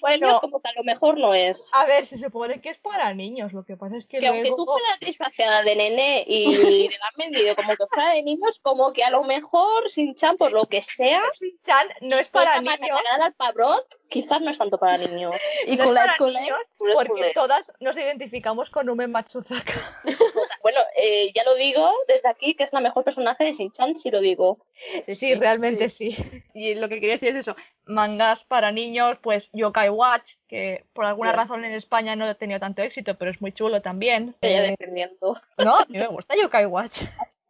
Bueno, 0.00 0.26
niños 0.26 0.40
como 0.40 0.60
que 0.60 0.68
a 0.68 0.72
lo 0.76 0.84
mejor 0.84 1.18
no 1.18 1.34
es. 1.34 1.70
a 1.72 1.84
ver, 1.86 2.06
se 2.06 2.18
supone 2.18 2.60
que 2.60 2.70
es 2.70 2.78
para 2.78 3.12
niños. 3.14 3.52
Lo 3.52 3.64
que 3.64 3.76
pasa 3.76 3.96
es 3.96 4.06
que, 4.06 4.18
Que 4.18 4.26
aunque 4.28 4.42
luego. 4.50 4.56
tú 4.64 4.66
fueras 4.66 5.00
disfrazada 5.00 5.62
de 5.64 5.74
nene 5.76 6.24
y 6.26 6.88
le 6.88 6.94
han 6.94 7.14
vendido 7.16 7.56
como 7.56 7.74
que 7.74 7.86
fuera 7.86 8.10
de 8.10 8.22
niños, 8.22 8.60
como 8.60 8.92
que 8.92 9.02
a 9.02 9.10
lo 9.10 9.24
mejor 9.24 9.88
Shin-chan, 9.88 10.36
por 10.36 10.52
lo 10.52 10.66
que 10.66 10.82
sea, 10.82 11.22
Shin-chan 11.40 11.88
no 12.02 12.18
es 12.18 12.28
para 12.28 12.60
niños. 12.60 12.78
al 13.20 13.32
pabrot, 13.34 13.98
quizás 14.08 14.40
no 14.40 14.50
es 14.50 14.58
tanto 14.58 14.78
para 14.78 14.98
niños. 14.98 15.34
Y 15.66 15.76
no 15.76 15.86
niños 15.86 16.56
Culé, 16.76 16.94
porque 16.94 17.08
culé. 17.12 17.32
todas 17.34 17.72
nos 17.80 17.96
identificamos 17.96 18.70
con 18.70 18.88
Ume 18.88 19.06
Matsuzaka. 19.08 20.00
Bueno, 20.62 20.78
eh, 20.96 21.32
ya 21.34 21.42
lo 21.42 21.56
digo 21.56 21.90
desde 22.06 22.28
aquí, 22.28 22.54
que 22.54 22.62
es 22.62 22.72
la 22.72 22.78
mejor 22.78 23.02
personaje 23.02 23.42
de 23.42 23.52
Shin-chan, 23.52 23.96
si 23.96 24.12
lo 24.12 24.20
digo. 24.20 24.58
Sí, 25.06 25.16
sí, 25.16 25.34
realmente 25.34 25.90
sí. 25.90 26.16
Y 26.54 26.74
lo 26.74 26.88
que 26.94 27.00
quería 27.00 27.14
decir 27.16 27.28
es 27.30 27.36
eso, 27.36 27.56
mangas 27.86 28.44
para 28.44 28.70
niños, 28.72 29.18
pues 29.22 29.48
Yokai 29.52 29.88
Watch, 29.88 30.34
que 30.48 30.84
por 30.92 31.04
alguna 31.04 31.32
razón 31.32 31.64
en 31.64 31.72
España 31.72 32.16
no 32.16 32.24
ha 32.24 32.34
tenido 32.34 32.60
tanto 32.60 32.82
éxito, 32.82 33.14
pero 33.16 33.30
es 33.30 33.40
muy 33.40 33.52
chulo 33.52 33.82
también. 33.82 34.34
Ella 34.40 34.64
Eh, 34.66 34.70
defendiendo. 34.78 35.36
no, 35.58 35.76
a 35.78 35.86
mí 35.86 35.98
me 35.98 36.06
gusta 36.06 36.34
Yokai 36.36 36.66
Watch. 36.66 37.02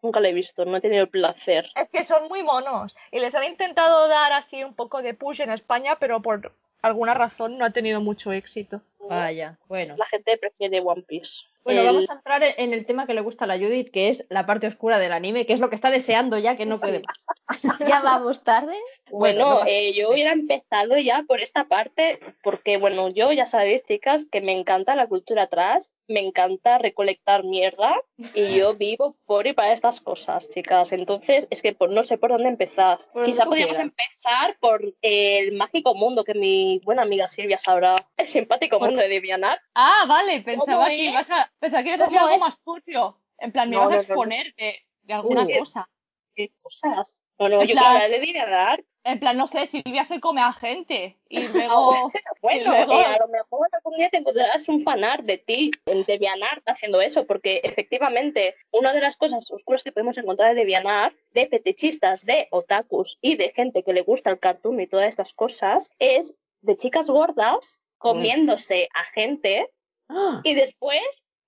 Nunca 0.03 0.19
lo 0.19 0.27
he 0.27 0.33
visto, 0.33 0.65
no 0.65 0.77
he 0.77 0.81
tenido 0.81 1.03
el 1.03 1.09
placer. 1.09 1.71
Es 1.77 1.89
que 1.91 2.05
son 2.05 2.27
muy 2.29 2.43
monos 2.43 2.95
y 3.13 3.21
les 3.21 3.35
han 3.35 3.45
intentado 3.45 4.09
dar 4.09 4.33
así 4.33 4.65
un 4.65 4.75
poco 4.75 5.01
de 5.01 5.15
push 5.15 5.41
en 5.41 5.51
España, 5.51 5.97
pero 6.01 6.21
por 6.21 6.53
alguna 6.83 7.15
razón 7.15 7.57
no 7.57 7.65
ha 7.65 7.71
tenido 7.71 8.01
mucho 8.01 8.33
éxito. 8.33 8.81
Vaya, 9.09 9.59
bueno. 9.69 9.95
La 9.97 10.07
gente 10.07 10.37
prefiere 10.39 10.81
One 10.81 11.03
Piece. 11.03 11.33
Bueno, 11.65 11.81
El- 11.83 11.87
vamos 11.87 12.11
a 12.11 12.15
entrar 12.15 12.43
en 12.43 12.73
el 12.75 12.85
tema 12.87 13.07
que 13.07 13.15
le 13.15 13.21
gusta 13.21 13.45
a 13.45 13.47
la 13.47 13.57
Judith, 13.57 13.93
que 13.93 14.09
es 14.09 14.27
la 14.31 14.47
parte 14.47 14.67
oscura 14.67 14.99
del 14.99 15.13
anime, 15.13 15.47
que 15.47 15.53
es 15.53 15.61
lo 15.61 15.69
que 15.69 15.77
está 15.77 15.91
deseando 15.91 16.37
ya 16.39 16.57
que 16.57 16.67
no 16.67 16.79
puede 16.79 17.03
más. 17.03 17.27
Ya 17.89 18.01
vamos 18.01 18.43
tarde. 18.43 18.75
Bueno, 19.11 19.45
Bueno, 19.47 19.61
no 19.61 19.67
eh, 19.67 19.93
yo 19.93 20.11
hubiera 20.11 20.33
empezado 20.33 20.97
ya 20.99 21.23
por 21.27 21.41
esta 21.41 21.65
parte, 21.69 22.19
porque 22.43 22.79
bueno, 22.79 23.09
yo 23.11 23.31
ya 23.33 23.47
sabéis, 23.47 23.85
chicas, 23.87 24.27
que 24.31 24.41
me 24.41 24.53
encanta 24.53 24.97
la 24.97 25.07
cultura 25.07 25.45
atrás, 25.45 25.93
me 26.09 26.19
encanta 26.21 26.79
recolectar 26.79 27.45
mierda 27.45 27.95
y 28.35 28.57
yo 28.57 28.75
vivo 28.79 29.17
por 29.25 29.47
y 29.47 29.53
para 29.53 29.73
estas 29.73 30.01
cosas, 30.01 30.49
chicas. 30.51 30.91
Entonces, 30.91 31.47
es 31.51 31.63
que 31.63 31.73
pues, 31.75 31.93
no 31.93 32.03
sé 32.03 32.19
por 32.19 32.31
dónde 32.31 32.49
empezar. 32.49 32.99
Por 33.13 33.25
Quizá 33.25 33.45
podríamos 33.45 33.79
empezar 33.79 34.57
por 34.59 34.83
el 35.01 35.53
mágico 35.53 35.95
mundo 35.95 36.25
que 36.25 36.35
mi 36.35 36.81
buena 36.85 37.03
amiga 37.03 37.29
Silvia 37.29 37.57
sabrá, 37.59 38.09
el 38.17 38.27
simpático 38.29 38.81
Por- 38.81 38.89
de 39.01 39.09
Devianar. 39.09 39.61
Ah, 39.75 40.05
vale, 40.07 40.43
pensaba 40.43 40.89
que 40.89 40.97
ibas 40.97 41.31
a, 41.31 41.51
pensaba 41.59 41.83
que 41.83 41.89
ibas 41.91 42.01
a 42.01 42.05
decir 42.05 42.19
algo 42.19 42.35
es? 42.35 42.41
más 42.41 42.55
turbio. 42.65 43.19
En 43.39 43.53
plan, 43.53 43.69
me 43.71 43.77
No, 43.77 43.83
ibas 43.83 43.93
a 43.93 43.97
no, 43.97 44.03
exponer 44.03 44.55
de, 44.57 44.77
de 45.03 45.13
alguna 45.15 45.43
Uh. 45.45 45.59
cosa. 45.61 45.89
¿Qué 46.35 46.51
cosas? 46.63 47.21
No, 47.39 47.49
no, 47.49 47.61
En 47.63 47.69
yo 47.69 47.75
plan- 47.75 47.87
hablar 47.87 48.11
de 48.11 48.19
Devianar. 48.21 48.85
En 49.05 49.19
plan, 49.19 49.37
no 49.37 49.49
sé, 49.49 49.67
Silvia 49.67 50.05
se 50.05 50.21
come 50.21 50.41
a 50.43 50.53
gente 50.53 51.19
y 51.29 51.41
luego... 51.49 52.11
Bueno, 52.41 52.71
luego- 52.71 52.93
eh, 53.01 53.05
a 53.05 53.19
lo 53.19 53.27
mejor 53.29 53.69
algún 53.73 53.97
día 53.99 54.09
te 54.11 54.19
encontrarás 54.19 54.69
un 54.69 54.81
fanart 54.83 55.25
de 55.25 55.39
ti 55.39 55.73
en 55.87 56.05
DeviantArt 56.05 56.63
haciendo 56.69 57.01
eso, 57.01 57.27
porque 57.27 57.61
efectivamente 57.65 58.55
una 58.71 58.93
de 58.93 59.01
las 59.01 59.17
cosas 59.17 59.51
oscuras 59.51 59.83
que 59.83 59.91
podemos 59.93 60.17
encontrar 60.19 60.51
en 60.51 60.57
DeviantArt 60.57 61.17
de 61.33 61.47
fetichistas, 61.49 62.25
de 62.25 62.47
otakus 62.53 63.19
y 63.21 63.37
de 63.37 63.51
gente 63.51 63.83
que 63.83 63.93
le 63.93 64.03
gusta 64.03 64.31
el 64.31 64.39
cartoon 64.39 64.81
y 64.81 64.87
todas 64.87 65.09
estas 65.09 65.33
cosas 65.33 65.91
es 65.99 66.35
de 66.61 66.77
chicas 66.77 67.11
gordas 67.11 67.81
comiéndose 68.03 68.89
a 68.93 69.05
gente 69.05 69.71
¡Ah! 70.09 70.41
y 70.43 70.55
después 70.55 71.01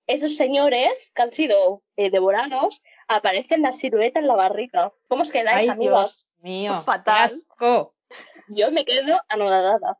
esos 0.07 0.35
señores 0.37 1.11
que 1.13 1.21
han 1.21 1.31
sido 1.31 1.83
eh, 1.97 2.09
devorados 2.09 2.81
aparecen 3.07 3.61
la 3.61 3.71
silueta 3.71 4.19
en 4.19 4.27
la 4.27 4.35
barriga. 4.35 4.93
¿Cómo 5.07 5.23
os 5.23 5.31
quedáis, 5.31 5.69
Ay? 5.69 5.77
Dios 5.79 6.29
mío. 6.41 6.81
Fatal. 6.83 7.29
qué 7.29 7.35
asco. 7.35 7.95
Yo 8.47 8.71
me 8.71 8.85
quedo 8.85 9.19
anonadada. 9.27 9.97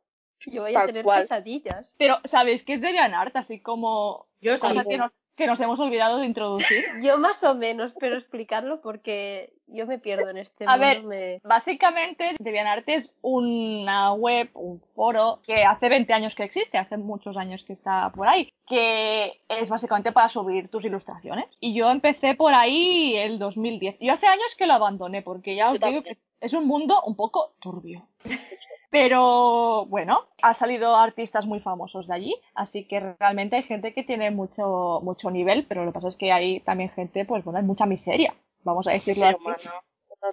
Yo 0.47 0.61
voy 0.61 0.75
a 0.75 0.85
tener 0.85 1.03
cual. 1.03 1.21
pesadillas. 1.21 1.95
Pero, 1.97 2.19
¿sabéis 2.23 2.63
qué 2.63 2.73
es 2.73 2.81
DeviantArt? 2.81 3.35
Así 3.35 3.59
como 3.59 4.27
Yo 4.41 4.59
cosa 4.59 4.83
sí. 4.83 4.89
que 4.89 4.97
nos, 4.97 5.17
que 5.35 5.47
nos 5.47 5.59
hemos 5.59 5.79
olvidado 5.79 6.19
de 6.19 6.27
introducir. 6.27 6.85
Yo 7.01 7.17
más 7.17 7.43
o 7.43 7.55
menos, 7.55 7.93
pero 7.99 8.15
explicarlo 8.17 8.81
porque 8.81 9.53
yo 9.67 9.85
me 9.87 9.99
pierdo 9.99 10.29
en 10.29 10.37
este 10.37 10.65
A 10.65 10.71
mundo. 10.77 10.85
ver, 10.85 11.03
me- 11.03 11.39
Básicamente, 11.43 12.35
DeviantArt 12.39 12.87
es 12.89 13.11
una 13.21 14.13
web, 14.13 14.49
un 14.53 14.81
foro 14.95 15.39
que 15.45 15.63
hace 15.63 15.89
20 15.89 16.13
años 16.13 16.33
que 16.35 16.43
existe, 16.43 16.77
hace 16.77 16.97
muchos 16.97 17.35
años 17.37 17.63
que 17.65 17.73
está 17.73 18.09
por 18.11 18.27
ahí, 18.27 18.51
que 18.67 19.41
es 19.49 19.69
básicamente 19.69 20.11
para 20.11 20.29
subir 20.29 20.69
tus 20.69 20.85
ilustraciones. 20.85 21.45
Y 21.59 21.73
yo 21.73 21.89
empecé 21.89 22.35
por 22.35 22.53
ahí 22.53 23.15
el 23.15 23.39
2010. 23.39 23.97
Yo 23.99 24.13
hace 24.13 24.27
años 24.27 24.55
que 24.57 24.67
lo 24.67 24.73
abandoné 24.73 25.21
porque 25.21 25.55
ya 25.55 25.71
os 25.71 25.79
digo 25.79 26.03
que 26.03 26.17
es 26.41 26.53
un 26.53 26.67
mundo 26.67 27.01
un 27.05 27.15
poco 27.15 27.53
turbio. 27.59 28.07
Pero 28.91 29.85
bueno, 29.87 30.21
ha 30.41 30.53
salido 30.53 30.95
artistas 30.95 31.45
muy 31.45 31.59
famosos 31.59 32.07
de 32.07 32.13
allí, 32.13 32.35
así 32.53 32.85
que 32.87 32.99
realmente 33.19 33.57
hay 33.57 33.63
gente 33.63 33.93
que 33.93 34.03
tiene 34.03 34.31
mucho, 34.31 35.01
mucho 35.03 35.29
nivel, 35.31 35.65
pero 35.67 35.83
lo 35.83 35.91
que 35.91 35.95
pasa 35.95 36.09
es 36.09 36.15
que 36.15 36.31
hay 36.31 36.61
también 36.61 36.91
gente, 36.91 37.25
pues 37.25 37.43
bueno, 37.43 37.59
hay 37.59 37.65
mucha 37.65 37.85
miseria, 37.85 38.33
vamos 38.65 38.87
a 38.87 38.91
decirlo 38.91 39.25
así. 39.27 39.69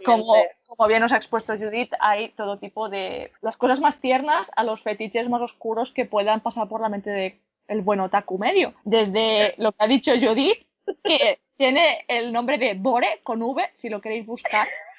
como, 0.05 0.35
como 0.67 0.89
bien 0.89 1.01
nos 1.01 1.13
ha 1.13 1.19
expuesto 1.19 1.57
Judith, 1.57 1.93
hay 2.01 2.31
todo 2.31 2.59
tipo 2.59 2.89
de 2.89 3.31
las 3.43 3.57
cosas 3.57 3.79
más 3.79 4.01
tiernas 4.01 4.51
a 4.57 4.65
los 4.65 4.83
fetiches 4.83 5.29
más 5.29 5.43
oscuros 5.43 5.93
que 5.93 6.07
puedan 6.07 6.41
pasar 6.41 6.69
por 6.69 6.81
la 6.81 6.89
mente 6.89 7.11
de 7.11 7.39
el 7.69 7.83
buen 7.83 8.01
otaku 8.01 8.39
medio. 8.39 8.75
Desde 8.85 9.55
lo 9.59 9.73
que 9.73 9.85
ha 9.85 9.87
dicho 9.87 10.13
Judith, 10.13 10.67
que 11.05 11.39
tiene 11.57 12.05
el 12.09 12.33
nombre 12.33 12.59
de 12.59 12.75
Bore 12.75 13.21
con 13.23 13.43
V, 13.43 13.71
si 13.75 13.89
lo 13.89 14.01
queréis 14.01 14.27
buscar. 14.27 14.67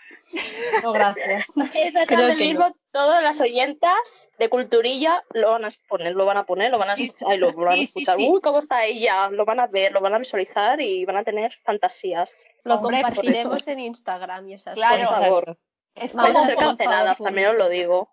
No, 0.81 0.91
gracias. 0.93 1.45
Esa 1.73 2.05
Creo 2.05 2.27
del 2.27 2.37
que 2.37 2.43
libro, 2.45 2.75
todas 2.91 3.21
las 3.23 3.39
oyentas 3.41 4.29
de 4.39 4.49
culturilla 4.49 5.23
lo 5.33 5.51
van 5.51 5.65
a 5.65 5.69
poner, 5.87 6.13
lo 6.15 6.25
van 6.25 6.37
a 6.37 6.45
poner, 6.45 6.71
lo 6.71 6.77
van 6.77 6.89
a, 6.91 6.95
Sí, 6.95 7.13
ay, 7.25 7.37
lo 7.37 7.51
van 7.53 7.73
a 7.73 7.75
sí, 7.77 7.83
escuchar. 7.83 8.17
sí. 8.17 8.27
Uy, 8.29 8.41
cómo 8.41 8.59
está 8.59 8.83
ella, 8.85 9.29
lo 9.29 9.45
van 9.45 9.59
a 9.59 9.67
ver, 9.67 9.91
lo 9.91 10.01
van 10.01 10.13
a 10.13 10.19
visualizar 10.19 10.79
y 10.81 11.05
van 11.05 11.17
a 11.17 11.23
tener 11.23 11.53
fantasías. 11.63 12.47
Lo 12.63 12.75
Hombre, 12.75 13.01
compartiremos 13.01 13.67
en 13.67 13.79
Instagram 13.79 14.49
y 14.49 14.53
esas 14.55 14.75
Claro. 14.75 14.95
cosas. 15.05 15.09
Por 15.17 15.23
favor. 15.27 15.57
Es 15.95 16.13
Vamos 16.13 16.37
a 16.37 16.43
ser 16.45 16.55
canceladas, 16.55 17.19
también 17.19 17.49
os 17.49 17.55
lo 17.57 17.69
digo. 17.69 18.09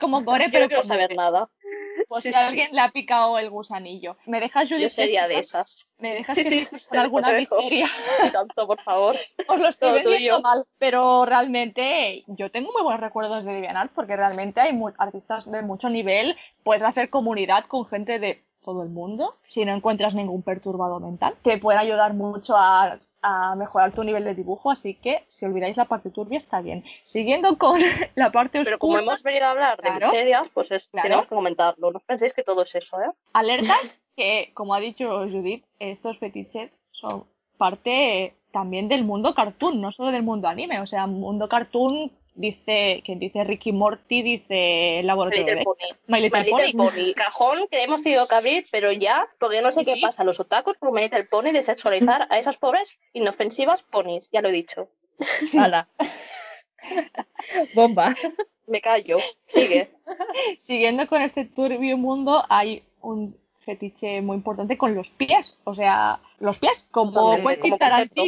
como 0.00 0.22
Bore, 0.22 0.46
Yo 0.46 0.50
pero 0.52 0.64
no 0.64 0.68
quiero 0.68 0.82
saber 0.82 1.14
nada. 1.16 1.48
Sí, 2.20 2.28
si 2.28 2.34
sí. 2.34 2.40
alguien 2.40 2.68
le 2.72 2.80
ha 2.80 2.90
picado 2.90 3.38
el 3.38 3.50
gusanillo. 3.50 4.16
¿Me 4.26 4.40
dejas, 4.40 4.68
Judith? 4.68 4.82
Yo 4.82 4.90
sería 4.90 5.28
de 5.28 5.38
esas. 5.38 5.86
¿Me 5.98 6.14
dejas 6.14 6.34
Sí, 6.34 6.66
que 6.66 6.68
con 6.88 6.98
alguna 6.98 7.32
miseria? 7.32 7.86
Tanto, 8.32 8.66
por 8.66 8.80
favor. 8.82 9.16
Os 9.48 9.58
lo 9.58 9.68
estoy 9.68 9.92
vendiendo 9.92 10.40
mal, 10.40 10.64
pero 10.78 11.24
realmente 11.24 12.24
yo 12.26 12.50
tengo 12.50 12.72
muy 12.72 12.82
buenos 12.82 13.00
recuerdos 13.00 13.44
de 13.44 13.52
DeviantArt 13.52 13.92
porque 13.92 14.16
realmente 14.16 14.60
hay 14.60 14.78
artistas 14.98 15.50
de 15.50 15.62
mucho 15.62 15.88
nivel, 15.88 16.36
puedes 16.62 16.82
hacer 16.82 17.10
comunidad 17.10 17.64
con 17.66 17.86
gente 17.86 18.18
de 18.18 18.42
todo 18.64 18.82
el 18.82 18.88
mundo, 18.88 19.36
si 19.48 19.64
no 19.64 19.72
encuentras 19.74 20.14
ningún 20.14 20.42
perturbado 20.42 20.98
mental, 20.98 21.34
te 21.42 21.58
pueden 21.58 21.80
ayudar 21.80 22.14
mucho 22.14 22.56
a, 22.56 22.98
a 23.22 23.54
mejorar 23.54 23.92
tu 23.92 24.02
nivel 24.02 24.24
de 24.24 24.34
dibujo, 24.34 24.70
así 24.70 24.94
que 24.94 25.24
si 25.28 25.44
olvidáis 25.44 25.76
la 25.76 25.84
parte 25.84 26.10
turbia 26.10 26.38
está 26.38 26.60
bien. 26.60 26.82
Siguiendo 27.04 27.56
con 27.58 27.80
la 28.14 28.32
parte 28.32 28.58
oscura, 28.58 28.64
Pero 28.64 28.78
como 28.78 28.98
hemos 28.98 29.22
venido 29.22 29.44
a 29.46 29.50
hablar 29.50 29.76
de 29.76 29.82
Claro. 29.90 30.06
miserias, 30.06 30.48
pues 30.50 30.70
es, 30.72 30.88
Claro. 30.88 31.04
tenemos 31.06 31.26
que 31.26 31.34
comentarlo. 31.34 31.92
No 31.92 32.00
penséis 32.00 32.32
que 32.32 32.42
todo 32.42 32.62
es 32.62 32.74
eso, 32.74 33.00
¿eh? 33.00 33.10
alerta 33.32 33.74
que, 34.16 34.50
como 34.54 34.74
ha 34.74 34.80
dicho 34.80 35.08
Judith, 35.28 35.64
estos 35.78 36.18
fetiches 36.18 36.70
son 36.92 37.24
parte 37.58 38.34
también 38.52 38.88
del 38.88 39.04
mundo 39.04 39.34
cartoon, 39.34 39.80
no 39.80 39.92
solo 39.92 40.10
del 40.12 40.22
mundo 40.22 40.48
anime. 40.48 40.80
O 40.80 40.86
sea, 40.86 41.06
mundo 41.06 41.48
cartoon 41.48 42.12
dice, 42.34 43.02
quien 43.04 43.18
dice 43.18 43.44
Ricky 43.44 43.72
Morty, 43.72 44.22
dice 44.22 44.98
el 44.98 45.04
My 45.04 45.08
laboratorio 45.08 45.44
Little 45.46 45.58
de 45.58 45.64
Pony. 45.64 45.98
My 46.08 46.20
Little 46.20 46.40
My 46.40 46.46
Little 46.46 46.72
Pony. 46.72 46.90
Pony. 46.90 47.14
Cajón 47.14 47.68
que 47.70 47.82
hemos 47.82 48.02
tenido 48.02 48.26
que 48.26 48.34
abrir, 48.34 48.66
pero 48.70 48.92
ya, 48.92 49.26
porque 49.38 49.62
no 49.62 49.72
sé 49.72 49.84
Sí, 49.84 49.94
qué 49.94 50.00
pasa 50.00 50.24
los 50.24 50.40
otakus 50.40 50.78
con 50.78 50.92
My 50.92 51.02
Little 51.02 51.24
Pony 51.24 51.52
de 51.52 51.62
sexualizar 51.62 52.26
a 52.30 52.38
esas 52.38 52.56
pobres 52.56 52.96
inofensivas 53.12 53.82
ponis. 53.82 54.28
Ya 54.32 54.40
lo 54.40 54.48
he 54.48 54.52
dicho. 54.52 54.88
Hala. 55.58 55.88
Bomba. 57.74 58.14
Me 58.66 58.80
callo. 58.80 59.18
Sigue. 59.46 59.90
Siguiendo 60.58 61.06
con 61.06 61.22
este 61.22 61.44
turbio 61.44 61.96
mundo, 61.96 62.44
hay 62.48 62.82
un 63.00 63.36
fetiche 63.64 64.20
muy 64.20 64.36
importante 64.36 64.76
con 64.78 64.94
los 64.94 65.10
pies. 65.10 65.56
O 65.64 65.74
sea, 65.74 66.20
los 66.38 66.58
pies, 66.58 66.84
como 66.90 67.36
Quentin 67.36 67.76
como 67.76 67.78
concepto. 67.78 68.22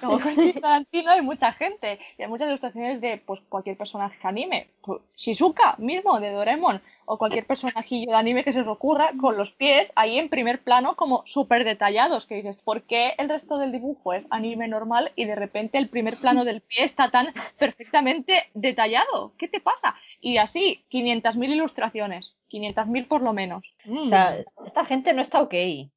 Como 0.04 0.18
Quentin 0.18 0.60
Tarantino 0.60 1.10
hay 1.10 1.20
mucha 1.20 1.52
gente. 1.52 1.98
Y 2.18 2.22
hay 2.22 2.28
muchas 2.28 2.48
ilustraciones 2.48 3.00
de 3.00 3.18
pues 3.18 3.40
cualquier 3.48 3.76
personaje 3.76 4.16
anime. 4.22 4.68
Pues, 4.82 5.02
Shizuka 5.16 5.74
mismo, 5.78 6.18
de 6.20 6.30
Doraemon. 6.30 6.80
O 7.04 7.18
cualquier 7.18 7.46
personajillo 7.46 8.12
de 8.12 8.16
anime 8.16 8.44
que 8.44 8.52
se 8.52 8.60
os 8.60 8.68
ocurra, 8.68 9.10
con 9.20 9.36
los 9.36 9.50
pies 9.50 9.92
ahí 9.96 10.18
en 10.18 10.28
primer 10.28 10.62
plano 10.62 10.94
como 10.96 11.24
súper 11.26 11.64
detallados. 11.64 12.26
Que 12.26 12.36
dices, 12.36 12.56
¿por 12.64 12.82
qué 12.82 13.14
el 13.18 13.28
resto 13.28 13.58
del 13.58 13.72
dibujo 13.72 14.12
es 14.12 14.26
anime 14.30 14.68
normal 14.68 15.12
y 15.16 15.24
de 15.24 15.34
repente 15.34 15.78
el 15.78 15.88
primer 15.88 16.16
plano 16.16 16.44
del 16.44 16.60
pie 16.60 16.84
está 16.84 17.10
tan 17.10 17.32
perfectamente 17.58 18.44
detallado? 18.54 19.32
¿Qué 19.38 19.48
te 19.48 19.60
pasa? 19.60 19.96
Y 20.20 20.38
así, 20.38 20.84
500.000 20.90 21.48
ilustraciones. 21.50 22.34
500.000 22.50 23.08
por 23.08 23.22
lo 23.22 23.32
menos. 23.32 23.62
O 23.88 24.06
sea, 24.08 24.38
esta 24.66 24.84
gente 24.84 25.12
no 25.12 25.22
está 25.22 25.40
ok. 25.42 25.54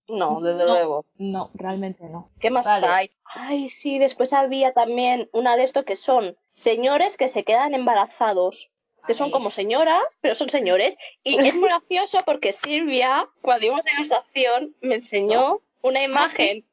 No, 0.07 0.39
desde 0.41 0.59
No. 0.65 0.65
luego. 0.73 1.05
No, 1.17 1.49
realmente 1.53 2.07
no. 2.07 2.29
¿Qué 2.39 2.49
más 2.49 2.65
Vale. 2.65 2.87
hay? 2.87 3.11
Ay, 3.25 3.69
sí, 3.69 3.99
después 3.99 4.31
había 4.33 4.73
también 4.73 5.29
una 5.33 5.57
de 5.57 5.63
estos 5.63 5.83
que 5.85 5.95
son 5.95 6.37
señores 6.53 7.17
que 7.17 7.27
se 7.27 7.43
quedan 7.43 7.73
embarazados. 7.73 8.69
Que 9.05 9.13
son 9.13 9.31
como 9.31 9.49
señoras, 9.51 10.01
pero 10.21 10.33
son 10.33 10.49
señores. 10.49 10.97
Y 11.25 11.37
es 11.53 11.55
muy 11.55 11.67
gracioso 11.67 12.19
porque 12.25 12.53
Silvia, 12.53 13.27
cuando 13.41 13.65
íbamos 13.65 13.85
en 13.85 13.93
degustación, 13.97 14.75
me 14.79 14.95
enseñó 14.95 15.59
una 15.81 16.01
imagen 16.01 16.63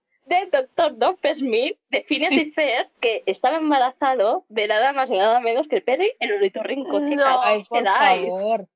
doctor 0.52 0.96
Dr. 0.98 1.34
Smith 1.34 1.76
de 1.90 2.02
Phineas 2.02 2.32
y 2.32 2.50
Fer 2.52 2.88
que 3.00 3.22
estaba 3.26 3.56
embarazado 3.56 4.44
de 4.48 4.68
nada 4.68 4.92
más 4.92 5.10
y 5.10 5.16
nada 5.18 5.40
menos 5.40 5.66
que 5.68 5.76
el 5.76 5.82
Perry 5.82 6.12
el 6.20 6.32
ornitorrinco, 6.32 7.00
No. 7.00 7.08
chicas. 7.08 7.40
¿qué 7.70 7.82
por 7.82 7.84
favor. 7.86 8.66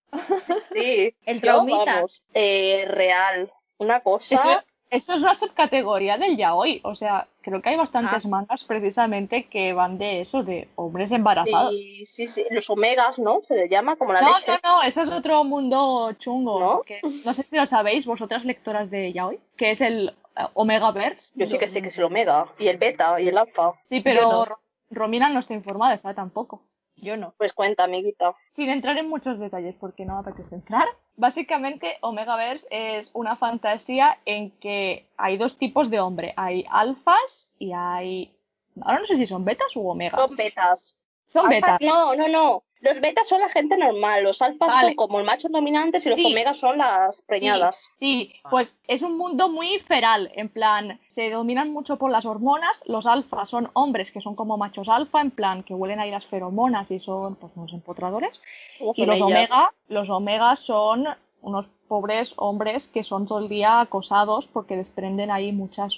Sí. 0.72 1.14
El 1.26 1.40
traumita. 1.40 2.04
eh, 2.34 2.84
real. 2.88 3.50
Una 3.78 4.00
cosa... 4.00 4.34
Eso, 4.36 4.62
eso 4.90 5.12
es 5.14 5.18
una 5.20 5.34
subcategoría 5.34 6.16
del 6.18 6.36
yaoi. 6.36 6.80
O 6.84 6.94
sea, 6.94 7.26
creo 7.40 7.60
que 7.60 7.70
hay 7.70 7.76
bastantes 7.76 8.24
Ah. 8.24 8.28
mangas 8.28 8.62
precisamente 8.64 9.44
que 9.46 9.72
van 9.72 9.98
de 9.98 10.20
eso, 10.20 10.44
de 10.44 10.68
hombres 10.76 11.10
embarazados. 11.10 11.72
Sí, 11.72 12.06
sí, 12.06 12.28
sí, 12.28 12.44
los 12.50 12.70
omegas, 12.70 13.18
¿no? 13.18 13.42
Se 13.42 13.56
le 13.56 13.68
llama 13.68 13.96
como 13.96 14.12
la 14.12 14.20
No, 14.20 14.34
leche. 14.34 14.52
no, 14.62 14.76
no, 14.76 14.82
eso 14.84 15.02
es 15.02 15.08
otro 15.10 15.42
mundo 15.42 16.12
chungo. 16.20 16.60
¿No? 16.60 16.82
Que 16.82 17.00
no 17.24 17.34
sé 17.34 17.42
si 17.42 17.56
lo 17.56 17.66
sabéis, 17.66 18.06
vosotras 18.06 18.44
lectoras 18.44 18.88
de 18.90 19.12
yaoi, 19.12 19.40
que 19.56 19.72
es 19.72 19.80
el 19.80 20.14
Omega 20.54 20.90
Verse. 20.90 21.20
Yo 21.34 21.46
sí 21.46 21.58
que 21.58 21.68
sé 21.68 21.82
que 21.82 21.88
es 21.88 21.98
el 21.98 22.04
omega, 22.04 22.52
y 22.58 22.68
el 22.68 22.78
beta, 22.78 23.20
y 23.20 23.28
el 23.28 23.38
alfa. 23.38 23.72
Sí, 23.82 24.00
pero 24.00 24.22
no. 24.30 24.46
Romina 24.90 25.28
no 25.28 25.40
está 25.40 25.54
informada, 25.54 25.96
¿sabes? 25.98 26.16
Tampoco. 26.16 26.62
Yo 26.96 27.16
no. 27.16 27.34
Pues 27.38 27.52
cuenta, 27.52 27.84
amiguita. 27.84 28.34
Sin 28.54 28.70
entrar 28.70 28.96
en 28.96 29.08
muchos 29.08 29.38
detalles 29.38 29.74
porque 29.78 30.04
no 30.04 30.14
me 30.14 30.20
apetece 30.20 30.54
entrar. 30.54 30.86
Básicamente, 31.16 31.98
Omegaverse 32.00 32.66
es 32.70 33.10
una 33.14 33.36
fantasía 33.36 34.18
en 34.24 34.50
que 34.52 35.08
hay 35.16 35.36
dos 35.36 35.58
tipos 35.58 35.90
de 35.90 36.00
hombre. 36.00 36.34
Hay 36.36 36.64
alfas 36.70 37.48
y 37.58 37.72
hay... 37.72 38.34
Ahora 38.82 39.00
no 39.00 39.06
sé 39.06 39.16
si 39.16 39.26
son 39.26 39.44
betas 39.44 39.74
u 39.76 39.88
omegas. 39.88 40.18
Son 40.18 40.36
betas. 40.36 40.96
Son 41.34 41.48
betas. 41.50 41.78
No, 41.82 42.14
no, 42.16 42.28
no. 42.28 42.62
Los 42.80 43.00
betas 43.00 43.26
son 43.28 43.40
la 43.40 43.48
gente 43.48 43.78
normal, 43.78 44.22
los 44.24 44.42
alfas 44.42 44.68
Vale. 44.68 44.88
son 44.88 44.94
como 44.96 45.18
el 45.18 45.24
macho 45.24 45.48
dominantes 45.48 46.04
y 46.04 46.10
los 46.10 46.20
Sí. 46.20 46.26
omegas 46.26 46.58
son 46.58 46.76
las 46.78 47.22
preñadas. 47.22 47.90
Sí, 47.98 48.34
pues 48.50 48.76
es 48.88 49.00
un 49.00 49.16
mundo 49.16 49.48
muy 49.48 49.78
feral, 49.80 50.30
en 50.34 50.50
plan, 50.50 51.00
se 51.08 51.30
dominan 51.30 51.72
mucho 51.72 51.96
por 51.96 52.10
las 52.10 52.26
hormonas, 52.26 52.82
los 52.84 53.06
alfas 53.06 53.48
son 53.48 53.70
hombres 53.72 54.12
que 54.12 54.20
son 54.20 54.34
como 54.36 54.58
machos 54.58 54.86
alfa, 54.90 55.22
en 55.22 55.30
plan, 55.30 55.62
que 55.62 55.72
huelen 55.74 55.98
ahí 55.98 56.10
las 56.10 56.26
feromonas 56.26 56.90
y 56.90 57.00
son 57.00 57.36
pues 57.36 57.52
unos 57.56 57.72
empotradores, 57.72 58.38
y 58.94 59.06
los 59.06 59.16
ellas. 59.16 59.22
omega, 59.50 59.72
los 59.88 60.10
omegas 60.10 60.60
son 60.60 61.06
unos 61.40 61.68
pobres 61.88 62.34
hombres 62.36 62.88
que 62.88 63.02
son 63.02 63.26
todo 63.26 63.38
el 63.38 63.48
día 63.48 63.80
acosados 63.80 64.46
porque 64.52 64.76
desprenden 64.76 65.30
ahí 65.30 65.52
muchas 65.52 65.94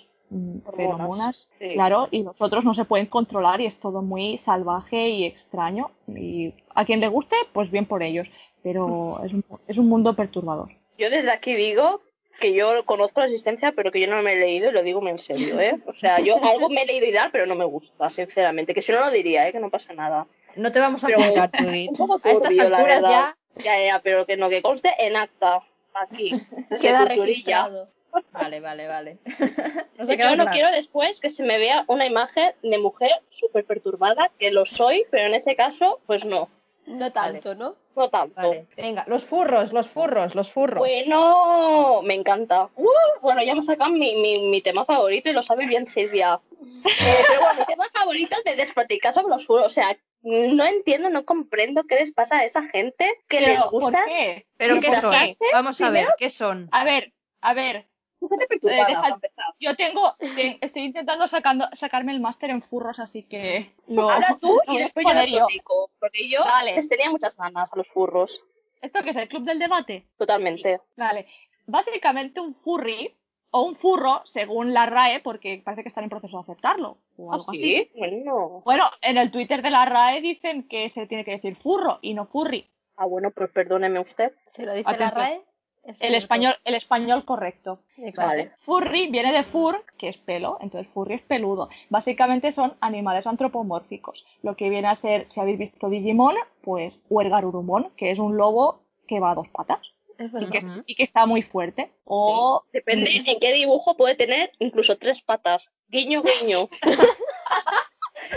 feromonas, 0.77 1.49
sí. 1.59 1.75
claro, 1.75 2.09
y 2.11 2.23
los 2.23 2.41
otros 2.41 2.65
no 2.65 2.75
se 2.75 2.85
pueden 2.85 3.07
controlar 3.07 3.61
y 3.61 3.67
es 3.67 3.79
todo 3.79 4.03
muy 4.03 4.39
salvaje 4.39 5.09
y 5.09 5.25
extraño, 5.25 5.91
y 6.09 6.55
a 6.75 6.85
quien 6.85 7.01
le 7.01 7.09
guste, 7.09 7.37
pues 7.53 7.71
bien 7.71 7.87
por 7.87 8.03
ellos, 8.03 8.29
pero 8.63 9.21
es 9.25 9.33
un, 9.33 9.45
es 9.69 9.79
un 9.79 9.89
mundo 9.89 10.15
perturbador. 10.15 10.71
Yo 10.99 11.11
desde 11.11 11.31
aquí 11.31 11.55
digo 11.55 12.01
que 12.41 12.53
yo 12.53 12.85
conozco 12.85 13.21
la 13.21 13.27
existencia, 13.27 13.73
pero 13.73 13.91
que 13.91 14.01
yo 14.01 14.09
no 14.09 14.23
me 14.23 14.35
he 14.35 14.41
leído 14.41 14.71
y 14.71 14.73
lo 14.73 14.83
digo 14.83 15.01
muy 15.01 15.11
en 15.11 15.19
serio, 15.19 15.61
¿eh? 15.61 15.79
O 15.87 15.95
sea, 15.95 16.21
yo 16.21 16.43
algo 16.45 16.69
me 16.69 16.83
he 16.83 16.87
leído 16.87 17.07
y 17.07 17.13
tal, 17.13 17.31
pero 17.31 17.47
no 17.47 17.55
me 17.55 17.65
gusta, 17.65 18.11
sinceramente. 18.11 18.75
Que 18.75 18.83
si 18.83 18.93
no 18.93 19.01
lo 19.01 19.11
diría, 19.11 19.49
¿eh? 19.49 19.53
Que 19.53 19.61
no 19.61 19.71
pasa 19.71 19.95
nada. 19.95 20.27
No 20.55 20.73
te 20.73 20.81
vamos 20.81 21.03
a 21.05 21.09
Judith. 21.09 21.91
Un 21.91 21.97
poco 21.97 22.21
A 22.23 22.31
estas 22.31 22.55
la 22.55 22.83
verdad. 22.83 23.11
ya. 23.11 23.37
Ya, 23.65 23.83
ya, 23.83 24.01
pero 24.03 24.27
que 24.27 24.37
no, 24.37 24.51
que 24.51 24.61
conste 24.61 24.91
en 24.99 25.17
acta. 25.17 25.63
Aquí. 25.95 26.31
Queda 26.81 27.07
registrado. 27.07 27.89
Vale, 28.33 28.61
vale, 28.61 28.87
vale. 28.87 29.19
No 29.99 30.13
yo 30.13 30.37
no 30.37 30.47
quiero 30.51 30.71
después 30.71 31.21
que 31.21 31.31
se 31.31 31.43
me 31.43 31.59
vea 31.59 31.85
una 31.89 32.05
imagen 32.05 32.53
de 32.63 32.79
mujer 32.79 33.13
súper 33.31 33.65
perturbada, 33.65 34.31
que 34.39 34.51
lo 34.51 34.67
soy, 34.67 35.07
pero 35.11 35.27
en 35.27 35.35
ese 35.35 35.57
caso, 35.57 36.01
pues 36.07 36.27
no. 36.27 36.51
No 36.87 37.11
tanto, 37.11 37.55
¿no? 37.55 37.77
No 37.97 38.11
tanto. 38.11 38.35
Vale, 38.37 38.67
venga, 38.77 39.05
los 39.09 39.25
furros, 39.25 39.73
los 39.73 39.89
furros, 39.89 40.35
los 40.35 40.53
furros. 40.53 40.79
Bueno, 40.79 42.03
me 42.03 42.15
encanta. 42.15 42.69
Uh, 42.77 42.87
bueno, 43.23 43.43
ya 43.43 43.53
hemos 43.53 43.67
sacado 43.67 43.91
mi, 43.91 44.17
mi, 44.17 44.39
mi 44.51 44.61
tema 44.61 44.85
favorito 44.85 45.31
y 45.31 45.33
lo 45.33 45.43
sabe 45.43 45.67
bien 45.67 45.87
Silvia. 45.87 46.41
Eh, 46.87 47.25
pero 47.27 47.41
bueno, 47.41 47.61
mi 47.61 47.67
tema 47.67 47.89
favorito 47.93 48.37
es 48.37 48.45
de 48.45 48.55
desplaticar 48.55 49.13
sobre 49.13 49.29
los 49.29 49.45
furos. 49.45 49.67
O 49.67 49.71
sea, 49.71 49.97
no 50.23 50.65
entiendo, 50.65 51.11
no 51.11 51.25
comprendo 51.25 51.85
qué 51.85 51.97
les 51.97 52.13
pasa 52.13 52.39
a 52.39 52.45
esa 52.45 52.63
gente 52.63 53.13
que 53.29 53.41
les 53.41 53.61
gusta 53.67 53.99
¿Por 53.99 54.07
qué? 54.07 54.47
¿Pero 54.57 54.81
qué 54.81 54.93
son? 54.93 55.15
Vamos 55.53 55.81
a 55.81 55.91
ver. 55.91 56.07
¿qué 56.17 56.31
son? 56.31 56.69
A 56.71 56.85
ver, 56.85 57.13
a 57.41 57.55
ver, 57.55 57.87
Eh, 58.21 58.85
deja- 58.89 59.21
yo 59.61 59.77
tengo, 59.77 60.15
te- 60.19 60.59
estoy 60.61 60.83
intentando 60.85 61.29
sacando, 61.29 61.67
sacarme 61.75 62.13
el 62.13 62.21
máster 62.21 62.51
en 62.51 62.63
furros, 62.63 62.99
así 62.99 63.23
que 63.25 63.73
lo, 63.89 64.11
Ahora 64.11 64.37
tú 64.41 64.59
lo 64.67 64.73
y 64.75 64.79
después 64.79 65.07
yo 65.07 65.13
yo. 65.13 65.21
despotico, 65.21 65.91
porque 66.01 66.29
yo 66.29 66.41
Vale. 66.41 66.75
les 66.75 66.89
tenía 66.89 67.11
muchas 67.11 67.37
ganas 67.37 67.73
a 67.73 67.77
los 67.77 67.89
furros. 67.89 68.43
¿Esto 68.81 69.03
qué 69.03 69.11
es 69.11 69.17
el 69.17 69.29
club 69.29 69.45
del 69.45 69.59
debate? 69.59 70.07
Totalmente. 70.19 70.81
Vale. 70.97 71.27
Básicamente 71.67 72.41
un 72.41 72.55
furry 72.55 73.15
o 73.51 73.63
un 73.63 73.75
furro, 73.75 74.23
según 74.25 74.75
la 74.75 74.87
RAE, 74.87 75.21
porque 75.21 75.63
parece 75.65 75.83
que 75.83 75.89
están 75.89 76.05
en 76.05 76.11
proceso 76.11 76.37
de 76.39 76.43
aceptarlo 76.43 76.99
o 77.17 77.33
¿Ah, 77.33 77.37
algo 77.37 77.51
así. 77.51 77.61
sí? 77.61 77.91
Bueno. 77.97 78.63
Bueno, 78.65 78.85
en 79.03 79.19
el 79.19 79.31
Twitter 79.31 79.63
de 79.63 79.71
la 79.71 79.85
RAE 79.85 80.21
dicen 80.21 80.67
que 80.69 80.89
se 80.91 81.07
tiene 81.07 81.25
que 81.25 81.33
decir 81.33 81.57
furro 81.57 81.99
y 82.03 82.15
no 82.15 82.27
furry. 82.27 82.69
Ah, 82.97 83.07
bueno, 83.07 83.31
pues 83.31 83.51
perdóneme 83.51 84.01
usted. 84.01 84.33
Si 84.51 84.63
lo 84.65 84.75
dice 84.75 84.91
la. 84.99 85.11
RAE. 85.11 85.43
Es 85.87 85.97
El 86.01 86.15
español, 86.15 86.57
el 86.65 86.75
español 86.75 87.25
correcto. 87.25 87.81
Vale. 88.15 88.53
Furry 88.61 89.09
viene 89.09 89.33
de 89.33 89.45
fur, 89.45 89.85
que 89.99 90.09
es 90.09 90.17
pelo, 90.19 90.59
entonces 90.61 90.91
furry 90.93 91.15
es 91.15 91.23
peludo. 91.23 91.69
Básicamente 91.91 92.53
son 92.53 92.77
animales 92.81 93.27
antropomórficos. 93.27 94.25
Lo 94.43 94.57
que 94.57 94.69
viene 94.69 94.89
a 94.89 94.97
ser, 94.97 95.29
si 95.31 95.41
habéis 95.41 95.59
visto 95.59 95.89
Digimon, 95.89 96.35
pues 96.63 96.99
Huergarurumon, 97.09 97.91
que 97.97 98.11
es 98.11 98.19
un 98.19 98.37
lobo 98.37 98.81
que 99.07 99.21
va 99.21 99.31
a 99.31 99.35
dos 99.37 99.49
patas 99.49 99.81
Es 100.19 100.33
y 100.41 100.51
que, 100.51 100.67
y 100.87 100.95
que 100.97 101.03
está 101.05 101.27
muy 101.27 101.43
fuerte. 101.43 101.93
O 102.05 102.65
Depende 102.73 103.11
en 103.27 103.39
qué 103.39 103.53
dibujo 103.53 103.97
puede 103.97 104.17
tener 104.17 104.51
incluso 104.59 104.97
tres 104.99 105.23
patas. 105.23 105.71
Guiño, 105.89 106.23
guiño. 106.23 106.69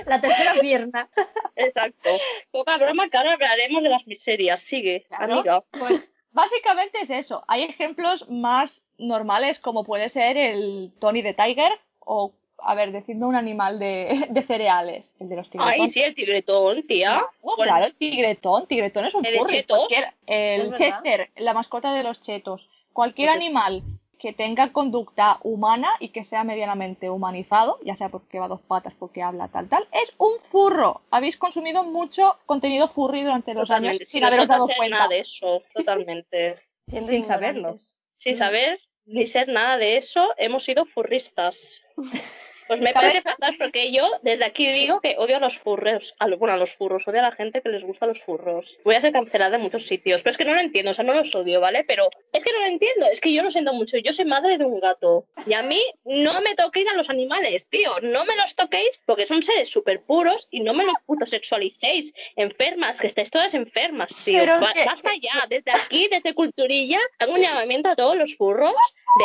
La 0.05 0.21
tercera 0.21 0.53
pierna. 0.61 1.09
Exacto. 1.55 2.09
Poca 2.51 2.77
broma 2.77 3.09
que 3.09 3.17
ahora 3.17 3.33
hablaremos 3.33 3.81
de 3.81 3.89
las 3.89 4.05
miserias. 4.07 4.61
Sigue, 4.61 5.05
Claro. 5.07 5.35
amiga. 5.35 5.63
Pues 5.71 6.11
básicamente 6.31 6.99
es 7.01 7.09
eso. 7.09 7.43
Hay 7.47 7.63
ejemplos 7.63 8.29
más 8.29 8.83
normales 8.97 9.59
como 9.59 9.83
puede 9.83 10.09
ser 10.09 10.37
el 10.37 10.91
Tony 10.99 11.21
de 11.21 11.33
Tiger 11.33 11.71
o, 11.99 12.33
a 12.57 12.75
ver, 12.75 12.91
decidme 12.91 13.25
un 13.25 13.35
animal 13.35 13.79
de, 13.79 14.27
de 14.29 14.43
cereales, 14.43 15.13
el 15.19 15.29
de 15.29 15.35
los 15.37 15.49
tigretón. 15.49 15.73
Ay, 15.73 15.89
sí, 15.89 16.01
el 16.01 16.15
tigretón, 16.15 16.83
tía. 16.87 17.09
Claro, 17.11 17.29
Bueno, 17.41 17.63
claro, 17.63 17.85
el 17.85 17.95
tigretón. 17.95 18.67
Tigretón 18.67 19.05
es 19.05 19.15
un 19.15 19.25
¿El 19.25 19.33
de 19.33 19.39
furry. 19.39 19.51
chetos? 19.51 19.87
el 20.27 20.61
Es. 20.73 20.79
Chester, 20.79 21.29
la 21.37 21.53
mascota 21.53 21.93
de 21.93 22.03
los 22.03 22.19
chetos. 22.21 22.67
Cualquier 22.93 23.29
Pues 23.29 23.37
animal 23.45 23.83
que 24.19 24.33
tenga 24.33 24.71
conducta 24.73 25.39
humana 25.43 25.89
y 25.99 26.09
que 26.09 26.23
sea 26.23 26.43
medianamente 26.43 27.09
humanizado, 27.09 27.79
ya 27.83 27.95
sea 27.95 28.09
porque 28.09 28.37
va 28.37 28.45
a 28.45 28.49
dos 28.49 28.61
patas, 28.61 28.93
porque 28.99 29.23
habla 29.23 29.47
tal, 29.47 29.69
tal, 29.69 29.87
es 29.91 30.13
un 30.17 30.39
furro. 30.41 31.01
Habéis 31.09 31.37
consumido 31.37 31.83
mucho 31.83 32.37
contenido 32.45 32.87
furry 32.89 33.23
durante 33.23 33.53
los 33.53 33.63
Totalmente. 33.63 33.95
años 33.97 34.09
Sin 34.09 34.19
sin 34.19 34.25
haberos 34.25 34.47
dado 34.47 34.67
cuenta. 34.75 34.97
nada 34.97 35.07
de 35.07 35.19
eso. 35.21 35.63
Totalmente. 35.73 36.57
Siendo 36.87 37.09
Sin 37.09 37.25
saberlo. 37.25 37.77
Sin 38.17 38.35
saber 38.35 38.79
ni 39.05 39.25
ser 39.25 39.47
nada 39.47 39.77
de 39.77 39.97
eso, 39.97 40.27
hemos 40.37 40.63
sido 40.65 40.85
furristas. 40.85 41.81
Pues 42.69 42.81
me 42.81 42.93
parece 42.93 43.21
fatal 43.23 43.55
porque 43.57 43.91
yo 43.91 44.07
desde 44.21 44.45
aquí 44.45 44.71
digo 44.71 45.01
que 45.01 45.15
odio 45.17 45.37
a 45.37 45.39
los 45.39 45.57
furros, 45.57 46.15
a 46.19 46.27
lo- 46.27 46.37
bueno, 46.37 46.53
a 46.53 46.57
los 46.57 46.73
furros, 46.75 47.07
odio 47.07 47.19
a 47.19 47.23
la 47.23 47.31
gente 47.31 47.61
que 47.61 47.69
les 47.69 47.83
gusta 47.83 48.05
los 48.05 48.21
furros. 48.21 48.77
Voy 48.85 48.93
a 48.95 49.01
ser 49.01 49.11
cancelada 49.11 49.57
en 49.57 49.63
muchos 49.63 49.87
sitios, 49.87 50.21
pero 50.21 50.31
es 50.31 50.37
que 50.37 50.45
no 50.45 50.53
lo 50.53 50.59
entiendo, 50.61 50.91
o 50.91 50.93
sea, 50.93 51.03
no 51.03 51.13
los 51.15 51.33
odio, 51.33 51.59
¿vale? 51.59 51.83
Pero 51.83 52.09
es 52.31 52.43
que 52.43 52.53
no 52.53 52.59
lo 52.59 52.65
entiendo, 52.67 53.07
es 53.11 53.19
que 53.19 53.33
yo 53.33 53.41
lo 53.43 53.49
siento 53.51 53.73
mucho, 53.73 53.97
yo 53.97 54.13
soy 54.13 54.25
madre 54.25 54.57
de 54.59 54.65
un 54.65 54.79
gato 54.79 55.25
y 55.47 55.53
a 55.53 55.63
mí 55.63 55.81
no 56.05 56.39
me 56.41 56.53
toquéis 56.55 56.87
a 56.89 56.93
los 56.95 57.09
animales, 57.09 57.67
tío, 57.69 57.91
no 58.01 58.23
me 58.25 58.35
los 58.35 58.55
toquéis 58.55 59.01
porque 59.07 59.25
son 59.25 59.41
seres 59.43 59.69
súper 59.69 60.01
puros 60.03 60.47
y 60.51 60.59
no 60.59 60.73
me 60.75 60.85
los 60.85 60.95
puto 61.07 61.25
sexualicéis, 61.25 62.13
enfermas, 62.35 62.99
que 63.01 63.07
estáis 63.07 63.31
todas 63.31 63.53
enfermas, 63.55 64.09
tío. 64.23 64.43
Que- 64.73 64.85
Basta 64.85 65.11
ya, 65.19 65.45
desde 65.49 65.71
aquí, 65.71 66.07
desde 66.07 66.35
Culturilla, 66.35 66.99
hago 67.17 67.33
un 67.33 67.41
llamamiento 67.41 67.89
a 67.89 67.95
todos 67.95 68.15
los 68.15 68.35
furros, 68.37 68.75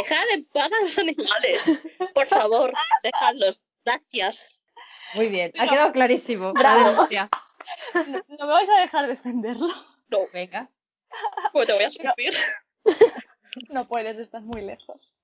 dejad 0.03 0.25
en 0.33 0.45
paz 0.47 0.71
a 0.73 0.83
los 0.85 0.99
animales, 0.99 1.63
por 2.15 2.27
favor, 2.27 2.73
dejadlos, 3.35 3.63
gracias. 3.85 4.61
Muy 5.15 5.29
bien, 5.29 5.53
ha 5.59 5.67
quedado 5.69 5.93
clarísimo. 5.93 6.53
Bravo. 6.53 6.81
La 6.81 6.91
denuncia. 6.91 7.29
No, 7.95 8.03
no 8.39 8.47
me 8.47 8.53
vais 8.53 8.69
a 8.69 8.81
dejar 8.81 9.07
defenderlo. 9.07 9.69
No, 10.11 10.19
Venga. 10.33 10.69
pues 11.53 11.67
te 11.67 11.73
voy 11.73 11.85
a 11.85 11.87
escupir. 11.87 12.35
No 13.71 13.87
puedes, 13.87 14.19
estás 14.19 14.43
muy 14.43 14.63
lejos. 14.63 15.15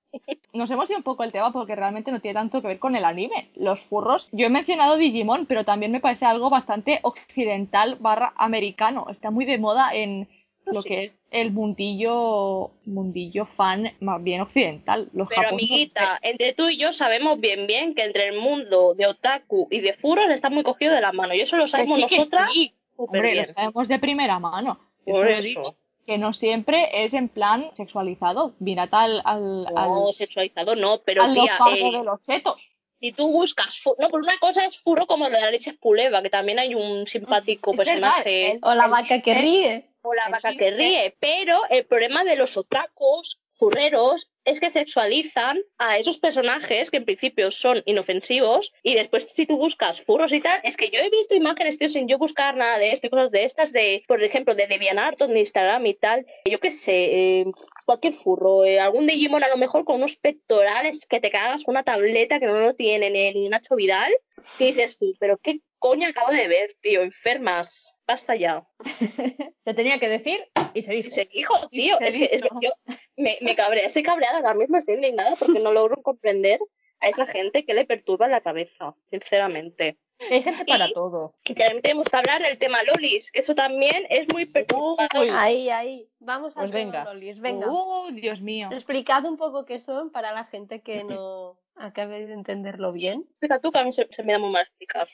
Nos 0.53 0.71
hemos 0.71 0.89
ido 0.89 0.99
un 0.99 1.03
poco 1.03 1.25
el 1.25 1.33
tema 1.33 1.53
porque 1.53 1.75
realmente 1.75 2.13
no 2.13 2.21
tiene 2.21 2.35
tanto 2.35 2.63
que 2.63 2.69
ver 2.69 2.79
con 2.79 2.95
el 2.95 3.05
anime. 3.05 3.51
Los 3.57 3.81
furros, 3.81 4.29
yo 4.31 4.47
he 4.47 4.51
mencionado 4.51 4.97
Digimon, 4.97 5.47
pero 5.47 5.65
también 5.65 5.91
me 5.91 5.99
parece 5.99 6.27
algo 6.27 6.49
bastante 6.49 7.01
occidental 7.03 7.97
barra 7.99 8.33
americano. 8.37 9.07
Está 9.11 9.33
muy 9.33 9.47
de 9.47 9.59
moda 9.59 9.93
en 9.93 10.29
lo 10.73 10.83
Sí. 10.83 10.89
que 10.89 11.05
es 11.05 11.21
el 11.31 11.53
mundillo, 11.53 12.71
mundillo 12.85 13.47
fan 13.57 13.93
más 14.01 14.23
bien 14.23 14.41
occidental. 14.41 15.09
Los 15.13 15.29
Pero 15.29 15.43
japoneses- 15.43 15.53
amiguita, 15.53 16.19
entre 16.23 16.53
tú 16.55 16.69
y 16.69 16.77
yo 16.79 16.93
sabemos 16.93 17.39
bien 17.41 17.67
bien 17.67 17.95
que 17.95 18.05
entre 18.05 18.29
el 18.29 18.39
mundo 18.41 18.95
de 18.95 19.07
otaku 19.07 19.69
y 19.71 19.81
de 19.81 19.93
furros 19.95 20.29
está 20.31 20.51
muy 20.51 20.63
cogido 20.63 20.95
de 20.95 21.01
la 21.01 21.13
mano. 21.13 21.35
Y 21.35 21.41
eso 21.41 21.57
lo 21.57 21.65
que 21.65 21.69
sabemos 21.71 22.01
sí, 22.01 22.07
que 22.09 22.19
nosotras 22.19 22.51
sí. 22.53 22.75
súper 22.97 23.19
Hombre, 23.21 23.33
bien. 23.33 23.47
lo 23.49 23.55
sabemos 23.55 23.89
de 23.89 23.99
primera 23.99 24.39
mano. 24.39 24.79
Por 25.05 25.29
eso. 25.29 25.77
que 26.07 26.19
no 26.19 26.33
siempre 26.35 27.05
es 27.05 27.15
en 27.15 27.29
plan 27.29 27.71
sexualizado. 27.77 28.53
Mirad 28.59 28.89
al, 28.91 29.23
al, 29.25 29.63
No, 29.73 30.09
al, 30.09 30.15
sexualizado 30.15 30.75
no, 30.75 30.99
pero 31.05 31.23
al 31.23 31.35
tía, 31.35 31.57
eh, 31.77 31.85
de 31.99 32.03
los 32.05 32.21
chetos. 32.23 32.69
si 32.99 33.13
tú 33.13 33.29
buscas... 33.31 33.81
No, 33.99 34.09
por 34.09 34.21
una 34.21 34.37
cosa 34.41 34.65
es 34.65 34.77
furro 34.77 35.07
como 35.07 35.31
de 35.31 35.41
la 35.41 35.51
leche 35.53 35.71
espuleva, 35.71 36.21
que 36.21 36.29
también 36.31 36.59
hay 36.59 36.75
un 36.75 37.07
simpático 37.07 37.71
Es 37.73 37.77
verdad, 37.79 37.93
personaje... 37.95 38.51
el- 38.53 38.59
O 38.63 38.75
la 38.75 38.87
el- 38.87 38.91
vaca 38.91 39.21
que 39.23 39.33
el- 39.33 39.39
ríe. 39.39 39.90
O 40.03 40.15
la 40.15 40.29
vaca 40.29 40.55
que 40.57 40.71
ríe, 40.71 41.17
pero 41.21 41.61
el 41.69 41.85
problema 41.87 42.25
de 42.25 42.37
los 42.37 42.57
otakus 42.57 43.39
furreros 43.61 44.31
es 44.47 44.59
que 44.59 44.71
sexualizan 44.71 45.59
a 45.77 45.99
esos 45.99 46.19
personajes 46.19 46.91
que 46.91 46.97
en 46.97 47.05
principio 47.05 47.51
son 47.51 47.83
inofensivos 47.85 48.73
y 48.83 48.95
después 48.95 49.25
si 49.25 49.45
tú 49.45 49.59
buscas 49.59 50.01
furros 50.01 50.33
y 50.33 50.41
tal, 50.41 50.61
es 50.65 50.79
que 50.79 50.91
yo 50.91 50.99
he 50.99 51.11
visto 51.11 51.35
imágenes, 51.35 51.79
tío, 51.79 51.91
sin 51.91 52.09
yo 52.09 52.17
buscar 52.17 52.57
nada 52.57 52.79
de 52.79 52.93
esto 52.93 53.07
y 53.07 53.11
cosas 53.11 53.31
de 53.31 53.45
estas, 53.45 53.71
de, 53.73 54.03
por 54.09 54.23
ejemplo, 54.23 54.55
de 54.55 54.67
DeviantArt, 54.67 55.21
de 55.21 55.39
Instagram 55.39 55.87
y 55.87 55.95
tal, 55.95 56.27
yo 56.47 56.59
qué 56.59 56.71
sé, 56.71 57.41
eh, 57.41 57.45
cualquier 57.91 58.15
furro, 58.15 58.65
eh, 58.65 58.79
algún 58.79 59.09
Digimon 59.09 59.43
a 59.43 59.49
lo 59.49 59.57
mejor 59.57 59.85
con 59.85 59.97
unos 59.97 60.15
pectorales 60.15 61.05
que 61.07 61.19
te 61.19 61.33
cagas 61.33 61.65
con 61.65 61.73
una 61.73 61.83
tableta 61.83 62.39
que 62.39 62.47
no 62.47 62.61
lo 62.61 62.75
tiene 62.77 63.11
ni, 63.11 63.33
ni 63.35 63.49
Nacho 63.49 63.75
Vidal, 63.75 64.13
¿qué 64.57 64.67
dices 64.67 64.97
tú? 64.97 65.13
Pero 65.19 65.39
qué 65.39 65.59
coño 65.81 66.07
acabo 66.07 66.31
de 66.31 66.47
ver, 66.47 66.77
tío, 66.81 67.03
enfermas, 67.03 67.93
basta 68.07 68.37
ya. 68.37 68.65
Se 69.65 69.75
tenía 69.75 69.99
que 69.99 70.09
decir 70.09 70.39
y 70.73 70.83
se 70.83 70.93
dice. 70.93 71.11
Se 71.11 71.25
dijo, 71.25 71.69
tío, 71.71 71.99
se 71.99 72.07
es 72.07 72.17
que, 72.17 72.25
es 72.27 72.43
que 72.43 72.49
dijo. 72.49 72.61
yo 72.63 72.71
me, 73.17 73.39
me 73.41 73.57
cabrea, 73.57 73.87
estoy 73.87 74.05
cabreada 74.05 74.37
ahora 74.37 74.55
mismo, 74.55 74.77
estoy 74.77 74.95
indignada 74.95 75.35
porque 75.37 75.59
no 75.59 75.73
logro 75.73 76.01
comprender 76.01 76.61
a 77.01 77.09
esa 77.09 77.27
gente 77.27 77.65
que 77.65 77.75
le 77.75 77.87
perturba 77.87 78.29
la 78.29 78.41
cabeza, 78.41 78.95
sinceramente. 79.11 79.99
Hay 80.31 80.43
gente 80.43 80.65
para 80.67 80.89
Y- 80.89 80.93
todo. 80.93 81.35
Y 81.45 81.55
también 81.55 81.83
tenemos 81.83 82.09
que 82.09 82.17
hablar 82.17 82.43
del 82.43 82.59
tema 82.59 82.79
lolis, 82.83 83.31
que 83.33 83.41
eso 83.41 83.55
también 83.55 84.05
es 84.11 84.29
muy 84.33 84.47
perturbador. 84.47 85.29
Ahí, 85.33 85.71
ahí. 85.71 86.09
Vamos 86.19 86.57
a 86.57 86.61
Pues 86.61 86.71
venga. 86.73 87.05
lolis. 87.05 87.41
Venga. 87.41 87.67
Oh, 87.71 88.09
Dios 88.13 88.41
mío. 88.41 88.69
Explicad 88.73 89.25
un 89.25 89.37
poco 89.37 89.65
qué 89.65 89.79
son 89.81 90.11
para 90.11 90.33
la 90.33 90.45
gente 90.45 90.83
que 90.83 91.05
no 91.05 91.59
acabe 91.77 92.27
de 92.27 92.35
entenderlo 92.35 92.93
bien. 92.93 93.25
Explica 93.31 93.61
tú 93.61 93.73
que 93.73 93.79
a 93.79 93.85
mí 93.85 93.93
se, 93.93 94.07
se 94.11 94.23
me 94.23 94.33
da 94.35 94.39
muy 94.39 94.51
mal 94.51 94.63
explicar. 94.63 95.09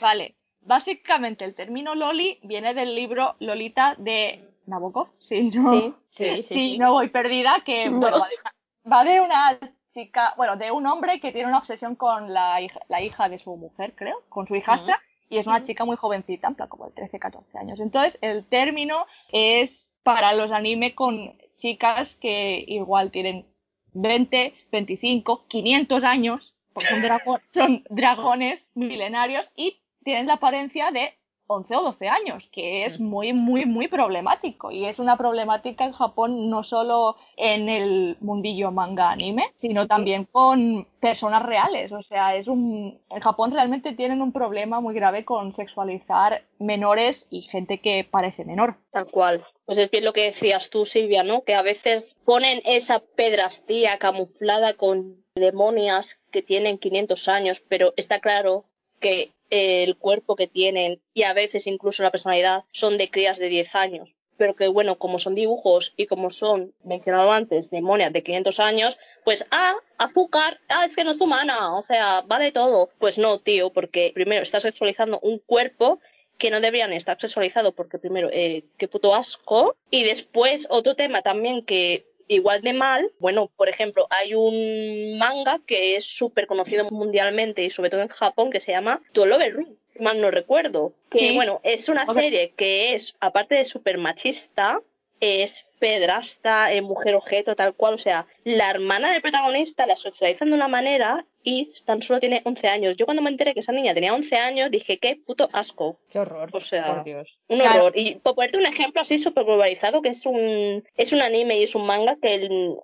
Vale. 0.00 0.36
Básicamente, 0.62 1.44
el 1.44 1.54
término 1.54 1.94
loli 1.94 2.38
viene 2.42 2.74
del 2.74 2.94
libro 2.94 3.34
Lolita 3.40 3.94
de 3.98 4.46
Nabokov. 4.66 5.08
Si 5.18 5.42
no, 5.42 5.72
Sí. 5.74 5.94
Sí, 6.10 6.24
sí, 6.36 6.42
si 6.42 6.54
sí. 6.54 6.78
no 6.78 6.92
voy 6.92 7.08
perdida, 7.08 7.62
que 7.64 7.84
No. 7.90 7.98
bueno, 8.00 8.18
va, 8.20 8.26
de, 8.28 8.90
va 8.90 9.04
de 9.04 9.20
una 9.20 9.58
chica, 9.92 10.34
bueno, 10.36 10.56
de 10.56 10.70
un 10.70 10.86
hombre 10.86 11.20
que 11.20 11.32
tiene 11.32 11.48
una 11.48 11.58
obsesión 11.58 11.96
con 11.96 12.32
la 12.32 12.60
hija, 12.60 12.80
la 12.88 13.00
hija 13.02 13.28
de 13.28 13.38
su 13.38 13.56
mujer, 13.56 13.94
creo, 13.96 14.22
con 14.28 14.46
su 14.46 14.54
hijastra, 14.56 15.00
y 15.28 15.38
es 15.38 15.46
una 15.46 15.58
chica 15.66 15.84
muy 15.84 15.96
jovencita, 15.96 16.48
en 16.48 16.54
plan 16.56 16.68
como 16.68 16.86
de 16.86 16.92
13, 16.92 17.18
14 17.18 17.58
años. 17.58 17.80
Entonces, 17.80 18.18
el 18.22 18.44
término 18.44 19.06
es 19.32 19.92
para 20.02 20.32
los 20.32 20.50
anime 20.52 20.94
con 20.94 21.36
chicas 21.56 22.16
que 22.16 22.64
igual 22.66 23.10
tienen 23.10 23.46
20, 23.92 24.54
25, 24.72 25.46
500 25.48 26.04
años, 26.04 26.54
porque 26.72 26.88
son, 26.88 27.02
drago- 27.02 27.40
son 27.52 27.84
dragones 27.90 28.70
milenarios 28.74 29.48
y 29.56 29.80
tienen 30.04 30.26
la 30.26 30.34
apariencia 30.34 30.90
de 30.90 31.14
11 31.50 31.76
o 31.76 31.82
12 31.82 32.08
años, 32.08 32.48
que 32.52 32.84
es 32.84 33.00
muy, 33.00 33.32
muy, 33.32 33.66
muy 33.66 33.88
problemático. 33.88 34.70
Y 34.70 34.86
es 34.86 35.00
una 35.00 35.16
problemática 35.16 35.84
en 35.84 35.92
Japón 35.92 36.48
no 36.48 36.62
solo 36.62 37.16
en 37.36 37.68
el 37.68 38.16
mundillo 38.20 38.70
manga 38.70 39.10
anime, 39.10 39.50
sino 39.56 39.88
también 39.88 40.26
con 40.26 40.86
personas 41.00 41.42
reales. 41.42 41.90
O 41.90 42.02
sea, 42.02 42.36
es 42.36 42.46
un. 42.46 43.00
En 43.10 43.20
Japón 43.20 43.50
realmente 43.50 43.94
tienen 43.94 44.22
un 44.22 44.32
problema 44.32 44.80
muy 44.80 44.94
grave 44.94 45.24
con 45.24 45.54
sexualizar 45.56 46.44
menores 46.60 47.26
y 47.30 47.42
gente 47.42 47.78
que 47.78 48.06
parece 48.08 48.44
menor. 48.44 48.76
Tal 48.92 49.06
cual. 49.06 49.42
Pues 49.66 49.78
es 49.78 49.90
bien 49.90 50.04
lo 50.04 50.12
que 50.12 50.26
decías 50.26 50.70
tú, 50.70 50.86
Silvia, 50.86 51.24
¿no? 51.24 51.42
Que 51.42 51.54
a 51.54 51.62
veces 51.62 52.16
ponen 52.24 52.62
esa 52.64 53.00
pedrastía 53.00 53.98
camuflada 53.98 54.74
con 54.74 55.24
demonias 55.34 56.20
que 56.30 56.42
tienen 56.42 56.78
500 56.78 57.28
años, 57.28 57.64
pero 57.68 57.92
está 57.96 58.20
claro 58.20 58.66
que 59.00 59.32
eh, 59.50 59.82
el 59.82 59.96
cuerpo 59.96 60.36
que 60.36 60.46
tienen 60.46 61.00
y 61.12 61.24
a 61.24 61.32
veces 61.32 61.66
incluso 61.66 62.02
la 62.02 62.12
personalidad 62.12 62.64
son 62.72 62.98
de 62.98 63.10
crías 63.10 63.38
de 63.38 63.48
10 63.48 63.74
años. 63.74 64.14
Pero 64.36 64.54
que 64.54 64.68
bueno, 64.68 64.96
como 64.96 65.18
son 65.18 65.34
dibujos 65.34 65.92
y 65.96 66.06
como 66.06 66.30
son, 66.30 66.72
mencionado 66.82 67.30
antes, 67.32 67.68
demonias 67.68 68.12
de 68.12 68.22
500 68.22 68.60
años, 68.60 68.98
pues, 69.24 69.46
ah, 69.50 69.74
azúcar, 69.98 70.60
ah, 70.68 70.86
es 70.86 70.96
que 70.96 71.04
no 71.04 71.10
es 71.10 71.20
humana, 71.20 71.76
o 71.76 71.82
sea, 71.82 72.22
va 72.22 72.38
de 72.38 72.52
todo. 72.52 72.90
Pues 72.98 73.18
no, 73.18 73.38
tío, 73.38 73.70
porque 73.70 74.12
primero 74.14 74.42
estás 74.42 74.62
sexualizando 74.62 75.18
un 75.20 75.40
cuerpo 75.40 75.98
que 76.38 76.50
no 76.50 76.60
deberían 76.60 76.92
estar 76.94 77.20
sexualizados 77.20 77.74
porque 77.74 77.98
primero, 77.98 78.30
eh, 78.32 78.64
qué 78.78 78.88
puto 78.88 79.14
asco. 79.14 79.76
Y 79.90 80.04
después 80.04 80.66
otro 80.70 80.96
tema 80.96 81.20
también 81.20 81.64
que 81.66 82.06
igual 82.30 82.62
de 82.62 82.72
mal. 82.72 83.10
Bueno, 83.18 83.50
por 83.56 83.68
ejemplo, 83.68 84.06
hay 84.10 84.34
un 84.34 85.18
manga 85.18 85.60
que 85.66 85.96
es 85.96 86.04
súper 86.04 86.46
conocido 86.46 86.86
mundialmente 86.90 87.64
y 87.64 87.70
sobre 87.70 87.90
todo 87.90 88.02
en 88.02 88.08
Japón 88.08 88.50
que 88.50 88.60
se 88.60 88.72
llama 88.72 89.02
To 89.12 89.26
Love 89.26 89.66
si 89.92 90.02
mal 90.02 90.20
no 90.20 90.30
recuerdo. 90.30 90.94
Que 91.10 91.18
Sí. 91.18 91.34
bueno, 91.34 91.60
es 91.64 91.88
una 91.88 92.06
serie 92.06 92.54
que 92.56 92.94
es, 92.94 93.16
aparte 93.20 93.56
de 93.56 93.64
súper 93.64 93.98
machista, 93.98 94.80
es 95.20 95.66
pedrasta, 95.78 96.72
eh, 96.72 96.82
mujer 96.82 97.14
objeto, 97.14 97.54
tal 97.54 97.74
cual. 97.74 97.94
O 97.94 97.98
sea, 97.98 98.26
la 98.44 98.70
hermana 98.70 99.12
del 99.12 99.22
protagonista 99.22 99.86
la 99.86 99.96
socializan 99.96 100.48
de 100.48 100.54
una 100.54 100.68
manera 100.68 101.26
y 101.42 101.72
tan 101.86 102.02
solo 102.02 102.20
tiene 102.20 102.42
11 102.44 102.68
años. 102.68 102.96
Yo 102.96 103.06
cuando 103.06 103.22
me 103.22 103.30
enteré 103.30 103.54
que 103.54 103.60
esa 103.60 103.72
niña 103.72 103.94
tenía 103.94 104.14
11 104.14 104.36
años 104.36 104.70
dije, 104.70 104.98
qué 104.98 105.16
puto 105.16 105.48
asco. 105.52 105.98
Qué 106.10 106.18
horror. 106.18 106.50
O 106.52 106.60
sea, 106.60 106.86
por 106.86 107.04
Dios. 107.04 107.38
Un 107.48 107.58
Claro. 107.60 107.84
horror. 107.86 107.92
Y 107.98 108.16
por 108.16 108.34
ponerte 108.34 108.58
un 108.58 108.66
ejemplo 108.66 109.00
así 109.00 109.18
súper 109.18 109.44
globalizado, 109.44 110.02
que 110.02 110.10
es 110.10 110.24
un, 110.26 110.84
es 110.96 111.12
un 111.12 111.22
anime 111.22 111.58
y 111.58 111.62
es 111.64 111.74
un 111.74 111.86
manga 111.86 112.16
que 112.20 112.34
el- 112.34 112.74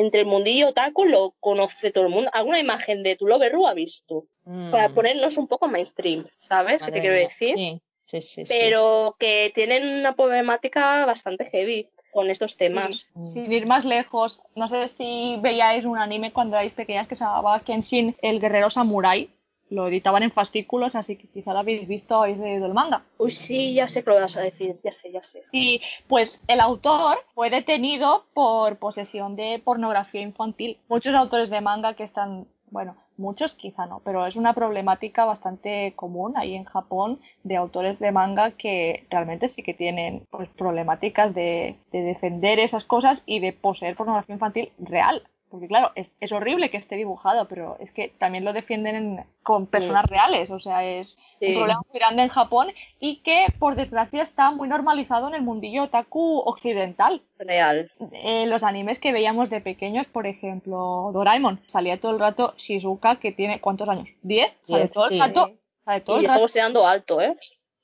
entre 0.00 0.20
el 0.20 0.26
mundillo 0.26 0.68
otaku 0.68 1.04
lo 1.04 1.34
conoce 1.40 1.90
todo 1.92 2.04
el 2.04 2.10
mundo. 2.10 2.30
¿Alguna 2.32 2.58
imagen 2.58 3.02
de 3.02 3.16
tu 3.16 3.26
Loveru 3.26 3.66
ha 3.66 3.74
visto? 3.74 4.24
Para 4.70 4.88
Mm, 4.88 4.94
ponernos 4.94 5.36
un 5.36 5.48
poco 5.48 5.66
mainstream, 5.68 6.24
¿sabes? 6.38 6.80
¿Qué 6.82 6.92
te 6.92 7.00
quiero 7.00 7.16
decir? 7.16 7.54
Sí, 7.56 7.80
sí, 8.06 8.20
sí. 8.20 8.46
sí. 8.46 8.54
Pero 8.58 9.16
que 9.18 9.52
tienen 9.54 9.86
una 9.86 10.14
problemática 10.14 11.04
bastante 11.04 11.44
heavy 11.44 11.88
con 12.16 12.30
estos 12.30 12.56
temas. 12.56 13.06
Sin 13.34 13.52
ir 13.52 13.66
más 13.66 13.84
lejos, 13.84 14.40
no 14.54 14.68
sé 14.68 14.88
si 14.88 15.38
veíais 15.42 15.84
un 15.84 15.98
anime 15.98 16.32
cuando 16.32 16.56
erais 16.56 16.72
pequeñas 16.72 17.06
que 17.06 17.14
se 17.14 17.24
llamaba 17.24 17.60
Kenshin 17.60 18.16
el 18.22 18.40
guerrero 18.40 18.70
samurai. 18.70 19.28
Lo 19.68 19.88
editaban 19.88 20.22
en 20.22 20.30
fascículos, 20.30 20.94
así 20.94 21.16
que 21.16 21.28
quizá 21.28 21.52
lo 21.52 21.58
habéis 21.58 21.86
visto 21.86 22.16
o 22.16 22.22
habéis 22.22 22.38
leído 22.38 22.64
el 22.64 22.72
manga. 22.72 23.04
Uy, 23.18 23.32
sí, 23.32 23.74
ya 23.74 23.88
sé 23.90 24.02
que 24.02 24.10
lo 24.10 24.16
vas 24.16 24.34
a 24.36 24.40
decir, 24.40 24.78
ya 24.82 24.92
sé, 24.92 25.12
ya 25.12 25.22
sé. 25.22 25.42
Y 25.52 25.82
pues 26.08 26.40
el 26.48 26.60
autor 26.60 27.18
fue 27.34 27.50
detenido 27.50 28.24
por 28.32 28.78
posesión 28.78 29.36
de 29.36 29.60
pornografía 29.62 30.22
infantil. 30.22 30.78
Muchos 30.88 31.14
autores 31.14 31.50
de 31.50 31.60
manga 31.60 31.92
que 31.94 32.04
están, 32.04 32.46
bueno, 32.70 32.96
muchos 33.18 33.54
quizá 33.54 33.86
no, 33.86 34.00
pero 34.04 34.26
es 34.26 34.36
una 34.36 34.54
problemática 34.54 35.24
bastante 35.24 35.92
común 35.96 36.34
ahí 36.36 36.54
en 36.54 36.64
Japón 36.64 37.20
de 37.44 37.56
autores 37.56 37.98
de 37.98 38.12
manga 38.12 38.52
que 38.52 39.06
realmente 39.10 39.48
sí 39.48 39.62
que 39.62 39.74
tienen 39.74 40.26
pues 40.30 40.48
problemáticas 40.50 41.34
de, 41.34 41.76
de 41.92 42.02
defender 42.02 42.58
esas 42.58 42.84
cosas 42.84 43.22
y 43.26 43.40
de 43.40 43.52
poseer 43.52 43.96
pornografía 43.96 44.34
infantil 44.34 44.72
real. 44.78 45.22
Porque 45.50 45.68
claro, 45.68 45.92
es, 45.94 46.10
es 46.20 46.32
horrible 46.32 46.70
que 46.70 46.76
esté 46.76 46.96
dibujado, 46.96 47.46
pero 47.46 47.76
es 47.78 47.92
que 47.92 48.08
también 48.18 48.44
lo 48.44 48.52
defienden 48.52 48.96
en- 48.96 49.24
con 49.44 49.66
personas 49.66 50.04
reales, 50.10 50.50
o 50.50 50.58
sea, 50.58 50.84
es 50.84 51.16
Sí. 51.38 51.46
un 51.46 51.54
problema 51.54 51.80
muy 51.88 52.00
grande 52.00 52.22
en 52.22 52.28
Japón 52.28 52.68
y 52.98 53.16
que 53.18 53.46
por 53.60 53.76
desgracia 53.76 54.22
está 54.22 54.50
muy 54.50 54.68
normalizado 54.68 55.28
en 55.28 55.34
el 55.34 55.42
mundillo 55.42 55.84
otaku 55.84 56.38
occidental. 56.44 57.22
Real. 57.38 57.90
Eh, 58.12 58.46
los 58.46 58.62
animes 58.64 58.98
que 58.98 59.12
veíamos 59.12 59.48
de 59.48 59.60
pequeños, 59.60 60.06
por 60.08 60.26
ejemplo, 60.26 61.10
Doraemon, 61.12 61.60
salía 61.66 62.00
todo 62.00 62.12
el 62.12 62.18
rato 62.18 62.54
Shizuka, 62.56 63.16
que 63.16 63.30
tiene 63.32 63.60
¿cuántos 63.60 63.88
años? 63.88 64.08
¿10? 64.24 64.52
Sale 64.62 64.78
Diez, 64.80 64.90
todo 64.92 65.08
el 65.08 65.20
rato, 65.20 65.50
sale 65.84 66.00
todo 66.00 66.16
Y 66.16 66.24
el 66.24 66.28
rato, 66.28 66.86
alto, 66.86 67.20
¿eh? 67.20 67.36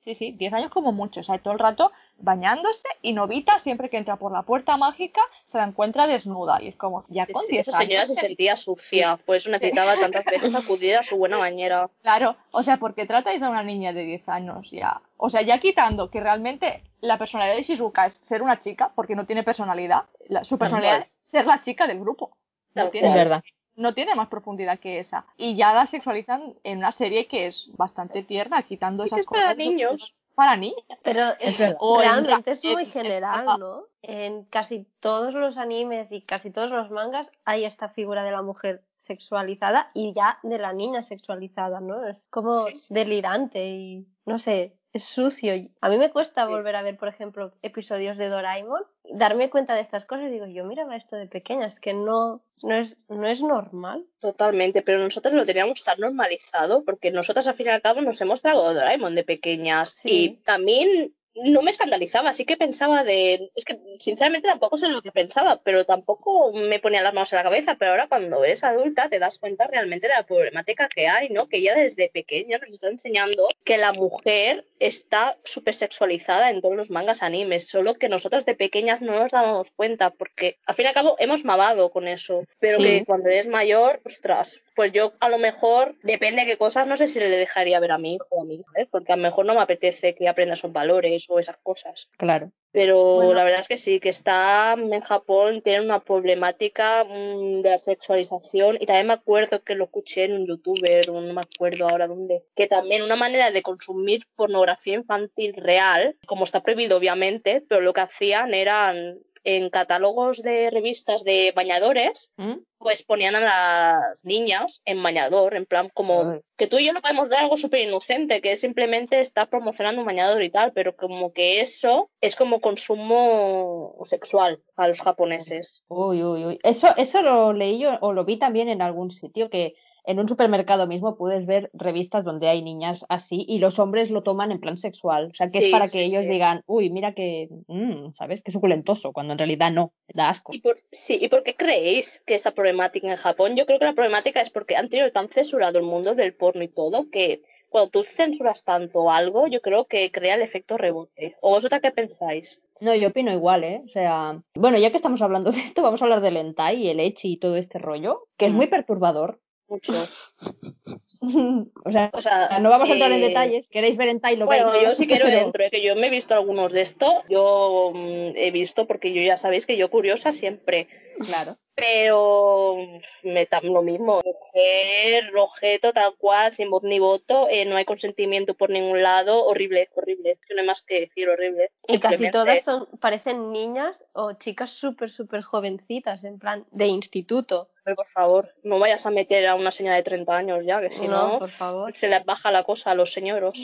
sí, 0.04 0.14
sí, 0.16 0.32
10 0.32 0.52
años 0.52 0.70
como 0.70 0.90
mucho, 0.92 1.22
sale 1.22 1.38
todo 1.38 1.52
el 1.52 1.60
rato 1.60 1.92
bañándose 2.18 2.88
y 3.02 3.12
Novita 3.12 3.58
siempre 3.58 3.90
que 3.90 3.96
entra 3.96 4.16
por 4.16 4.32
la 4.32 4.42
puerta 4.42 4.76
mágica 4.76 5.20
se 5.44 5.58
la 5.58 5.64
encuentra 5.64 6.06
desnuda 6.06 6.62
y 6.62 6.68
es 6.68 6.76
como, 6.76 7.04
ya 7.08 7.26
Sí, 7.26 7.32
con 7.32 7.42
sí, 7.44 7.52
10 7.52 7.68
Esa 7.68 7.78
señora 7.78 8.02
años 8.02 8.14
se 8.14 8.20
sentía 8.26 8.56
sucia, 8.56 9.16
por 9.26 9.36
eso 9.36 9.50
necesitaba 9.50 9.94
tantas 9.96 10.24
veces 10.52 10.54
acudir 10.54 10.96
a 10.96 11.02
su 11.02 11.16
buena 11.16 11.36
bañera. 11.38 11.90
Claro, 12.02 12.36
o 12.52 12.62
sea, 12.62 12.76
porque 12.76 13.06
tratáis 13.06 13.42
a 13.42 13.50
una 13.50 13.62
niña 13.62 13.92
de 13.92 14.04
10 14.04 14.28
años 14.28 14.68
ya. 14.70 15.00
O 15.16 15.30
sea, 15.30 15.42
ya 15.42 15.58
quitando 15.58 16.10
que 16.10 16.20
realmente 16.20 16.82
la 17.00 17.18
personalidad 17.18 17.56
de 17.56 17.62
Shizuka 17.62 18.06
es 18.06 18.14
ser 18.24 18.42
una 18.42 18.58
chica, 18.60 18.92
porque 18.94 19.16
no 19.16 19.26
tiene 19.26 19.42
personalidad, 19.42 20.04
la- 20.28 20.44
su 20.44 20.58
personalidad 20.58 21.00
es 21.02 21.18
ser 21.22 21.46
la 21.46 21.60
chica 21.60 21.86
del 21.86 21.98
grupo. 22.00 22.36
No 22.74 22.88
tiene, 22.90 23.08
Es 23.08 23.14
verdad. 23.14 23.42
no 23.76 23.92
tiene 23.94 24.14
más 24.14 24.28
profundidad 24.28 24.78
que 24.78 24.98
esa. 25.00 25.26
Y 25.36 25.56
ya 25.56 25.72
la 25.74 25.86
sexualizan 25.86 26.54
en 26.64 26.78
una 26.78 26.92
serie 26.92 27.26
que 27.26 27.48
es 27.48 27.66
bastante 27.76 28.22
tierna, 28.22 28.62
quitando 28.62 29.04
esas 29.04 29.20
es 29.20 29.26
para 29.26 29.42
cosas. 29.42 29.56
niños. 29.58 30.14
Para 30.34 30.56
niños. 30.56 30.76
Pero 31.02 31.22
Es 31.40 31.58
realmente 31.58 32.52
es 32.52 32.64
muy 32.64 32.82
en- 32.84 32.88
general, 32.90 33.46
en- 33.54 33.60
¿no? 33.60 33.84
En 34.02 34.44
casi 34.44 34.86
todos 35.00 35.34
los 35.34 35.58
animes 35.58 36.10
y 36.10 36.22
casi 36.22 36.50
todos 36.50 36.70
los 36.70 36.90
mangas 36.90 37.30
hay 37.44 37.64
esta 37.64 37.88
figura 37.88 38.24
de 38.24 38.32
la 38.32 38.42
mujer 38.42 38.82
sexualizada 38.98 39.90
y 39.94 40.12
ya 40.12 40.38
de 40.42 40.58
la 40.58 40.72
niña 40.72 41.02
sexualizada, 41.02 41.80
¿no? 41.80 42.06
Es 42.06 42.26
como 42.28 42.66
Sí, 42.68 42.76
sí. 42.76 42.94
delirante 42.94 43.64
y 43.68 44.06
no 44.24 44.38
sé, 44.38 44.76
es 44.92 45.04
sucio. 45.04 45.54
A 45.80 45.88
mí 45.88 45.98
me 45.98 46.10
cuesta 46.10 46.44
Sí. 46.46 46.50
volver 46.52 46.76
a 46.76 46.82
ver, 46.82 46.96
por 46.96 47.08
ejemplo, 47.08 47.52
episodios 47.62 48.18
de 48.18 48.28
Doraemon, 48.28 48.82
darme 49.14 49.48
cuenta 49.50 49.74
de 49.74 49.80
estas 49.80 50.04
cosas 50.04 50.26
y 50.26 50.30
digo, 50.30 50.46
yo 50.46 50.64
miraba 50.64 50.96
esto 50.96 51.16
de 51.16 51.26
pequeña, 51.26 51.66
es 51.66 51.80
que 51.80 51.94
no, 51.94 52.42
no 52.62 52.74
es, 52.74 53.08
no 53.08 53.26
es 53.26 53.42
normal. 53.42 54.04
Totalmente, 54.20 54.82
pero 54.82 54.98
nosotros 54.98 55.34
lo 55.34 55.46
teníamos 55.46 55.82
tan 55.84 55.98
normalizado 56.00 56.84
porque 56.84 57.10
nosotras 57.10 57.46
al 57.46 57.54
fin 57.54 57.66
y 57.66 57.70
al 57.70 57.82
cabo 57.82 58.00
nos 58.02 58.20
hemos 58.20 58.42
tragado 58.42 58.74
Doraemon 58.74 59.14
de 59.14 59.24
pequeñas 59.24 59.90
Sí. 59.94 60.08
y 60.10 60.28
también 60.44 61.14
no 61.34 61.62
me 61.62 61.70
escandalizaba, 61.70 62.30
así 62.30 62.44
que 62.44 62.56
pensaba 62.56 63.04
de, 63.04 63.50
es 63.54 63.64
que 63.64 63.78
sinceramente 63.98 64.48
tampoco 64.48 64.76
sé 64.76 64.88
lo 64.88 65.00
que 65.02 65.12
pensaba, 65.12 65.60
pero 65.64 65.84
tampoco 65.84 66.52
me 66.52 66.78
ponía 66.78 67.00
las 67.02 67.14
manos 67.14 67.32
en 67.32 67.38
la 67.38 67.42
cabeza, 67.42 67.76
pero 67.78 67.92
ahora 67.92 68.06
cuando 68.08 68.44
eres 68.44 68.64
adulta 68.64 69.08
te 69.08 69.18
das 69.18 69.38
cuenta 69.38 69.66
realmente 69.66 70.08
de 70.08 70.14
la 70.14 70.24
problemática 70.26 70.88
que 70.88 71.08
hay, 71.08 71.30
¿no? 71.30 71.48
Que 71.48 71.62
ya 71.62 71.74
desde 71.74 72.10
pequeña 72.10 72.58
nos 72.58 72.70
está 72.70 72.88
enseñando 72.88 73.48
que 73.64 73.78
la 73.78 73.92
mujer 73.92 74.66
está 74.78 75.38
súper 75.44 75.74
sexualizada 75.74 76.50
en 76.50 76.60
todos 76.60 76.76
los 76.76 76.90
mangas 76.90 77.22
animes, 77.22 77.68
solo 77.68 77.94
que 77.94 78.08
nosotras 78.08 78.44
de 78.44 78.54
pequeñas 78.54 79.00
no 79.00 79.18
nos 79.18 79.32
dábamos 79.32 79.70
cuenta 79.70 80.10
porque 80.10 80.58
al 80.66 80.74
fin 80.74 80.84
y 80.84 80.88
al 80.88 80.94
cabo 80.94 81.16
hemos 81.18 81.44
mamado 81.44 81.90
con 81.90 82.08
eso, 82.08 82.44
pero 82.60 82.78
Sí. 82.78 82.84
que 82.84 83.04
cuando 83.06 83.28
eres 83.30 83.46
mayor, 83.46 84.00
ostras, 84.04 84.60
pues 84.74 84.92
yo 84.92 85.12
a 85.20 85.28
lo 85.28 85.38
mejor, 85.38 85.94
depende 86.02 86.42
de 86.42 86.46
qué 86.46 86.56
cosas, 86.56 86.86
no 86.86 86.96
sé 86.96 87.06
si 87.06 87.18
le 87.18 87.28
dejaría 87.28 87.80
ver 87.80 87.92
a 87.92 87.98
mi 87.98 88.14
hijo 88.14 88.26
o 88.30 88.42
a 88.42 88.44
mi 88.44 88.54
hija, 88.56 88.70
¿eh? 88.76 88.86
porque 88.90 89.12
a 89.12 89.16
lo 89.16 89.22
mejor 89.22 89.46
no 89.46 89.54
me 89.54 89.60
apetece 89.60 90.14
que 90.14 90.28
aprenda 90.28 90.54
esos 90.54 90.72
valores 90.72 91.26
o 91.28 91.38
esas 91.38 91.56
cosas. 91.62 92.08
Claro. 92.16 92.50
Pero 92.72 93.16
Bueno. 93.16 93.34
la 93.34 93.44
verdad 93.44 93.60
es 93.60 93.68
que 93.68 93.76
sí, 93.76 94.00
que 94.00 94.08
está 94.08 94.72
en 94.72 95.00
Japón, 95.02 95.60
tiene 95.60 95.82
una 95.82 96.00
problemática 96.00 97.04
mm, 97.04 97.60
de 97.60 97.70
la 97.70 97.78
sexualización 97.78 98.78
y 98.80 98.86
también 98.86 99.08
me 99.08 99.12
acuerdo 99.12 99.62
que 99.62 99.74
lo 99.74 99.84
escuché 99.84 100.24
en 100.24 100.32
un 100.32 100.46
youtuber, 100.46 101.10
o 101.10 101.20
no 101.20 101.34
me 101.34 101.42
acuerdo 101.42 101.88
ahora 101.88 102.06
dónde, 102.06 102.44
que 102.56 102.66
también 102.66 103.02
una 103.02 103.16
manera 103.16 103.50
de 103.50 103.62
consumir 103.62 104.22
pornografía 104.36 104.94
infantil 104.94 105.54
real, 105.56 106.16
como 106.26 106.44
está 106.44 106.62
prohibido 106.62 106.96
obviamente, 106.96 107.62
pero 107.68 107.82
lo 107.82 107.92
que 107.92 108.00
hacían 108.00 108.54
eran 108.54 109.18
en 109.44 109.70
catálogos 109.70 110.42
de 110.42 110.70
revistas 110.70 111.24
de 111.24 111.52
bañadores, 111.54 112.32
¿Mm? 112.36 112.58
pues 112.78 113.02
ponían 113.02 113.34
a 113.34 113.40
las 113.40 114.24
niñas 114.24 114.80
en 114.84 115.02
bañador, 115.02 115.54
en 115.54 115.66
plan 115.66 115.90
como 115.94 116.32
Ay. 116.32 116.40
que 116.56 116.66
tú 116.66 116.78
y 116.78 116.86
yo 116.86 116.92
no 116.92 117.00
podemos 117.00 117.28
ver 117.28 117.40
algo 117.40 117.56
súper 117.56 117.80
inocente, 117.80 118.40
que 118.40 118.56
simplemente 118.56 119.20
estar 119.20 119.48
promocionando 119.48 120.00
un 120.00 120.06
bañador 120.06 120.42
y 120.42 120.50
tal, 120.50 120.72
pero 120.72 120.96
como 120.96 121.32
que 121.32 121.60
eso 121.60 122.10
es 122.20 122.36
como 122.36 122.60
consumo 122.60 123.96
sexual 124.04 124.62
a 124.76 124.88
los 124.88 125.00
japoneses. 125.00 125.84
Uy, 125.88 126.22
uy, 126.22 126.44
uy. 126.44 126.58
Eso, 126.62 126.88
eso 126.96 127.22
lo 127.22 127.52
leí 127.52 127.78
yo 127.78 127.98
o 128.00 128.12
lo 128.12 128.24
vi 128.24 128.38
también 128.38 128.68
en 128.68 128.82
algún 128.82 129.10
sitio 129.10 129.50
que 129.50 129.74
en 130.04 130.18
un 130.18 130.28
supermercado 130.28 130.86
mismo 130.86 131.16
puedes 131.16 131.46
ver 131.46 131.70
revistas 131.74 132.24
donde 132.24 132.48
hay 132.48 132.62
niñas 132.62 133.04
así 133.08 133.44
y 133.48 133.58
los 133.58 133.78
hombres 133.78 134.10
lo 134.10 134.22
toman 134.22 134.50
en 134.50 134.60
plan 134.60 134.76
sexual. 134.76 135.30
O 135.32 135.34
sea, 135.34 135.48
que 135.48 135.58
Sí, 135.58 135.64
es 135.66 135.70
para 135.70 135.86
sí, 135.86 135.98
que 135.98 136.04
ellos 136.04 136.22
sí. 136.22 136.28
digan, 136.28 136.62
uy, 136.66 136.90
mira 136.90 137.14
que, 137.14 137.48
mm, 137.68 138.12
¿sabes? 138.12 138.42
Qué 138.42 138.50
suculentoso, 138.50 139.12
cuando 139.12 139.32
en 139.32 139.38
realidad 139.38 139.70
no, 139.70 139.92
da 140.12 140.30
asco. 140.30 140.52
¿Y 140.54 140.60
por, 140.60 140.78
sí, 140.90 141.18
¿y 141.20 141.28
por 141.28 141.42
qué 141.42 141.54
creéis 141.54 142.22
que 142.26 142.34
esta 142.34 142.50
problemática 142.52 143.10
en 143.10 143.16
Japón? 143.16 143.56
Yo 143.56 143.66
creo 143.66 143.78
que 143.78 143.84
la 143.84 143.94
problemática 143.94 144.40
es 144.40 144.50
porque 144.50 144.76
han 144.76 144.88
tenido 144.88 145.10
tan 145.12 145.28
censurado 145.28 145.78
el 145.78 145.84
mundo 145.84 146.14
del 146.14 146.34
porno 146.34 146.62
y 146.62 146.68
todo 146.68 147.08
que 147.10 147.42
cuando 147.68 147.90
tú 147.90 148.04
censuras 148.04 148.64
tanto 148.64 149.10
algo, 149.10 149.46
yo 149.46 149.62
creo 149.62 149.86
que 149.86 150.10
crea 150.12 150.34
el 150.34 150.42
efecto 150.42 150.76
rebote. 150.76 151.36
¿O 151.40 151.50
vosotras 151.50 151.80
qué 151.80 151.90
pensáis? 151.90 152.60
No, 152.80 152.94
yo 152.94 153.08
opino 153.08 153.32
igual, 153.32 153.62
¿eh? 153.64 153.82
O 153.86 153.88
sea, 153.88 154.42
bueno, 154.56 154.76
ya 154.78 154.90
que 154.90 154.96
estamos 154.96 155.22
hablando 155.22 155.52
de 155.52 155.60
esto, 155.60 155.82
vamos 155.82 156.02
a 156.02 156.04
hablar 156.04 156.20
del 156.20 156.36
hentai 156.36 156.82
y 156.82 156.88
el 156.88 157.00
ecchi 157.00 157.34
y 157.34 157.36
todo 157.38 157.56
este 157.56 157.78
rollo, 157.78 158.26
que 158.36 158.46
es 158.46 158.52
muy 158.52 158.66
perturbador. 158.66 159.40
Mucho. 159.68 159.92
o 161.84 161.90
sea, 161.92 162.10
O 162.12 162.20
sea, 162.22 162.58
no 162.60 162.68
vamos 162.70 162.90
a 162.90 162.92
entrar 162.92 163.12
en 163.12 163.22
eh, 163.22 163.28
detalles. 163.28 163.66
¿Queréis 163.68 163.96
ver 163.96 164.08
hentai? 164.08 164.36
Lo 164.36 164.46
Bueno, 164.46 164.70
veis. 164.72 164.84
yo 164.84 164.94
sí 164.94 165.06
quiero 165.06 165.24
Pero- 165.30 165.38
dentro, 165.38 165.64
que 165.70 165.82
yo 165.82 165.94
me 165.96 166.08
he 166.08 166.10
visto 166.10 166.34
algunos 166.34 166.72
de 166.72 166.82
estos. 166.82 167.12
Yo 167.28 167.92
mm, 167.94 168.32
he 168.36 168.50
visto, 168.50 168.86
porque 168.86 169.12
yo 169.12 169.22
ya 169.22 169.36
sabéis 169.36 169.66
que 169.66 169.76
yo 169.76 169.90
curiosa 169.90 170.32
siempre. 170.32 170.88
Claro. 171.26 171.56
Pero 171.74 172.76
me 173.22 173.48
lo 173.62 173.82
mismo. 173.82 174.20
Mujer, 174.24 175.34
objeto, 175.36 175.92
tal 175.92 176.14
cual, 176.16 176.52
sin 176.52 176.70
voz 176.70 176.82
ni 176.82 176.98
voto, 176.98 177.48
eh, 177.50 177.64
no 177.64 177.76
hay 177.76 177.84
consentimiento 177.84 178.54
por 178.54 178.70
ningún 178.70 179.02
lado. 179.02 179.44
Horrible, 179.46 179.88
horrible. 179.94 180.38
No 180.54 180.60
hay 180.60 180.66
más 180.66 180.82
que 180.82 181.00
decir, 181.00 181.28
horrible. 181.28 181.70
Y 181.88 181.98
casi 181.98 182.30
todas 182.30 182.62
son, 182.62 182.86
parecen 183.00 183.52
niñas 183.52 184.04
o 184.12 184.34
chicas 184.34 184.70
súper, 184.70 185.10
súper 185.10 185.42
jovencitas, 185.42 186.24
en 186.24 186.38
plan 186.38 186.66
de 186.70 186.86
instituto. 186.86 187.70
Pero, 187.84 187.96
por 187.96 188.06
favor, 188.06 188.54
no 188.62 188.78
vayas 188.78 189.06
a 189.06 189.10
meter 189.10 189.46
a 189.48 189.54
una 189.56 189.72
señora 189.72 189.96
de 189.96 190.04
30 190.04 190.36
años 190.36 190.64
ya, 190.64 190.80
que 190.80 190.92
si 190.92 191.08
no, 191.08 191.32
no, 191.32 191.38
por 191.40 191.50
favor. 191.50 191.96
se 191.96 192.08
les 192.08 192.24
baja 192.24 192.52
la 192.52 192.62
cosa 192.62 192.92
a 192.92 192.94
los 192.94 193.12
señoros. 193.12 193.54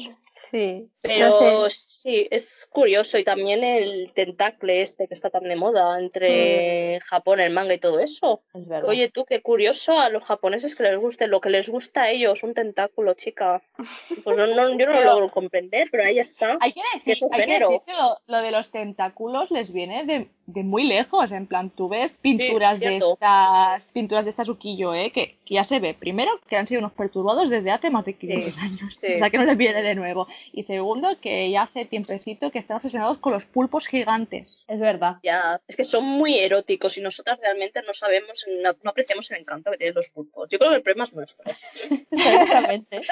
Sí. 0.50 0.88
Pero 1.02 1.26
No 1.28 1.68
sé. 1.70 1.76
sí, 1.86 2.28
es 2.30 2.66
curioso. 2.70 3.18
Y 3.18 3.24
también 3.24 3.62
el 3.64 4.12
tentacle 4.14 4.82
este 4.82 5.06
que 5.06 5.14
está 5.14 5.30
tan 5.30 5.44
de 5.44 5.56
moda 5.56 5.98
entre 5.98 7.00
Japón, 7.00 7.40
el 7.40 7.52
manga 7.52 7.74
y 7.74 7.78
todo 7.78 8.00
eso. 8.00 8.42
Es. 8.54 8.84
Oye, 8.84 9.10
tú, 9.10 9.24
qué 9.24 9.42
curioso 9.42 9.98
a 9.98 10.08
los 10.08 10.24
japoneses 10.24 10.74
que 10.74 10.82
les 10.84 10.96
guste 10.98 11.26
lo 11.26 11.40
que 11.40 11.50
les 11.50 11.68
gusta 11.68 12.02
a 12.02 12.10
ellos, 12.10 12.42
un 12.42 12.54
tentáculo, 12.54 13.14
chica. 13.14 13.62
Pues 14.24 14.36
no, 14.36 14.46
no- 14.46 14.78
yo 14.78 14.86
no 14.86 14.92
lo 14.92 15.04
logro 15.04 15.28
comprender, 15.30 15.88
pero 15.90 16.04
ahí 16.04 16.18
está. 16.18 16.56
Hay 16.60 16.72
que 16.72 16.80
decir, 17.04 17.26
hay 17.30 17.46
que, 17.46 17.52
decir 17.58 17.80
que 17.86 17.92
lo, 17.92 18.18
lo 18.26 18.42
de 18.42 18.50
los 18.50 18.70
tentáculos 18.70 19.50
les 19.50 19.72
viene 19.72 20.04
de, 20.04 20.28
de 20.48 20.62
muy 20.62 20.84
lejos. 20.84 21.30
En 21.30 21.46
plan, 21.46 21.68
tú 21.70 21.88
ves 21.88 22.14
pinturas 22.20 22.80
de 22.80 22.96
estas 22.96 23.84
pinturas 23.92 24.24
de 24.24 24.30
estas 24.30 24.48
uquillo, 24.48 24.94
¿eh? 24.94 25.10
Que, 25.12 25.36
que 25.44 25.54
ya 25.54 25.64
se 25.64 25.78
ve, 25.78 25.94
primero, 25.94 26.32
que 26.48 26.56
han 26.56 26.66
sido 26.66 26.80
unos 26.80 26.92
perturbados 26.92 27.50
desde 27.50 27.70
hace 27.70 27.90
más 27.90 28.04
de 28.06 28.14
500 28.14 28.58
años. 28.58 28.94
sí. 28.96 29.14
O 29.14 29.18
sea, 29.18 29.30
que 29.30 29.36
no 29.38 29.44
les 29.44 29.56
viene 29.58 29.82
de 29.82 29.94
nuevo. 29.94 30.26
Y 30.52 30.64
segundo, 30.64 31.08
que 31.20 31.50
ya 31.50 31.64
hace 31.64 31.84
tiempecito 31.84 32.50
que 32.50 32.58
están 32.58 32.78
obsesionados 32.78 33.18
con 33.18 33.34
los 33.34 33.44
pulpos 33.44 33.86
gigantes. 33.86 34.64
Es 34.66 34.80
verdad. 34.80 35.16
Ya, 35.22 35.60
es 35.68 35.76
que 35.76 35.84
son 35.84 36.04
muy 36.04 36.38
eróticos 36.38 36.96
y 36.96 37.02
nosotras 37.02 37.38
realmente 37.40 37.82
no 37.86 37.92
sabemos, 37.92 38.46
no, 38.62 38.70
no 38.82 38.90
apreciamos 38.90 39.30
el 39.30 39.38
encanto 39.38 39.70
que 39.70 39.76
tienen 39.76 39.94
los 39.96 40.08
pulpos. 40.08 40.48
Yo 40.48 40.58
creo 40.58 40.70
que 40.70 40.76
el 40.76 40.82
problema 40.82 41.04
es 41.04 41.12
nuestro. 41.12 41.44
Exactamente. 42.10 43.02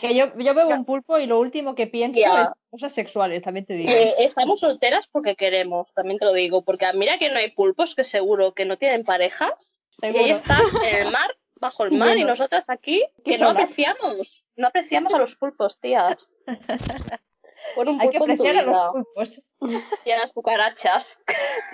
que 0.00 0.14
yo, 0.14 0.36
yo 0.38 0.54
veo 0.54 0.68
un 0.68 0.86
pulpo 0.86 1.18
y 1.18 1.26
lo 1.26 1.38
último 1.38 1.74
que 1.74 1.86
pienso 1.86 2.18
Ya. 2.18 2.44
es 2.44 2.50
cosas 2.70 2.92
sexuales, 2.92 3.42
también 3.42 3.66
te 3.66 3.74
digo. 3.74 3.90
Que 3.90 4.14
estamos 4.24 4.60
solteras 4.60 5.06
porque 5.08 5.36
queremos, 5.36 5.92
también 5.92 6.18
te 6.18 6.24
lo 6.24 6.32
digo, 6.32 6.62
porque 6.62 6.86
mira 6.94 7.18
que 7.18 7.28
no 7.30 7.38
hay 7.38 7.50
pulpos 7.50 7.94
que 7.94 8.04
seguro 8.04 8.52
que 8.52 8.64
no 8.64 8.78
tienen 8.78 9.04
parejas 9.04 9.80
y 9.98 10.06
Seguro. 10.06 10.24
ahí 10.24 10.30
están 10.30 10.62
en 10.84 11.06
el 11.06 11.12
mar, 11.12 11.36
bajo 11.56 11.84
el 11.84 11.92
mar 11.92 12.16
y 12.16 12.24
nosotras 12.24 12.70
aquí 12.70 13.04
que 13.24 13.38
no 13.38 13.50
apreciamos, 13.50 14.44
no 14.56 14.68
apreciamos 14.68 15.12
a 15.12 15.18
los 15.18 15.34
pulpos, 15.36 15.78
tías. 15.78 16.16
Un 17.76 18.00
Hay 18.00 18.10
que 18.10 18.18
apreciar 18.18 18.56
a 18.56 18.62
los 18.62 18.92
pulpos. 18.92 19.42
y 20.04 20.10
a 20.10 20.18
las 20.18 20.32
cucarachas. 20.32 21.20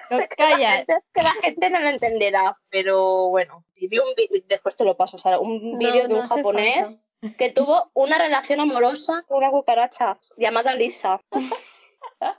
No, 0.09 0.19
que 0.21 1.23
la 1.23 1.33
gente 1.43 1.69
no 1.69 1.81
lo 1.81 1.89
entenderá, 1.89 2.57
pero 2.69 3.29
bueno, 3.29 3.65
y 3.75 3.89
vi 3.89 3.99
un 3.99 4.05
después 4.47 4.77
te 4.77 4.85
lo 4.85 4.97
paso, 4.97 5.17
un 5.41 5.73
No, 5.73 5.79
vídeo 5.79 6.07
de 6.07 6.15
un 6.15 6.21
japonés 6.21 7.01
que 7.39 7.51
tuvo 7.51 7.91
una 7.95 8.19
relación 8.19 8.61
amorosa 8.61 9.25
con 9.27 9.39
una 9.39 9.51
cucaracha 9.51 10.19
llamada 10.37 10.75
Lisa. 10.75 11.21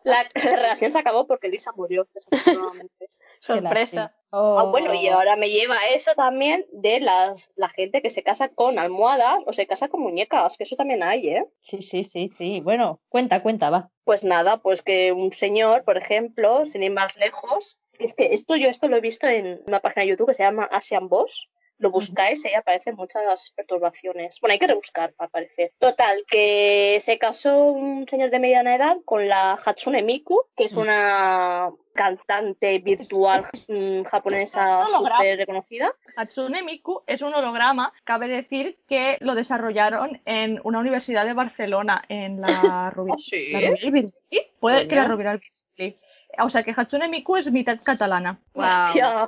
La, 0.03 0.27
la 0.33 0.55
relación 0.55 0.91
se 0.91 0.99
acabó 0.99 1.27
porque 1.27 1.49
Lisa 1.49 1.71
murió, 1.75 2.07
desafortunadamente. 2.13 3.09
Sorpresa. 3.41 4.15
Oh. 4.29 4.59
Ah, 4.59 4.63
bueno, 4.63 4.93
y 4.93 5.07
ahora 5.07 5.35
me 5.35 5.49
lleva 5.49 5.75
a 5.75 5.87
eso 5.89 6.11
también 6.15 6.65
de 6.71 6.99
las 6.99 7.51
la 7.55 7.69
gente 7.69 8.01
que 8.01 8.09
se 8.09 8.23
casa 8.23 8.49
con 8.49 8.77
almohadas 8.79 9.39
o 9.45 9.53
se 9.53 9.67
casa 9.67 9.87
con 9.87 10.01
muñecas, 10.01 10.57
que 10.57 10.63
eso 10.63 10.75
también 10.75 11.03
hay, 11.03 11.29
¿eh? 11.29 11.45
Sí, 11.61 11.81
sí, 11.81 12.03
sí, 12.03 12.27
sí. 12.27 12.59
Bueno, 12.61 12.99
cuenta, 13.09 13.41
cuenta, 13.41 13.69
va. 13.69 13.89
Pues 14.03 14.23
nada, 14.23 14.57
pues 14.57 14.81
que 14.81 15.11
un 15.11 15.31
señor, 15.31 15.83
por 15.83 15.97
ejemplo, 15.97 16.65
sin 16.65 16.83
ir 16.83 16.91
más 16.91 17.15
lejos, 17.15 17.77
es 17.99 18.13
que 18.13 18.33
esto 18.33 18.55
yo 18.55 18.69
esto 18.69 18.87
lo 18.87 18.97
he 18.97 19.01
visto 19.01 19.27
en 19.27 19.61
una 19.67 19.79
página 19.79 20.03
de 20.03 20.09
YouTube 20.09 20.27
que 20.27 20.33
se 20.33 20.43
llama 20.43 20.67
Asian 20.71 21.07
Boss. 21.07 21.49
Lo 21.79 21.91
buscáis 21.91 22.43
y 22.43 22.47
ahí 22.47 22.53
aparecen 22.55 22.95
muchas 22.95 23.51
perturbaciones. 23.55 24.39
Bueno, 24.41 24.53
hay 24.53 24.59
que 24.59 24.67
rebuscar 24.67 25.13
para 25.13 25.27
aparecer. 25.27 25.71
Total, 25.77 26.23
que 26.29 26.97
se 27.01 27.19
casó 27.19 27.65
un 27.65 28.07
señor 28.07 28.31
de 28.31 28.39
mediana 28.39 28.75
edad 28.75 28.97
con 29.05 29.27
la 29.27 29.53
Hatsune 29.53 30.01
Miku, 30.01 30.41
que 30.55 30.65
es 30.65 30.75
una 30.75 31.69
cantante 31.93 32.79
virtual 32.79 33.45
mm, 33.67 34.03
japonesa 34.03 34.87
súper 34.87 35.37
reconocida. 35.37 35.93
Hatsune 36.15 36.63
Miku 36.63 37.03
es 37.05 37.21
un 37.21 37.33
holograma. 37.33 37.91
Cabe 38.03 38.27
decir 38.27 38.79
que 38.87 39.17
lo 39.19 39.35
desarrollaron 39.35 40.21
en 40.25 40.59
una 40.63 40.79
universidad 40.79 41.25
de 41.25 41.33
Barcelona, 41.33 42.03
en 42.09 42.41
la 42.41 42.91
Rovira. 42.91 43.15
¿Ah, 43.17 43.21
sí? 43.21 43.51
¿La 43.51 43.59
Rovira 43.59 43.87
i 43.87 43.91
Virgili? 43.91 44.41
Puede 44.59 44.87
que 44.87 44.95
la 44.95 45.07
Virgili. 45.07 45.95
O 46.39 46.49
sea 46.49 46.63
que 46.63 46.73
Hatsune 46.75 47.07
Miku 47.07 47.35
es 47.35 47.51
mitad 47.51 47.79
catalana. 47.83 48.39
Hostia. 48.53 49.27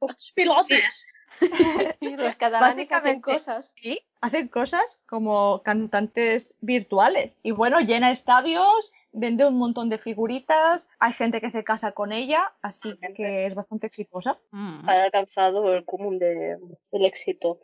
Los 0.00 0.32
pilotes. 0.34 1.04
Y 2.00 2.16
los 2.16 2.36
catalanes 2.36 2.70
hacen 2.70 2.88
Básicamente- 2.88 3.20
cosas. 3.22 3.74
Sí, 3.80 4.00
hacen 4.20 4.48
cosas 4.48 4.82
como 5.08 5.62
cantantes 5.62 6.54
virtuales. 6.60 7.38
Y 7.42 7.50
bueno, 7.50 7.80
llena 7.80 8.10
estadios, 8.12 8.92
vende 9.12 9.46
un 9.46 9.56
montón 9.56 9.88
de 9.88 9.98
figuritas, 9.98 10.88
hay 10.98 11.12
gente 11.14 11.40
que 11.40 11.50
se 11.50 11.64
casa 11.64 11.92
con 11.92 12.12
ella, 12.12 12.52
así 12.62 12.98
que 13.16 13.46
es 13.46 13.54
bastante 13.54 13.86
exitosa. 13.86 14.38
Mm. 14.50 14.88
ha 14.88 15.04
alcanzado 15.04 15.74
el 15.74 15.84
común 15.84 16.18
de, 16.18 16.58
del 16.92 17.04
éxito. 17.04 17.58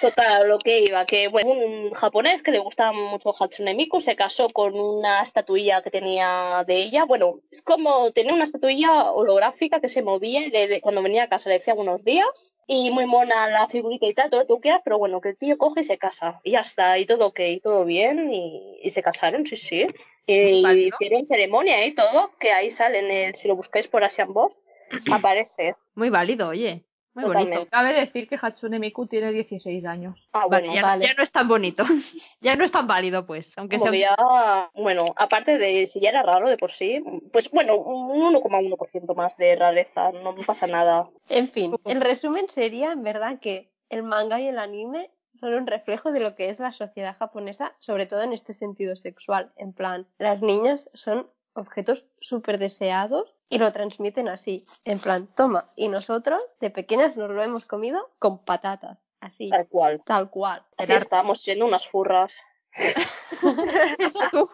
Total, 0.00 0.42
a 0.42 0.44
lo 0.44 0.58
que 0.58 0.80
iba, 0.80 1.06
que 1.06 1.28
bueno, 1.28 1.50
un 1.50 1.90
japonés 1.92 2.42
que 2.42 2.50
le 2.50 2.58
gustaba 2.58 2.92
mucho 2.92 3.34
Hatsune 3.38 3.74
Miku 3.74 4.00
se 4.00 4.16
casó 4.16 4.48
con 4.48 4.78
una 4.78 5.22
estatuilla 5.22 5.82
que 5.82 5.90
tenía 5.90 6.64
de 6.66 6.76
ella. 6.76 7.04
Bueno, 7.04 7.40
es 7.50 7.62
como 7.62 8.12
tener 8.12 8.32
una 8.32 8.44
estatuilla 8.44 9.12
holográfica 9.12 9.80
que 9.80 9.88
se 9.88 10.02
movía 10.02 10.46
y 10.46 10.50
le 10.50 10.80
cuando 10.80 11.02
venía 11.02 11.24
a 11.24 11.28
casa 11.28 11.48
le 11.48 11.58
decía 11.58 11.74
buenos 11.74 12.04
días. 12.04 12.54
Y 12.66 12.90
muy 12.90 13.06
mona 13.06 13.48
la 13.48 13.68
figurita 13.68 14.06
y 14.06 14.14
tal, 14.14 14.30
todo 14.30 14.40
lo 14.40 14.46
que 14.46 14.54
tú 14.54 14.60
quieras, 14.60 14.80
pero 14.84 14.98
bueno, 14.98 15.20
que 15.20 15.30
el 15.30 15.36
tío 15.36 15.58
coge 15.58 15.80
y 15.80 15.84
se 15.84 15.98
casa. 15.98 16.40
Y 16.44 16.52
ya 16.52 16.60
está, 16.60 16.98
y 16.98 17.06
todo 17.06 17.26
ok, 17.26 17.40
todo 17.62 17.84
bien, 17.84 18.32
y, 18.32 18.78
y 18.82 18.90
se 18.90 19.02
casaron, 19.02 19.44
sí, 19.46 19.56
sí. 19.56 19.86
Y 20.26 20.66
hicieron 20.86 21.26
ceremonia 21.26 21.84
y 21.84 21.94
todo, 21.94 22.30
que 22.40 22.52
ahí 22.52 22.70
sale 22.70 23.00
en 23.00 23.10
el, 23.10 23.34
si 23.34 23.48
lo 23.48 23.56
buscáis 23.56 23.88
por 23.88 24.02
Asian 24.02 24.32
Boss, 24.32 24.60
aparece. 25.12 25.76
Muy 25.94 26.08
válido, 26.08 26.48
oye. 26.48 26.82
Muy 27.14 27.24
Totalmente. 27.24 27.56
bonito. 27.58 27.70
Cabe 27.70 27.92
decir 27.94 28.28
que 28.28 28.36
Hatsune 28.40 28.78
Miku 28.80 29.06
tiene 29.06 29.32
16 29.32 29.84
años. 29.84 30.18
Ah, 30.32 30.46
Vale, 30.48 30.66
bueno, 30.66 30.74
ya, 30.74 30.82
vale. 30.82 31.06
ya 31.06 31.14
no 31.14 31.22
es 31.22 31.30
tan 31.30 31.46
bonito. 31.46 31.84
ya 32.40 32.56
no 32.56 32.64
es 32.64 32.72
tan 32.72 32.86
válido, 32.88 33.24
pues. 33.24 33.56
Aunque 33.56 33.78
Como 33.78 33.92
sea. 33.92 34.16
ya, 34.18 34.70
bueno, 34.74 35.06
aparte 35.16 35.56
de 35.58 35.86
si 35.86 36.00
ya 36.00 36.10
era 36.10 36.22
raro 36.22 36.50
de 36.50 36.58
por 36.58 36.72
sí, 36.72 37.02
pues 37.32 37.50
bueno, 37.50 37.76
un 37.76 38.34
1,1% 38.34 39.14
más 39.14 39.36
de 39.36 39.54
rareza, 39.56 40.10
no 40.12 40.34
pasa 40.44 40.66
nada. 40.66 41.08
En 41.28 41.48
fin, 41.48 41.76
el 41.84 42.00
resumen 42.00 42.48
sería 42.48 42.92
en 42.92 43.02
verdad 43.04 43.38
que 43.40 43.70
el 43.90 44.02
manga 44.02 44.40
y 44.40 44.48
el 44.48 44.58
anime 44.58 45.10
son 45.34 45.54
un 45.54 45.66
reflejo 45.66 46.10
de 46.12 46.20
lo 46.20 46.34
que 46.34 46.48
es 46.50 46.58
la 46.58 46.72
sociedad 46.72 47.16
japonesa, 47.16 47.74
sobre 47.78 48.06
todo 48.06 48.22
en 48.22 48.32
este 48.32 48.54
sentido 48.54 48.96
sexual. 48.96 49.52
En 49.56 49.72
plan, 49.72 50.06
las 50.18 50.42
niñas 50.42 50.90
son 50.94 51.28
objetos 51.54 52.06
súper 52.20 52.58
deseados 52.58 53.34
y 53.54 53.58
lo 53.58 53.72
transmiten 53.72 54.28
así. 54.28 54.62
En 54.84 54.98
plan, 54.98 55.28
toma, 55.36 55.64
y 55.76 55.88
nosotros 55.88 56.42
de 56.60 56.70
pequeñas 56.70 57.16
nos 57.16 57.30
lo 57.30 57.42
hemos 57.42 57.66
comido 57.66 58.10
con 58.18 58.38
patatas. 58.44 58.98
Así, 59.20 59.48
Tal 59.48 59.66
cual. 59.68 60.02
tal 60.04 60.28
cual. 60.28 60.62
Así 60.76 60.92
estábamos 60.92 61.40
siendo 61.40 61.64
unas 61.64 61.86
furras. 61.88 62.36
Eso 63.98 64.18
tú. 64.30 64.50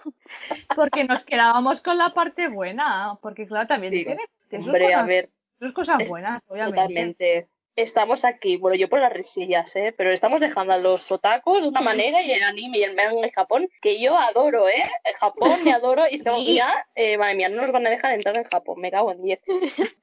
Porque 0.76 1.04
nos 1.04 1.24
quedábamos 1.24 1.80
con 1.80 1.98
la 1.98 2.10
parte 2.14 2.48
buena. 2.48 3.18
Porque 3.22 3.46
claro, 3.46 3.66
también 3.66 3.92
Sí. 3.92 4.04
tiene, 4.04 4.22
tiene 4.48 4.64
Hombre, 4.66 4.94
a 4.94 5.02
ver, 5.04 5.28
sus 5.58 5.72
cosas 5.72 6.00
es- 6.00 6.08
buenas, 6.08 6.42
obviamente. 6.48 6.76
totalmente. 6.80 7.48
Estamos 7.76 8.24
aquí, 8.24 8.56
bueno, 8.56 8.76
yo 8.76 8.88
por 8.88 9.00
las 9.00 9.12
risillas, 9.12 9.74
¿eh? 9.76 9.94
Pero 9.96 10.10
estamos 10.10 10.40
dejando 10.40 10.72
a 10.72 10.78
los 10.78 11.10
otakus 11.10 11.62
de 11.62 11.68
una 11.68 11.80
manera 11.80 12.20
y 12.20 12.30
el 12.32 12.42
anime 12.42 12.78
y 12.78 12.82
el 12.82 12.94
manga 12.94 13.24
en 13.24 13.30
Japón, 13.30 13.68
que 13.80 14.00
yo 14.00 14.16
adoro, 14.18 14.68
¿eh? 14.68 14.90
El 15.04 15.14
Japón 15.14 15.64
me 15.64 15.72
adoro 15.72 16.02
y 16.10 16.16
estamos 16.16 16.40
Sí. 16.44 16.54
ya, 16.54 16.86
eh, 16.94 17.16
madre 17.16 17.36
mía, 17.36 17.48
no 17.48 17.62
nos 17.62 17.70
van 17.72 17.86
a 17.86 17.90
dejar 17.90 18.12
entrar 18.12 18.36
en 18.36 18.44
Japón, 18.44 18.80
me 18.80 18.90
cago 18.90 19.12
en 19.12 19.22
10. 19.22 19.40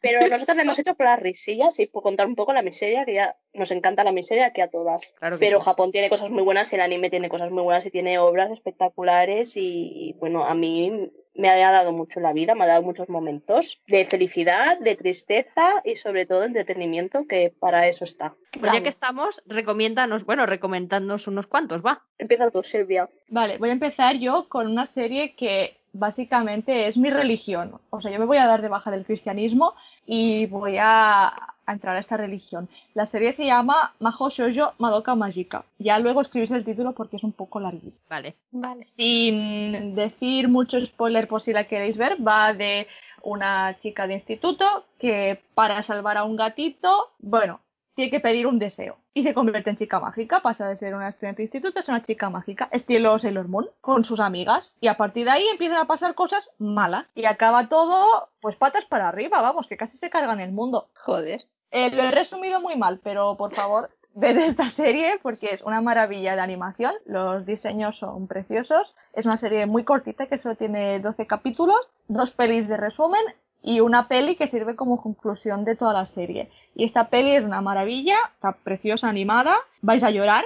Pero 0.02 0.28
nosotros 0.28 0.56
lo 0.56 0.64
hemos 0.64 0.80
hecho 0.80 0.96
por 0.96 1.06
las 1.06 1.20
risillas 1.20 1.78
y 1.80 1.88
por 1.88 2.04
contar 2.04 2.26
un 2.28 2.36
poco 2.36 2.54
la 2.54 2.62
miseria, 2.62 3.06
que 3.06 3.14
ya 3.16 3.36
nos 3.54 3.70
encanta 3.72 4.04
la 4.04 4.12
miseria 4.12 4.48
aquí 4.48 4.62
a 4.62 4.70
todas. 4.70 5.14
Claro 5.20 5.38
que 5.38 5.46
Pero 5.46 5.60
sí. 5.60 5.66
Japón 5.66 5.92
tiene 5.92 6.10
cosas 6.10 6.30
muy 6.30 6.44
buenas, 6.44 6.72
el 6.74 6.82
anime 6.82 7.10
tiene 7.10 7.30
cosas 7.30 7.52
muy 7.52 7.64
buenas 7.64 7.86
y 7.86 7.92
tiene 7.92 8.18
obras 8.18 8.50
espectaculares 8.52 9.54
y 9.58 10.16
bueno, 10.20 10.46
a 10.46 10.54
mí 10.56 11.12
me 11.38 11.50
ha 11.50 11.72
dado 11.72 11.94
mucho 11.94 12.20
la 12.20 12.34
vida, 12.34 12.56
me 12.56 12.64
ha 12.64 12.68
dado 12.68 12.84
muchos 12.84 13.08
momentos 13.10 13.80
de 13.88 14.06
felicidad, 14.06 14.80
de 14.80 14.96
tristeza 14.96 15.82
y 15.86 15.96
sobre 15.96 16.26
todo 16.26 16.44
entretenimiento, 16.44 17.26
que 17.28 17.54
para 17.60 17.88
eso 17.88 18.04
está. 18.04 18.34
Pues 18.60 18.74
ya 18.74 18.82
que 18.82 18.90
estamos, 18.90 19.42
recomiéndanos, 19.46 20.26
bueno, 20.26 20.46
recomendadnos 20.46 21.28
unos 21.28 21.48
cuantos, 21.48 21.86
va. 21.86 22.02
Empieza 22.18 22.50
tú, 22.50 22.64
Silvia. 22.64 23.10
Vale, 23.30 23.58
voy 23.58 23.70
a 23.70 23.74
empezar 23.74 24.18
yo 24.18 24.50
con 24.50 24.68
una 24.68 24.86
serie 24.86 25.36
que 25.36 25.78
básicamente 25.94 26.88
es 26.88 26.98
mi 26.98 27.10
religión. 27.10 27.80
O 27.90 28.02
sea, 28.02 28.12
yo 28.12 28.20
me 28.20 28.26
voy 28.26 28.38
a 28.38 28.48
dar 28.48 28.62
de 28.62 28.70
baja 28.70 28.92
del 28.92 29.06
cristianismo 29.06 29.74
y 30.06 30.48
voy 30.48 30.78
a, 30.80 31.34
a 31.68 31.74
entrar 31.74 31.96
a 31.96 32.00
esta 32.00 32.18
religión. 32.18 32.68
La 32.96 33.06
serie 33.06 33.34
se 33.34 33.46
llama 33.46 33.94
Maho 34.00 34.30
Shoujo 34.30 34.74
Madoka 34.80 35.14
Magica. 35.14 35.66
Ya 35.78 36.00
luego 36.00 36.22
escribís 36.22 36.50
el 36.52 36.66
título 36.66 36.94
porque 36.94 37.18
es 37.18 37.24
un 37.24 37.34
poco 37.34 37.60
larguito. 37.60 37.98
Vale. 38.10 38.36
Vale. 38.52 38.84
Sin 38.86 39.94
decir 39.94 40.48
mucho 40.48 40.84
spoiler 40.84 41.28
por 41.28 41.42
si 41.42 41.54
la 41.54 41.66
queréis 41.66 41.98
ver, 41.98 42.18
va 42.26 42.54
de 42.54 42.88
una 43.22 43.78
chica 43.82 44.08
de 44.08 44.16
instituto 44.16 44.86
que 44.98 45.42
para 45.54 45.84
salvar 45.84 46.18
a 46.18 46.24
un 46.24 46.38
gatito, 46.38 47.12
bueno, 47.20 47.60
tiene 47.98 48.12
que 48.12 48.20
pedir 48.20 48.46
un 48.46 48.60
deseo. 48.60 48.98
Y 49.16 49.24
se 49.24 49.34
convierte 49.34 49.72
en 49.72 49.76
chica 49.76 50.00
mágica, 50.00 50.42
pasa 50.42 50.70
de 50.70 50.76
ser 50.76 50.94
una 50.94 51.10
estudiante 51.10 51.42
de 51.42 51.46
instituto 51.46 51.80
a 51.80 51.82
ser 51.82 51.96
una 51.96 52.04
chica 52.04 52.30
mágica, 52.30 52.70
estilo 52.72 53.18
Sailor 53.18 53.48
Moon, 53.48 53.68
con 53.82 54.04
sus 54.04 54.20
amigas. 54.20 54.72
Y 54.80 54.88
a 54.88 54.98
partir 54.98 55.26
de 55.26 55.32
ahí 55.32 55.48
empiezan 55.48 55.78
a 55.78 55.88
pasar 55.88 56.14
cosas 56.14 56.52
malas. 56.60 57.08
Y 57.16 57.26
acaba 57.26 57.68
todo, 57.68 58.30
pues 58.40 58.56
patas 58.56 58.86
para 58.86 59.10
arriba, 59.10 59.42
vamos, 59.42 59.66
que 59.68 59.78
casi 59.78 59.98
se 59.98 60.12
cargan 60.12 60.40
el 60.40 60.52
mundo. 60.52 60.90
Joder. 60.94 61.46
Eh, 61.72 61.92
lo 61.92 62.04
he 62.04 62.12
resumido 62.12 62.62
muy 62.62 62.76
mal, 62.76 63.00
pero 63.04 63.36
por 63.36 63.54
favor, 63.54 63.90
Ved 64.20 64.36
esta 64.40 64.72
serie 64.72 65.20
porque 65.22 65.50
es 65.52 65.62
una 65.62 65.80
maravilla 65.80 66.34
de 66.34 66.42
animación, 66.42 66.92
los 67.06 67.46
diseños 67.46 68.00
son 68.00 68.26
preciosos, 68.26 68.96
es 69.14 69.28
una 69.28 69.38
serie 69.38 69.68
muy 69.68 69.84
cortita 69.84 70.26
que 70.26 70.40
solo 70.40 70.56
tiene 70.56 71.00
12 71.00 71.28
capítulos, 71.28 71.88
dos 72.08 72.32
pelis 72.32 72.68
de 72.68 72.78
resumen 72.78 73.22
y 73.62 73.80
una 73.80 74.08
peli 74.08 74.36
que 74.36 74.48
sirve 74.48 74.76
como 74.76 75.04
conclusión 75.04 75.66
de 75.66 75.76
toda 75.76 75.94
la 75.94 76.08
serie. 76.08 76.50
Y 76.74 76.86
esta 76.86 77.10
peli 77.10 77.36
es 77.36 77.44
una 77.44 77.62
maravilla, 77.62 78.18
está 78.34 78.54
preciosa, 78.54 79.08
animada, 79.08 79.56
vais 79.82 80.04
a 80.04 80.10
llorar, 80.10 80.46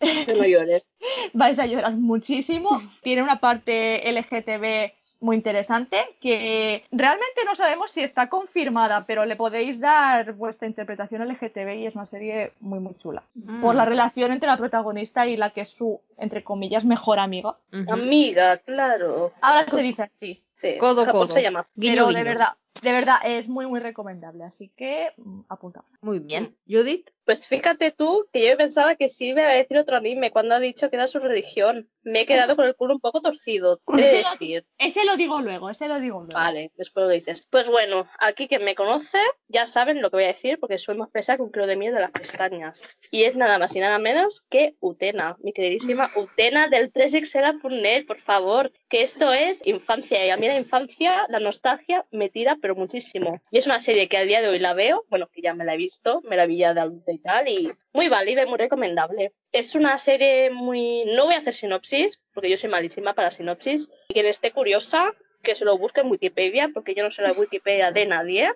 Que 0.00 0.34
no 0.38 0.46
llores. 0.46 0.82
vais 1.34 1.58
a 1.58 1.66
llorar 1.66 1.92
muchísimo. 1.92 2.70
Tiene 3.02 3.22
una 3.22 3.38
parte 3.38 4.00
LGTB 4.10 4.94
muy 5.20 5.36
interesante 5.36 6.16
que 6.20 6.84
realmente 6.92 7.44
no 7.44 7.54
sabemos 7.56 7.90
si 7.90 8.02
está 8.02 8.28
confirmada, 8.28 9.04
pero 9.06 9.24
le 9.24 9.36
podéis 9.36 9.80
dar 9.80 10.32
vuestra 10.34 10.68
interpretación 10.68 11.26
LGTB 11.26 11.76
y 11.76 11.86
es 11.86 11.94
una 11.94 12.06
serie 12.06 12.52
muy 12.60 12.78
muy 12.78 12.94
chula. 12.98 13.22
Por 13.60 13.74
la 13.74 13.84
relación 13.84 14.32
entre 14.32 14.48
la 14.48 14.56
protagonista 14.56 15.26
y 15.26 15.36
la 15.36 15.50
que 15.50 15.62
es 15.62 15.70
su, 15.70 16.00
entre 16.16 16.44
comillas, 16.44 16.84
mejor 16.84 17.18
amiga. 17.18 17.56
Amiga, 17.88 18.58
claro. 18.58 19.32
Ahora 19.40 19.68
se 19.68 19.82
dice 19.82 20.02
así, 20.02 20.38
Sí. 20.52 20.76
Codo, 20.78 21.06
codo. 21.06 21.30
se 21.30 21.40
llama 21.40 21.62
pero 21.78 22.08
de 22.08 22.24
verdad, 22.24 22.54
de 22.82 22.92
verdad 22.92 23.16
es 23.24 23.48
muy 23.48 23.66
muy 23.66 23.80
recomendable, 23.80 24.44
así 24.44 24.70
que 24.76 25.12
mm, 25.16 25.40
apuntad. 25.48 25.82
Muy 26.00 26.18
bien. 26.18 26.56
Judith. 26.66 27.10
Pues 27.24 27.46
fíjate 27.46 27.90
tú 27.90 28.26
que 28.32 28.48
yo 28.48 28.56
pensaba 28.56 28.96
que 28.96 29.10
sí 29.10 29.34
me 29.34 29.42
iba 29.42 29.50
a 29.50 29.54
decir 29.54 29.76
otro 29.76 29.98
anime 29.98 30.30
cuando 30.30 30.54
ha 30.54 30.60
dicho 30.60 30.88
que 30.88 30.96
era 30.96 31.06
su 31.06 31.18
religión. 31.18 31.86
Me 32.02 32.22
he 32.22 32.26
quedado 32.26 32.56
con 32.56 32.64
el 32.64 32.74
culo 32.74 32.94
un 32.94 33.00
poco 33.00 33.20
torcido. 33.20 33.80
He 33.98 34.00
de 34.00 34.24
decir. 34.30 34.64
Ese 34.78 35.04
lo 35.04 35.14
digo 35.18 35.38
luego, 35.42 35.68
ese 35.68 35.88
lo 35.88 36.00
digo 36.00 36.20
luego. 36.20 36.32
Vale, 36.32 36.72
después 36.76 37.04
lo 37.04 37.10
dices. 37.10 37.46
Pues 37.50 37.68
bueno, 37.68 38.08
aquí 38.18 38.48
quien 38.48 38.64
me 38.64 38.74
conoce 38.74 39.18
ya 39.46 39.66
saben 39.66 40.00
lo 40.00 40.10
que 40.10 40.16
voy 40.16 40.24
a 40.24 40.28
decir 40.28 40.58
porque 40.58 40.78
soy 40.78 40.96
más 40.96 41.10
pesada 41.10 41.36
que 41.36 41.42
un 41.42 41.52
kilo 41.52 41.66
de 41.66 41.76
miel 41.76 41.94
de 41.94 42.00
las 42.00 42.12
pestañas. 42.12 42.82
Y 43.10 43.24
es 43.24 43.36
nada 43.36 43.58
más 43.58 43.76
y 43.76 43.80
nada 43.80 43.98
menos 43.98 44.46
que 44.48 44.76
Utena, 44.80 45.36
mi 45.42 45.52
queridísima 45.52 46.08
Utena 46.16 46.68
del 46.68 46.90
3xera.net, 46.94 48.06
por 48.06 48.22
favor. 48.22 48.72
Que 48.88 49.02
esto 49.02 49.34
es 49.34 49.66
infancia 49.66 50.24
y 50.24 50.30
a 50.30 50.38
mí 50.38 50.46
la 50.46 50.58
infancia, 50.58 51.26
la 51.28 51.40
nostalgia 51.40 52.06
me 52.10 52.30
tira 52.30 52.56
pero 52.62 52.67
muchísimo. 52.74 53.40
Y 53.50 53.58
es 53.58 53.66
una 53.66 53.80
serie 53.80 54.08
que 54.08 54.16
al 54.16 54.28
día 54.28 54.40
de 54.40 54.48
hoy 54.48 54.58
la 54.58 54.74
veo, 54.74 55.04
bueno, 55.08 55.28
que 55.32 55.42
ya 55.42 55.54
me 55.54 55.64
la 55.64 55.74
he 55.74 55.76
visto, 55.76 56.20
me 56.22 56.36
de 56.74 56.80
adulta 56.80 57.12
y 57.12 57.18
tal, 57.18 57.48
y 57.48 57.72
muy 57.92 58.08
válida 58.08 58.42
y 58.42 58.46
muy 58.46 58.58
recomendable. 58.58 59.32
Es 59.52 59.74
una 59.74 59.98
serie 59.98 60.50
muy... 60.50 61.04
No 61.06 61.26
voy 61.26 61.34
a 61.34 61.38
hacer 61.38 61.54
sinopsis, 61.54 62.20
porque 62.32 62.50
yo 62.50 62.56
soy 62.56 62.70
malísima 62.70 63.14
para 63.14 63.30
sinopsis. 63.30 63.90
Y 64.08 64.14
quien 64.14 64.26
esté 64.26 64.52
curiosa, 64.52 65.14
que 65.42 65.54
se 65.54 65.64
lo 65.64 65.78
busque 65.78 66.00
en 66.00 66.10
Wikipedia, 66.10 66.70
porque 66.72 66.94
yo 66.94 67.02
no 67.02 67.10
sé 67.10 67.22
la 67.22 67.32
Wikipedia 67.32 67.92
de 67.92 68.06
nadie. 68.06 68.52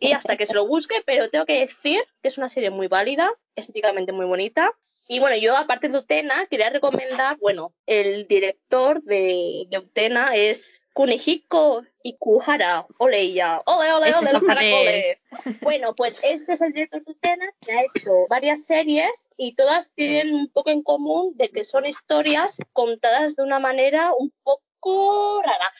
Y 0.00 0.12
hasta 0.12 0.36
que 0.36 0.46
se 0.46 0.54
lo 0.54 0.66
busque, 0.66 1.02
pero 1.04 1.30
tengo 1.30 1.46
que 1.46 1.60
decir 1.60 2.00
que 2.22 2.28
es 2.28 2.38
una 2.38 2.48
serie 2.48 2.70
muy 2.70 2.86
válida, 2.88 3.32
estéticamente 3.54 4.12
muy 4.12 4.26
bonita. 4.26 4.72
Y 5.08 5.20
bueno, 5.20 5.36
yo 5.36 5.56
aparte 5.56 5.88
de 5.88 5.98
Utena, 5.98 6.46
quería 6.46 6.70
recomendar, 6.70 7.36
bueno, 7.38 7.72
el 7.86 8.26
director 8.28 9.02
de, 9.02 9.66
de 9.68 9.78
Utena 9.78 10.36
es 10.36 10.82
Kunihiko 10.96 11.84
Ikuhara. 12.02 12.86
Ole 12.98 13.32
ya. 13.32 13.62
Ole, 13.66 13.92
ole, 13.92 13.96
ole, 13.96 14.10
es 14.10 14.16
ole, 14.16 14.30
japonés. 14.30 15.18
ole. 15.44 15.58
Bueno, 15.60 15.94
pues 15.94 16.18
este 16.22 16.54
es 16.54 16.60
el 16.62 16.72
director 16.72 17.04
de 17.04 17.12
Utena 17.12 17.46
que 17.60 17.72
ha 17.72 17.82
hecho 17.82 18.10
varias 18.30 18.64
series 18.64 19.10
y 19.36 19.54
todas 19.54 19.92
tienen 19.94 20.34
un 20.34 20.48
poco 20.48 20.70
en 20.70 20.82
común 20.82 21.32
de 21.36 21.50
que 21.50 21.64
son 21.64 21.84
historias 21.84 22.58
contadas 22.72 23.36
de 23.36 23.42
una 23.42 23.58
manera 23.58 24.12
un 24.18 24.32
poco 24.42 25.42
rara. 25.42 25.72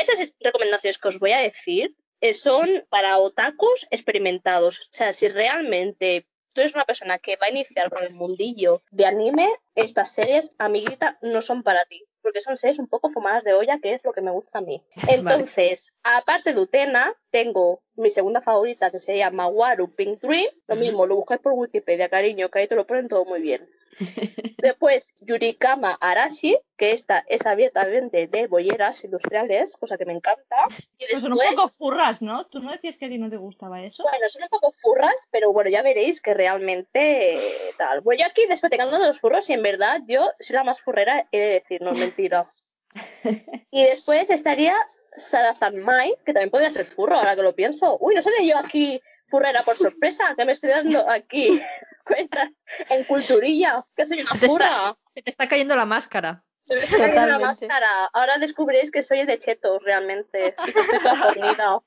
Estas 0.00 0.34
recomendaciones 0.40 0.98
que 0.98 1.08
os 1.08 1.18
voy 1.18 1.32
a 1.32 1.38
decir 1.38 1.94
eh, 2.20 2.34
son 2.34 2.84
para 2.88 3.18
otakus 3.18 3.86
experimentados. 3.90 4.80
O 4.80 4.92
sea, 4.92 5.12
si 5.12 5.28
realmente 5.28 6.26
tú 6.54 6.60
eres 6.60 6.74
una 6.74 6.84
persona 6.84 7.18
que 7.18 7.36
va 7.36 7.46
a 7.46 7.50
iniciar 7.50 7.90
con 7.90 8.02
el 8.02 8.14
mundillo 8.14 8.82
de 8.90 9.06
anime, 9.06 9.48
estas 9.74 10.12
series, 10.12 10.50
amiguita, 10.58 11.18
no 11.22 11.40
son 11.40 11.62
para 11.62 11.84
ti. 11.86 12.04
Porque 12.22 12.40
son 12.42 12.56
series 12.56 12.78
un 12.78 12.88
poco 12.88 13.10
fumadas 13.10 13.44
de 13.44 13.54
olla, 13.54 13.78
que 13.82 13.94
es 13.94 14.04
lo 14.04 14.12
que 14.12 14.20
me 14.20 14.30
gusta 14.30 14.58
a 14.58 14.62
mí. 14.62 14.82
Entonces, 15.08 15.94
aparte 16.02 16.52
de 16.52 16.60
Utena, 16.60 17.14
tengo 17.30 17.82
mi 17.94 18.10
segunda 18.10 18.42
favorita, 18.42 18.90
que 18.90 18.98
sería 18.98 19.30
Mawaru 19.30 19.94
Pink 19.94 20.20
Dream. 20.20 20.48
Lo 20.66 20.76
mismo, 20.76 21.06
lo 21.06 21.16
buscáis 21.16 21.40
por 21.40 21.52
Wikipedia, 21.54 22.10
cariño, 22.10 22.50
que 22.50 22.58
ahí 22.58 22.68
te 22.68 22.74
lo 22.74 22.86
ponen 22.86 23.08
todo 23.08 23.24
muy 23.24 23.40
bien. 23.40 23.66
Después, 24.58 25.14
Yurikama 25.20 25.96
Arashi, 26.00 26.58
que 26.76 26.92
esta 26.92 27.24
es 27.28 27.46
abiertamente 27.46 28.26
de 28.26 28.46
bolleras 28.46 29.02
industriales, 29.04 29.76
cosa 29.76 29.98
que 29.98 30.04
me 30.06 30.12
encanta. 30.12 30.56
Y 30.98 31.06
Pues 31.10 31.20
son 31.20 31.32
un 31.32 31.38
después, 31.38 31.56
poco 31.56 31.68
furras, 31.68 32.22
¿no? 32.22 32.46
¿Tú 32.46 32.60
no 32.60 32.72
decías 32.72 32.96
que 32.96 33.06
a 33.06 33.08
ti 33.08 33.18
no 33.18 33.30
te 33.30 33.36
gustaba 33.36 33.82
eso? 33.82 34.02
bueno, 34.02 34.28
son 34.28 34.42
un 34.42 34.48
poco 34.48 34.72
furras, 34.82 35.28
pero 35.30 35.52
bueno, 35.52 35.70
ya 35.70 35.82
veréis 35.82 36.20
que 36.20 36.34
realmente 36.34 37.34
eh, 37.36 37.40
tal. 37.78 38.00
Voy 38.00 38.18
yo 38.18 38.26
aquí 38.26 38.46
despetecando 38.48 38.98
de 38.98 39.06
los 39.08 39.20
furros 39.20 39.48
y 39.50 39.54
en 39.54 39.62
verdad 39.62 40.00
yo 40.06 40.30
soy 40.40 40.56
la 40.56 40.64
más 40.64 40.80
furrera, 40.80 41.26
he 41.32 41.38
de 41.38 41.48
decir, 41.60 41.82
no 41.82 41.92
es 41.92 42.00
mentira. 42.00 42.46
y 43.70 43.84
después 43.84 44.30
estaría 44.30 44.76
Sarazan 45.16 45.80
Mai, 45.80 46.14
que 46.24 46.32
también 46.32 46.50
podría 46.50 46.70
ser 46.70 46.86
furro, 46.86 47.16
ahora 47.16 47.36
que 47.36 47.42
lo 47.42 47.54
pienso. 47.54 47.98
Uy, 48.00 48.14
no 48.14 48.22
seré 48.22 48.46
yo 48.46 48.56
aquí 48.56 49.00
furrera 49.30 49.62
por 49.62 49.76
sorpresa, 49.76 50.34
que 50.36 50.44
me 50.44 50.52
estoy 50.52 50.70
dando 50.70 51.08
aquí 51.08 51.62
cuenta 52.04 52.50
en 52.88 53.04
culturilla, 53.04 53.72
que 53.96 54.06
soy 54.06 54.22
una 54.22 54.34
furra. 54.34 54.96
Se 55.14 55.22
te 55.22 55.30
está 55.30 55.48
cayendo 55.48 55.76
la 55.76 55.86
máscara. 55.86 56.44
Se 56.64 56.74
me 56.74 56.80
está 56.82 56.96
cayendo 56.96 57.26
la 57.26 57.38
máscara. 57.38 58.06
Ahora 58.12 58.38
descubriréis 58.38 58.90
que 58.90 59.02
soy 59.02 59.24
de 59.24 59.38
chetos, 59.38 59.82
realmente. 59.82 60.54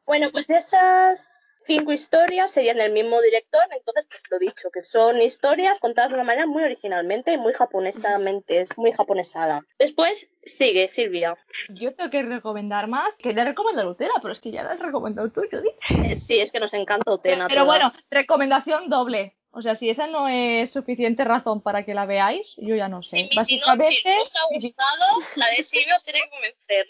Bueno, 0.06 0.32
pues 0.32 0.50
esas 0.50 1.33
cinco 1.66 1.91
historias 1.91 2.51
serían 2.51 2.78
del 2.78 2.91
mismo 2.91 3.22
director, 3.22 3.61
entonces 3.72 4.05
pues 4.09 4.24
lo 4.30 4.39
dicho, 4.39 4.70
que 4.72 4.82
son 4.82 5.22
historias 5.22 5.80
contadas 5.80 6.09
de 6.09 6.16
una 6.16 6.24
manera 6.24 6.47
muy 6.47 6.64
originalmente 6.64 7.34
y 7.34 7.38
muy 7.38 7.53
japonesamente, 7.53 8.61
es 8.61 8.78
muy 8.78 8.91
japonesada. 8.91 9.61
Después 9.80 10.30
sigue 10.43 10.88
Silvia. 10.88 11.38
Yo 11.70 11.93
tengo 11.95 12.09
que 12.09 12.24
recomendar 12.24 12.88
más. 12.88 13.16
Quería 13.18 13.45
recomendar 13.45 13.88
Utena, 13.88 14.14
pero 14.22 14.34
es 14.34 14.41
que 14.41 14.51
ya 14.51 14.64
la 14.64 14.72
has 14.72 14.80
recomendado 14.80 15.30
tú, 15.30 15.41
Judith. 15.49 16.16
Sí, 16.16 16.39
es 16.39 16.51
que 16.51 16.59
nos 16.59 16.74
encanta 16.74 17.11
Utena. 17.11 17.47
Pero 17.47 17.66
bueno, 17.66 17.89
todas. 17.89 18.07
recomendación 18.11 18.89
doble. 18.89 19.36
O 19.56 19.62
sea, 19.62 19.76
si 19.76 19.88
esa 19.88 20.08
no 20.08 20.28
es 20.28 20.72
suficiente 20.72 21.24
razón 21.24 21.62
para 21.62 21.86
que 21.86 21.93
la 21.93 22.08
veáis, 22.08 22.56
yo 22.58 22.76
ya 22.76 22.88
no 22.88 23.04
sé. 23.04 23.18
Si, 23.18 23.24
si 23.45 23.60
no, 23.60 23.68
Básicamente, 23.68 23.95
si 24.01 24.10
no 24.10 24.22
os 24.22 24.36
ha 24.36 24.39
gustado, 24.54 25.06
la 25.36 25.47
de 25.56 25.62
Silvia 25.62 25.95
os 25.95 26.04
tiene 26.04 26.22
que 26.22 26.30
convencer. 26.32 26.88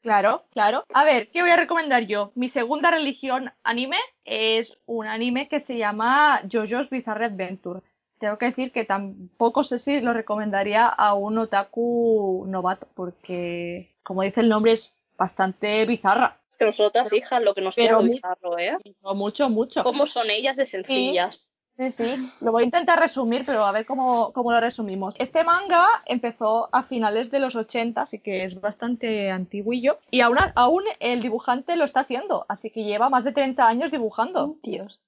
claro, 0.00 0.44
claro. 0.52 0.84
A 0.94 1.04
ver, 1.04 1.28
¿qué 1.30 1.42
voy 1.42 1.50
a 1.50 1.56
recomendar 1.56 2.06
yo? 2.06 2.30
Mi 2.36 2.48
segunda 2.48 2.92
religión 2.92 3.52
anime 3.64 3.98
es 4.24 4.68
un 4.86 5.08
anime 5.08 5.48
que 5.48 5.58
se 5.58 5.76
llama 5.76 6.40
JoJo's 6.50 6.88
Bizarre 6.88 7.26
Adventure. 7.26 7.80
Tengo 8.20 8.38
que 8.38 8.46
decir 8.46 8.70
que 8.70 8.84
tampoco 8.84 9.64
sé 9.64 9.80
si 9.80 10.00
lo 10.00 10.12
recomendaría 10.12 10.86
a 10.86 11.14
un 11.14 11.36
otaku 11.36 12.44
novato, 12.46 12.86
porque, 12.94 13.92
como 14.04 14.22
dice 14.22 14.40
el 14.40 14.48
nombre, 14.48 14.72
es 14.72 14.92
bastante 15.18 15.84
bizarra. 15.84 16.38
Es 16.48 16.56
que 16.56 16.64
nosotras, 16.64 17.12
hijas, 17.12 17.42
lo 17.42 17.54
que 17.54 17.60
nos 17.60 17.74
queda 17.74 17.98
bizarro, 17.98 18.56
¿eh? 18.58 18.76
No 19.02 19.14
mucho, 19.14 19.48
mucho. 19.48 19.82
¿Cómo 19.82 20.06
son 20.06 20.30
ellas 20.30 20.56
de 20.56 20.66
sencillas? 20.66 21.36
Sí, 21.36 21.53
sí, 21.90 22.14
lo 22.40 22.52
voy 22.52 22.62
a 22.62 22.66
intentar 22.66 22.98
resumir, 22.98 23.42
pero 23.44 23.64
a 23.64 23.72
ver 23.72 23.86
cómo, 23.86 24.32
cómo 24.32 24.52
lo 24.52 24.60
resumimos. 24.60 25.14
Este 25.18 25.44
manga 25.44 25.86
empezó 26.06 26.68
a 26.72 26.84
finales 26.84 27.30
de 27.30 27.38
los 27.38 27.54
80, 27.54 28.02
así 28.02 28.18
que 28.20 28.44
es 28.44 28.60
bastante 28.60 29.30
antiguillo. 29.30 29.98
Y 30.10 30.20
aún, 30.20 30.38
aún 30.54 30.84
el 31.00 31.22
dibujante 31.22 31.76
lo 31.76 31.84
está 31.84 32.00
haciendo, 32.00 32.46
así 32.48 32.70
que 32.70 32.84
lleva 32.84 33.08
más 33.08 33.24
de 33.24 33.32
30 33.32 33.66
años 33.66 33.90
dibujando. 33.90 34.56
Dios. 34.62 35.00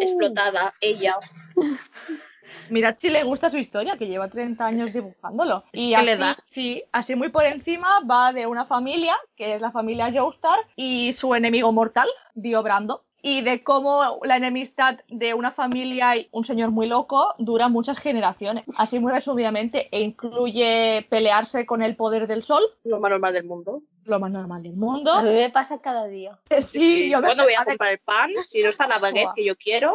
Explotada, 0.00 0.74
ella. 0.80 1.16
Mirad 2.70 2.96
si 2.98 3.10
le 3.10 3.24
gusta 3.24 3.50
su 3.50 3.56
historia, 3.56 3.96
que 3.96 4.06
lleva 4.06 4.28
30 4.28 4.64
años 4.64 4.92
dibujándolo. 4.92 5.64
Es 5.72 5.80
y 5.80 5.90
que 5.90 5.96
así, 5.96 6.06
le 6.06 6.16
da. 6.16 6.36
sí, 6.52 6.84
así 6.92 7.14
muy 7.14 7.30
por 7.30 7.44
encima 7.44 8.00
va 8.00 8.32
de 8.32 8.46
una 8.46 8.66
familia, 8.66 9.16
que 9.36 9.54
es 9.54 9.60
la 9.60 9.70
familia 9.70 10.12
Joestar, 10.12 10.58
y 10.76 11.12
su 11.14 11.34
enemigo 11.34 11.72
mortal, 11.72 12.08
Dio 12.34 12.62
Brando. 12.62 13.04
Y 13.24 13.40
de 13.42 13.62
cómo 13.62 14.18
la 14.24 14.36
enemistad 14.36 14.98
de 15.08 15.32
una 15.34 15.52
familia 15.52 16.16
y 16.16 16.28
un 16.32 16.44
señor 16.44 16.72
muy 16.72 16.88
loco 16.88 17.34
dura 17.38 17.68
muchas 17.68 17.98
generaciones. 18.00 18.64
Así 18.76 18.98
muy 18.98 19.12
resumidamente, 19.12 19.88
e 19.96 20.00
incluye 20.00 21.06
pelearse 21.08 21.64
con 21.64 21.82
el 21.82 21.94
poder 21.94 22.26
del 22.26 22.42
sol, 22.44 22.62
Lo 22.84 22.98
más 22.98 23.10
normal 23.12 23.32
del 23.32 23.44
mundo. 23.44 23.82
lo 24.04 24.18
más 24.18 24.32
normal 24.32 24.64
del 24.64 24.72
mundo. 24.74 25.12
A 25.12 25.22
mí 25.22 25.30
me 25.30 25.50
pasa 25.50 25.80
cada 25.80 26.06
día. 26.08 26.36
Sí, 26.60 27.08
yo 27.10 27.18
me- 27.20 27.26
¿Cuándo 27.28 27.44
voy 27.44 27.54
a 27.54 27.64
comprar 27.64 27.92
el 27.92 27.98
pan? 28.00 28.30
Si 28.46 28.60
no 28.60 28.68
está 28.70 28.88
la 28.88 28.98
baguette 28.98 29.34
que 29.36 29.44
yo 29.44 29.54
quiero. 29.56 29.94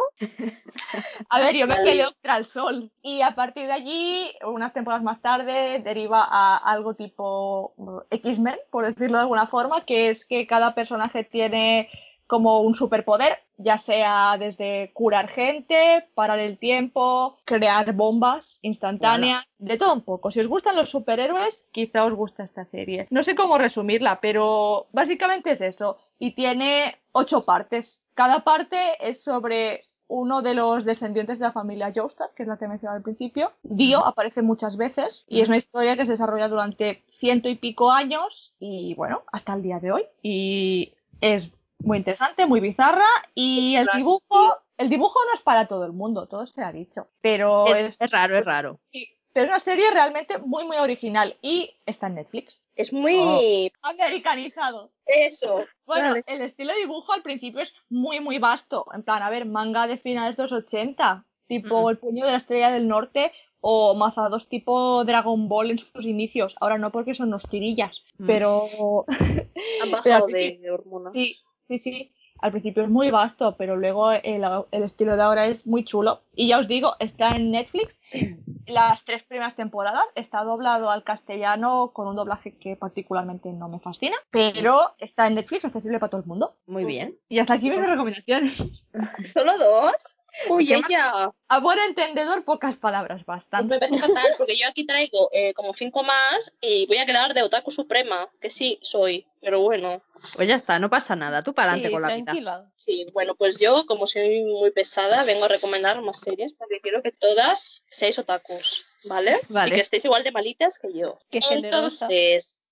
A 1.28 1.40
ver, 1.40 1.54
yo 1.54 1.66
me 1.66 1.74
Vale. 1.74 1.84
peleo 1.84 2.12
contra 2.12 2.38
el 2.38 2.46
sol. 2.46 2.90
Y 3.02 3.20
a 3.20 3.34
partir 3.34 3.66
de 3.66 3.72
allí, 3.72 4.30
unas 4.46 4.72
temporadas 4.72 5.04
más 5.04 5.20
tarde, 5.20 5.80
deriva 5.84 6.24
a 6.26 6.56
algo 6.56 6.94
tipo 6.94 7.74
X-Men, 8.10 8.56
por 8.70 8.86
decirlo 8.86 9.18
de 9.18 9.22
alguna 9.22 9.46
forma, 9.48 9.84
que 9.84 10.08
es 10.08 10.24
que 10.24 10.46
cada 10.46 10.74
personaje 10.74 11.24
tiene 11.24 11.90
como 12.28 12.60
un 12.60 12.74
superpoder, 12.74 13.38
ya 13.56 13.78
sea 13.78 14.36
desde 14.38 14.92
curar 14.92 15.28
gente, 15.28 16.06
parar 16.14 16.38
el 16.38 16.58
tiempo, 16.58 17.38
crear 17.44 17.92
bombas 17.94 18.58
instantáneas, 18.62 19.44
de 19.58 19.78
todo 19.78 19.94
un 19.94 20.02
poco. 20.02 20.30
Si 20.30 20.38
os 20.38 20.46
gustan 20.46 20.76
los 20.76 20.90
superhéroes, 20.90 21.66
quizá 21.72 22.04
os 22.04 22.12
gusta 22.12 22.44
esta 22.44 22.64
serie. 22.64 23.08
No 23.10 23.24
sé 23.24 23.34
cómo 23.34 23.58
resumirla, 23.58 24.20
pero 24.20 24.86
básicamente 24.92 25.52
es 25.52 25.62
eso. 25.62 25.96
Y 26.18 26.32
tiene 26.32 26.96
ocho 27.12 27.44
partes. 27.44 28.00
Cada 28.14 28.44
parte 28.44 28.76
es 29.00 29.22
sobre 29.22 29.80
uno 30.06 30.42
de 30.42 30.54
los 30.54 30.84
descendientes 30.84 31.38
de 31.38 31.46
la 31.46 31.52
familia 31.52 31.92
Joestar, 31.94 32.30
que 32.36 32.42
es 32.42 32.48
la 32.48 32.58
que 32.58 32.68
mencionaba 32.68 32.98
al 32.98 33.02
principio. 33.02 33.52
Dio 33.62 34.04
aparece 34.04 34.42
muchas 34.42 34.76
veces 34.76 35.24
y 35.28 35.40
es 35.40 35.48
una 35.48 35.58
historia 35.58 35.96
que 35.96 36.04
se 36.04 36.12
desarrolla 36.12 36.48
durante 36.48 37.04
ciento 37.18 37.48
y 37.48 37.54
pico 37.54 37.90
años 37.90 38.52
y 38.58 38.94
bueno, 38.94 39.22
hasta 39.32 39.54
el 39.54 39.62
día 39.62 39.80
de 39.80 39.92
hoy. 39.92 40.02
Y 40.22 40.92
es 41.20 41.50
muy 41.80 41.98
interesante, 41.98 42.46
muy 42.46 42.60
bizarra 42.60 43.06
y 43.34 43.74
Es 43.74 43.80
el 43.80 43.86
clásico. 43.86 43.98
dibujo, 44.28 44.56
el 44.78 44.88
dibujo 44.88 45.18
no 45.28 45.34
es 45.34 45.40
para 45.40 45.66
todo 45.68 45.84
el 45.84 45.92
mundo, 45.92 46.26
todo 46.26 46.46
se 46.46 46.62
ha 46.62 46.72
dicho, 46.72 47.08
pero 47.20 47.66
Es, 47.74 47.84
es, 47.94 48.00
es 48.00 48.10
raro, 48.10 48.36
es 48.36 48.44
raro. 48.44 48.80
sí, 48.92 49.08
pero 49.32 49.44
es 49.46 49.50
una 49.50 49.60
serie 49.60 49.90
realmente 49.92 50.38
muy 50.38 50.64
muy 50.66 50.76
original 50.78 51.36
y 51.42 51.70
está 51.86 52.08
en 52.08 52.16
Netflix. 52.16 52.60
Es 52.74 52.92
muy... 52.92 53.70
Americanizado. 53.82 54.90
Eso. 55.06 55.64
Bueno, 55.86 56.08
Vale. 56.10 56.24
el 56.26 56.42
estilo 56.42 56.72
de 56.72 56.80
dibujo 56.80 57.12
al 57.12 57.22
principio 57.22 57.60
es 57.60 57.72
muy, 57.88 58.20
muy 58.20 58.38
vasto. 58.38 58.86
En 58.94 59.02
plan, 59.02 59.22
a 59.22 59.30
ver, 59.30 59.44
manga 59.46 59.86
de 59.86 59.98
finales 59.98 60.36
de 60.36 60.44
los 60.44 60.52
80, 60.52 61.24
tipo 61.46 61.82
Mm. 61.86 61.90
El 61.90 61.98
puño 61.98 62.24
de 62.26 62.32
la 62.32 62.38
estrella 62.38 62.70
del 62.70 62.88
norte 62.88 63.32
o 63.60 63.94
mazados 63.94 64.48
tipo 64.48 65.04
Dragon 65.04 65.48
Ball 65.48 65.70
en 65.72 65.78
sus 65.78 66.04
inicios. 66.04 66.54
Ahora 66.60 66.78
no 66.78 66.90
porque 66.90 67.14
son 67.14 67.28
unos 67.28 67.42
tirillas, 67.48 67.96
Mm. 68.18 68.26
pero 68.26 68.64
Han 69.08 69.08
Pero 69.80 69.90
bajado 69.92 70.26
al 70.26 70.32
de 70.32 70.70
hormonas. 70.72 71.12
sí, 71.12 71.36
sí, 71.68 71.78
sí. 71.78 72.12
Al 72.40 72.52
principio 72.52 72.84
es 72.84 72.88
muy 72.88 73.10
vasto, 73.10 73.56
pero 73.56 73.76
luego 73.76 74.12
el, 74.12 74.44
el 74.70 74.82
estilo 74.82 75.16
de 75.16 75.22
ahora 75.22 75.46
es 75.46 75.66
muy 75.66 75.84
chulo. 75.84 76.22
Y 76.34 76.48
ya 76.48 76.58
os 76.58 76.68
digo, 76.68 76.94
está 77.00 77.30
en 77.36 77.50
Netflix. 77.50 77.98
Las 78.66 79.04
tres 79.04 79.22
primeras 79.24 79.56
temporadas 79.56 80.04
está 80.14 80.44
doblado 80.44 80.90
al 80.90 81.02
castellano 81.02 81.90
con 81.94 82.06
un 82.06 82.16
doblaje 82.16 82.56
que 82.58 82.76
particularmente 82.76 83.50
no 83.52 83.68
me 83.68 83.80
fascina, 83.80 84.16
pero 84.30 84.94
está 84.98 85.26
en 85.26 85.34
Netflix 85.34 85.64
accesible 85.64 85.98
para 85.98 86.10
todo 86.10 86.20
el 86.20 86.26
mundo. 86.26 86.54
Muy 86.66 86.84
bien. 86.84 87.16
Y 87.28 87.38
hasta 87.38 87.54
aquí 87.54 87.70
mis 87.70 87.80
recomendaciones. 87.80 88.58
¿Solo 89.32 89.58
dos? 89.58 90.17
Uy, 90.48 90.72
ella. 90.72 91.30
A 91.48 91.60
buen 91.60 91.78
entendedor, 91.80 92.44
pocas 92.44 92.76
palabras, 92.76 93.22
Pues 93.24 93.38
bastante. 93.38 93.74
me 93.74 93.80
parece 93.80 93.98
fatal, 93.98 94.34
porque 94.36 94.56
yo 94.56 94.68
aquí 94.68 94.86
traigo 94.86 95.28
eh, 95.32 95.54
como 95.54 95.72
cinco 95.74 96.02
más 96.02 96.52
y 96.60 96.86
voy 96.86 96.98
a 96.98 97.06
quedar 97.06 97.34
de 97.34 97.42
Otaku 97.42 97.70
Suprema, 97.70 98.28
que 98.40 98.50
sí 98.50 98.78
soy, 98.82 99.26
pero 99.40 99.60
bueno. 99.60 100.02
Pues 100.36 100.46
ya 100.48 100.56
está, 100.56 100.78
no 100.78 100.90
pasa 100.90 101.16
nada. 101.16 101.42
Tú 101.42 101.54
para 101.54 101.72
adelante 101.72 101.88
Sí, 101.88 101.92
con 101.94 102.02
la 102.02 102.08
vida. 102.08 102.24
tranquila. 102.24 102.70
Sí, 102.76 103.06
bueno, 103.12 103.34
pues 103.34 103.58
yo, 103.58 103.86
como 103.86 104.06
soy 104.06 104.44
muy 104.44 104.70
pesada, 104.70 105.24
vengo 105.24 105.46
a 105.46 105.48
recomendar 105.48 106.00
más 106.02 106.20
series 106.20 106.52
porque 106.52 106.80
quiero 106.80 107.02
que 107.02 107.12
todas 107.12 107.84
seáis 107.90 108.18
otakus, 108.18 108.86
¿vale? 109.04 109.40
Vale. 109.48 109.72
Y 109.72 109.74
que 109.76 109.82
estéis 109.82 110.04
igual 110.04 110.22
de 110.24 110.32
malitas 110.32 110.78
que 110.78 110.92
yo. 110.92 111.18
Qué 111.30 111.40
generosa. 111.40 112.06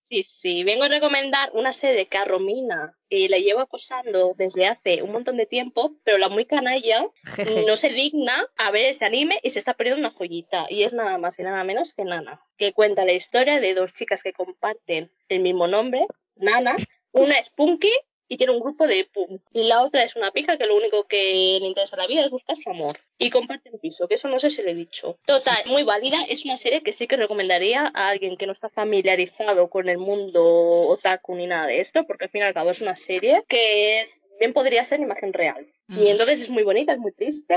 Sí, 0.08 0.22
sí, 0.22 0.62
vengo 0.62 0.84
a 0.84 0.88
recomendar 0.88 1.50
una 1.52 1.72
serie 1.72 2.06
que 2.06 2.16
a 2.16 2.24
Romina 2.24 2.96
eh, 3.10 3.28
la 3.28 3.38
llevo 3.38 3.58
acosando 3.58 4.34
desde 4.36 4.68
hace 4.68 5.02
un 5.02 5.10
montón 5.10 5.36
de 5.36 5.46
tiempo, 5.46 5.96
pero 6.04 6.16
la 6.16 6.28
muy 6.28 6.44
canalla 6.44 7.04
no 7.66 7.74
se 7.74 7.88
digna 7.88 8.46
a 8.56 8.70
ver 8.70 8.86
este 8.86 9.04
anime 9.04 9.40
y 9.42 9.50
se 9.50 9.58
está 9.58 9.74
perdiendo 9.74 10.06
una 10.06 10.16
joyita. 10.16 10.66
Y 10.68 10.84
es 10.84 10.92
nada 10.92 11.18
más 11.18 11.36
y 11.40 11.42
nada 11.42 11.64
menos 11.64 11.92
que 11.92 12.04
Nana, 12.04 12.40
que 12.56 12.72
cuenta 12.72 13.04
la 13.04 13.14
historia 13.14 13.58
de 13.58 13.74
dos 13.74 13.94
chicas 13.94 14.22
que 14.22 14.32
comparten 14.32 15.10
el 15.28 15.40
mismo 15.40 15.66
nombre, 15.66 16.06
Nana. 16.36 16.76
Una 17.10 17.34
es 17.38 17.50
Punky 17.50 17.92
y 18.28 18.36
tiene 18.36 18.52
un 18.52 18.60
grupo 18.60 18.86
de 18.86 19.08
punk. 19.12 19.40
Y 19.52 19.68
la 19.68 19.82
otra 19.82 20.02
es 20.02 20.16
una 20.16 20.30
pija 20.30 20.56
que 20.56 20.66
lo 20.66 20.76
único 20.76 21.04
que 21.04 21.58
le 21.60 21.66
interesa 21.66 21.96
en 21.96 22.02
la 22.02 22.08
vida 22.08 22.24
es 22.24 22.30
buscar 22.30 22.56
su 22.56 22.70
amor. 22.70 22.98
Y 23.18 23.30
comparten 23.30 23.78
piso, 23.78 24.08
que 24.08 24.16
eso 24.16 24.28
no 24.28 24.38
sé 24.38 24.50
si 24.50 24.62
lo 24.62 24.70
he 24.70 24.74
dicho. 24.74 25.18
Total, 25.26 25.62
muy 25.66 25.84
válida. 25.84 26.18
Es 26.28 26.44
una 26.44 26.56
serie 26.56 26.82
que 26.82 26.92
sí 26.92 27.06
que 27.06 27.16
recomendaría 27.16 27.90
a 27.94 28.08
alguien 28.08 28.36
que 28.36 28.46
no 28.46 28.52
está 28.52 28.68
familiarizado 28.68 29.68
con 29.68 29.88
el 29.88 29.98
mundo 29.98 30.42
otaku 30.88 31.34
ni 31.34 31.46
nada 31.46 31.66
de 31.66 31.80
esto, 31.80 32.04
porque 32.06 32.24
al 32.24 32.30
fin 32.30 32.42
y 32.42 32.44
al 32.44 32.54
cabo 32.54 32.70
es 32.70 32.80
una 32.80 32.96
serie 32.96 33.44
que 33.48 34.00
es 34.00 34.20
bien 34.38 34.52
podría 34.52 34.84
ser 34.84 35.00
imagen 35.00 35.32
real. 35.32 35.66
Y 35.88 36.08
entonces 36.08 36.40
es 36.40 36.50
muy 36.50 36.62
bonita, 36.62 36.92
es 36.92 36.98
muy 36.98 37.12
triste. 37.12 37.56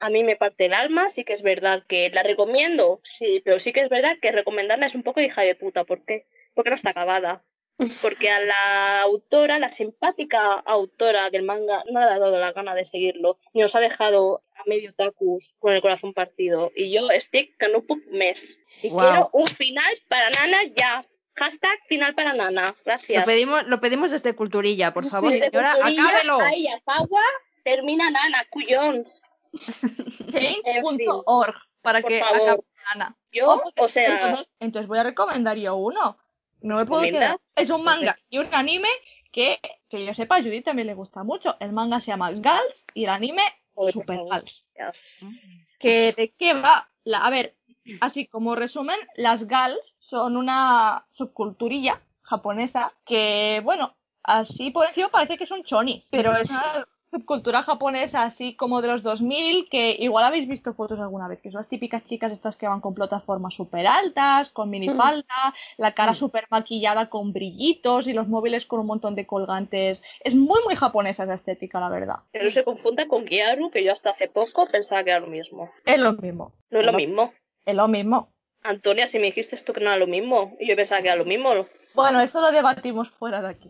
A 0.00 0.10
mí 0.10 0.22
me 0.22 0.36
parte 0.36 0.66
el 0.66 0.74
alma, 0.74 1.10
sí 1.10 1.24
que 1.24 1.32
es 1.32 1.42
verdad 1.42 1.82
que 1.88 2.10
la 2.10 2.22
recomiendo, 2.22 3.00
sí, 3.02 3.40
pero 3.44 3.58
sí 3.58 3.72
que 3.72 3.80
es 3.80 3.88
verdad 3.88 4.16
que 4.20 4.30
recomendarla 4.30 4.86
es 4.86 4.94
un 4.94 5.02
poco 5.02 5.20
hija 5.20 5.42
de 5.42 5.54
puta. 5.54 5.84
¿Por 5.84 6.04
qué? 6.04 6.26
Porque 6.54 6.70
no 6.70 6.76
está 6.76 6.90
acabada. 6.90 7.42
Porque 8.02 8.28
a 8.30 8.40
la 8.40 9.02
autora, 9.02 9.58
la 9.58 9.68
simpática 9.68 10.52
autora 10.54 11.30
del 11.30 11.44
manga, 11.44 11.84
no 11.90 12.00
le 12.00 12.06
ha 12.06 12.18
dado 12.18 12.36
la 12.38 12.52
gana 12.52 12.74
de 12.74 12.84
seguirlo. 12.84 13.38
Y 13.52 13.60
nos 13.60 13.74
ha 13.76 13.80
dejado 13.80 14.42
a 14.56 14.62
medio 14.66 14.92
tacus 14.94 15.54
con 15.60 15.72
el 15.72 15.80
corazón 15.80 16.12
partido. 16.12 16.72
Y 16.74 16.90
yo 16.92 17.08
estoy 17.10 17.54
que 17.58 17.68
no 17.68 17.82
puc 17.82 18.04
mes. 18.10 18.58
Y 18.82 18.90
quiero 18.90 19.30
un 19.32 19.46
final 19.48 19.94
para 20.08 20.30
Nana 20.30 20.64
ya. 20.76 21.06
Hashtag 21.36 21.78
final 21.88 22.16
para 22.16 22.32
Nana. 22.32 22.70
Lo 22.70 22.84
Gracias. 22.84 23.24
pedimos, 23.24 23.64
lo 23.68 23.80
pedimos 23.80 24.10
desde 24.10 24.34
Culturilla, 24.34 24.92
por 24.92 25.08
favor, 25.08 25.30
Sí, 25.30 25.38
señora, 25.38 25.74
acábelo. 25.74 26.40
Ahí, 26.40 26.66
Azagua, 26.66 27.22
termina 27.62 28.10
Nana, 28.10 28.44
cuyons. 28.50 29.22
Change.org 30.32 31.54
para 31.82 32.00
Por 32.02 32.10
que 32.10 32.20
favor. 32.20 32.36
acabe 32.40 32.62
Ana. 32.92 33.16
Yo, 33.30 33.50
Oh, 33.50 33.60
pues, 33.62 33.74
o 33.78 33.88
sea, 33.88 34.14
entonces, 34.14 34.54
entonces 34.60 34.88
voy 34.88 34.98
a 34.98 35.02
recomendar 35.04 35.56
yo 35.56 35.76
uno. 35.76 36.16
No 36.60 36.76
me 36.76 36.86
puedo 36.86 37.00
Comenta. 37.02 37.18
quedar. 37.18 37.36
Es 37.56 37.70
un 37.70 37.84
manga 37.84 38.18
y 38.30 38.38
un 38.38 38.52
anime 38.54 38.88
que, 39.32 39.58
que 39.88 40.04
yo 40.04 40.14
sepa, 40.14 40.36
a 40.36 40.42
Judith 40.42 40.64
también 40.64 40.86
le 40.88 40.94
gusta 40.94 41.22
mucho. 41.22 41.56
El 41.60 41.72
manga 41.72 42.00
se 42.00 42.08
llama 42.08 42.30
Gals 42.32 42.84
y 42.94 43.04
el 43.04 43.10
anime 43.10 43.42
Joder, 43.74 43.92
Super. 43.92 44.18
Gals. 44.28 44.64
Dios. 44.74 45.18
que 45.78 46.12
de 46.12 46.32
qué 46.36 46.54
va 46.54 46.88
la, 47.04 47.18
a 47.18 47.30
ver 47.30 47.54
así 48.00 48.26
como 48.26 48.54
resumen 48.54 48.98
las 49.16 49.46
gals 49.46 49.96
son 49.98 50.36
una 50.36 51.06
subculturilla 51.12 52.02
japonesa 52.22 52.92
que 53.06 53.60
bueno 53.64 53.96
así 54.24 54.70
por 54.70 54.86
encima 54.88 55.08
parece 55.08 55.38
que 55.38 55.46
son 55.46 55.62
chonis 55.64 56.04
pero 56.10 56.36
es 56.36 56.50
una 56.50 56.86
subcultura 57.10 57.62
japonesa 57.62 58.22
así 58.24 58.54
como 58.54 58.82
de 58.82 58.88
los 58.88 59.02
2000 59.02 59.68
que 59.70 59.96
igual 59.98 60.24
habéis 60.24 60.48
visto 60.48 60.74
fotos 60.74 61.00
alguna 61.00 61.26
vez 61.28 61.40
que 61.40 61.50
son 61.50 61.58
las 61.60 61.68
típicas 61.68 62.04
chicas 62.04 62.32
estas 62.32 62.56
que 62.56 62.68
van 62.68 62.80
con 62.80 62.94
plataformas 62.94 63.54
súper 63.54 63.86
altas 63.86 64.50
con 64.50 64.68
minifalda 64.70 65.24
la 65.78 65.92
cara 65.94 66.12
Mm. 66.12 66.16
súper 66.16 66.46
maquillada 66.50 67.08
con 67.08 67.32
brillitos 67.32 68.06
y 68.06 68.12
los 68.12 68.28
móviles 68.28 68.66
con 68.66 68.80
un 68.80 68.86
montón 68.86 69.14
de 69.14 69.26
colgantes 69.26 70.02
es 70.24 70.34
muy 70.34 70.60
muy 70.64 70.74
japonesa 70.76 71.24
esa 71.24 71.34
estética 71.34 71.80
la 71.80 71.88
verdad 71.88 72.16
Que 72.32 72.42
no 72.42 72.50
se 72.50 72.64
confunda 72.64 73.06
con 73.08 73.24
Gyaru, 73.24 73.70
que 73.70 73.84
yo 73.84 73.92
hasta 73.92 74.10
hace 74.10 74.28
poco 74.28 74.66
pensaba 74.66 75.02
que 75.04 75.10
era 75.10 75.20
lo 75.20 75.26
mismo. 75.28 75.70
es 75.86 75.98
lo 75.98 76.12
mismo 76.12 76.52
No 76.70 76.80
es 76.80 76.86
lo 76.86 76.92
mismo. 76.92 77.32
es 77.64 77.74
lo 77.74 77.88
mismo 77.88 78.32
Antonia, 78.62 79.06
si 79.08 79.18
me 79.18 79.26
dijiste 79.26 79.56
esto 79.56 79.72
que 79.72 79.80
no 79.80 79.86
era 79.86 79.98
lo 79.98 80.06
mismo, 80.06 80.56
y 80.60 80.68
yo 80.68 80.76
pensaba 80.76 81.00
que 81.00 81.08
era 81.08 81.16
lo 81.16 81.24
mismo, 81.24 81.50
Bueno, 81.94 82.20
eso 82.20 82.40
lo 82.40 82.50
debatimos 82.50 83.08
fuera 83.10 83.40
de 83.40 83.48
aquí. 83.50 83.68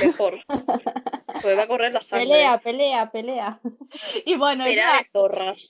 mejor. 0.00 0.38
Pues 1.42 1.56
va 1.56 1.64
a 1.64 1.68
correr 1.68 1.92
la 1.92 2.00
sangre. 2.00 2.26
Pelea, 2.26 2.58
pelea, 2.58 3.10
pelea. 3.10 3.60
Y 4.24 4.36
bueno, 4.36 4.64
es 4.64 4.70
Pelea 4.70 4.92
la, 4.92 4.98
de 4.98 5.04
zorras. 5.04 5.68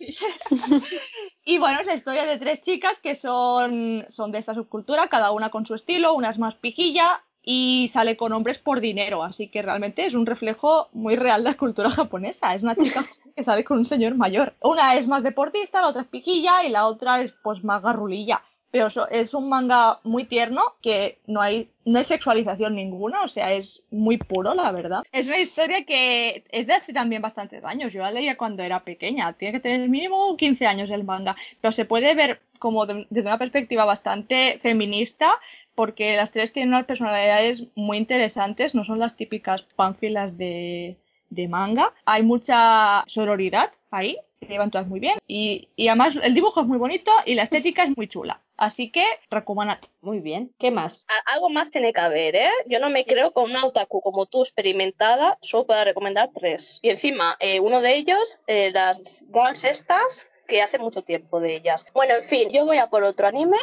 y 1.45 1.59
bueno, 1.59 1.81
es 1.81 1.87
la 1.87 1.95
historia 1.95 2.25
de 2.25 2.39
tres 2.39 2.63
chicas 2.63 2.95
que 3.03 3.15
son, 3.15 4.07
son 4.09 4.33
de 4.33 4.39
esta 4.39 4.55
subcultura, 4.55 5.09
cada 5.09 5.33
una 5.33 5.51
con 5.51 5.67
su 5.67 5.75
estilo, 5.75 6.15
una 6.15 6.31
es 6.31 6.39
más 6.39 6.55
pijilla 6.55 7.21
y 7.43 7.89
sale 7.93 8.17
con 8.17 8.33
hombres 8.33 8.59
por 8.59 8.81
dinero, 8.81 9.23
así 9.23 9.49
que 9.49 9.63
realmente 9.63 10.05
es 10.05 10.15
un 10.15 10.27
reflejo 10.27 10.89
muy 10.93 11.15
real 11.15 11.45
de 11.45 11.51
la 11.51 11.57
cultura 11.57 11.91
japonesa. 11.91 12.55
Es 12.55 12.63
una 12.63 12.75
chica 12.75 13.05
que 13.37 13.45
sale 13.45 13.65
con 13.65 13.79
un 13.79 13.87
señor 13.87 14.17
mayor. 14.17 14.55
Una 14.63 14.95
es 14.95 15.07
más 15.07 15.23
deportista, 15.23 15.81
la 15.81 15.89
otra 15.89 16.03
es 16.03 16.09
pijilla 16.09 16.65
y 16.65 16.71
la 16.71 16.87
otra 16.87 17.21
es 17.21 17.33
pues 17.43 17.63
más 17.63 17.83
garrulilla. 17.83 18.43
Pero 18.71 18.89
es 19.11 19.33
un 19.33 19.49
manga 19.49 20.01
muy 20.05 20.25
tierno 20.25 20.63
que 20.83 21.19
no 21.27 21.41
hay, 21.41 21.71
no 21.85 21.99
hay 21.99 22.05
sexualización 22.05 22.75
ninguna, 22.75 23.23
o 23.23 23.29
sea, 23.29 23.53
es 23.53 23.83
muy 23.91 24.19
puro, 24.19 24.55
la 24.55 24.71
verdad. 24.73 25.03
Es 25.13 25.27
una 25.27 25.39
historia 25.39 25.85
que 25.85 26.45
es 26.51 26.67
de 26.67 26.75
hace 26.75 26.93
también 26.93 27.23
bastantes 27.23 27.65
años. 27.65 27.93
Yo 27.93 28.03
la 28.03 28.11
leía 28.11 28.37
cuando 28.37 28.63
era 28.63 28.81
pequeña. 28.85 29.33
Tiene 29.35 29.53
que 29.55 29.61
tener 29.61 29.89
mínimo 29.89 30.37
15 30.37 30.67
años 30.67 30.91
el 30.91 31.05
manga. 31.05 31.37
Pero 31.61 31.73
se 31.73 31.85
puede 31.87 32.15
ver 32.15 32.41
como 32.59 32.85
de- 32.87 33.07
desde 33.09 33.29
una 33.29 33.39
perspectiva 33.39 33.85
bastante 33.85 34.59
feminista 34.61 35.31
porque 35.75 36.17
las 36.17 36.33
tres 36.33 36.53
tienen 36.53 36.75
unas 36.75 36.87
personalidades 36.87 37.63
muy 37.75 37.99
interesantes, 37.99 38.75
no 38.75 38.85
son 38.85 38.99
las 38.99 39.17
típicas 39.17 39.63
pánfilas 39.77 40.37
de, 40.39 40.97
de 41.31 41.49
manga. 41.49 41.93
Hay 42.05 42.23
mucha 42.23 43.05
sororidad 43.07 43.71
ahí, 43.91 44.19
se 44.41 44.47
llevan 44.47 44.71
todas 44.71 44.87
muy 44.87 45.01
bien. 45.01 45.19
Y, 45.27 45.69
y 45.77 45.89
además 45.89 46.15
el 46.23 46.35
dibujo 46.35 46.61
es 46.61 46.67
muy 46.67 46.79
bonito 46.79 47.11
y 47.25 47.35
la 47.35 47.43
estética 47.45 47.85
es 47.85 47.97
muy 47.97 48.09
chula. 48.09 48.43
Así 48.57 48.91
que, 48.91 49.05
recomendad. 49.31 49.81
Muy 50.01 50.21
bien. 50.21 50.55
¿Qué 50.59 50.71
más? 50.71 51.05
Algo 51.27 51.51
más 51.51 51.71
tiene 51.71 51.93
que 51.93 52.01
haber, 52.01 52.37
¿eh? 52.37 52.51
Yo 52.67 52.79
no 52.79 52.89
me 52.89 53.05
creo 53.05 53.33
con 53.33 53.51
una 53.51 53.67
otaku 53.67 54.01
como 54.01 54.27
tú 54.27 54.43
experimentada, 54.43 55.37
solo 55.43 55.67
puedo 55.67 55.85
recomendar 55.85 56.31
tres. 56.35 56.79
Y 56.81 56.91
encima, 56.91 57.37
eh, 57.41 57.61
uno 57.61 57.81
de 57.83 57.97
ellos, 57.97 58.39
eh, 58.47 58.71
las 58.73 59.25
girls 59.33 59.65
estas, 59.65 60.29
que 60.49 60.63
hace 60.63 60.79
mucho 60.79 61.03
tiempo 61.03 61.41
de 61.41 61.57
ellas. 61.57 61.85
Bueno, 61.93 62.15
en 62.15 62.25
fin, 62.25 62.49
yo 62.51 62.65
voy 62.65 62.79
a 62.79 62.89
por 62.89 63.03
otro 63.03 63.27
anime, 63.27 63.57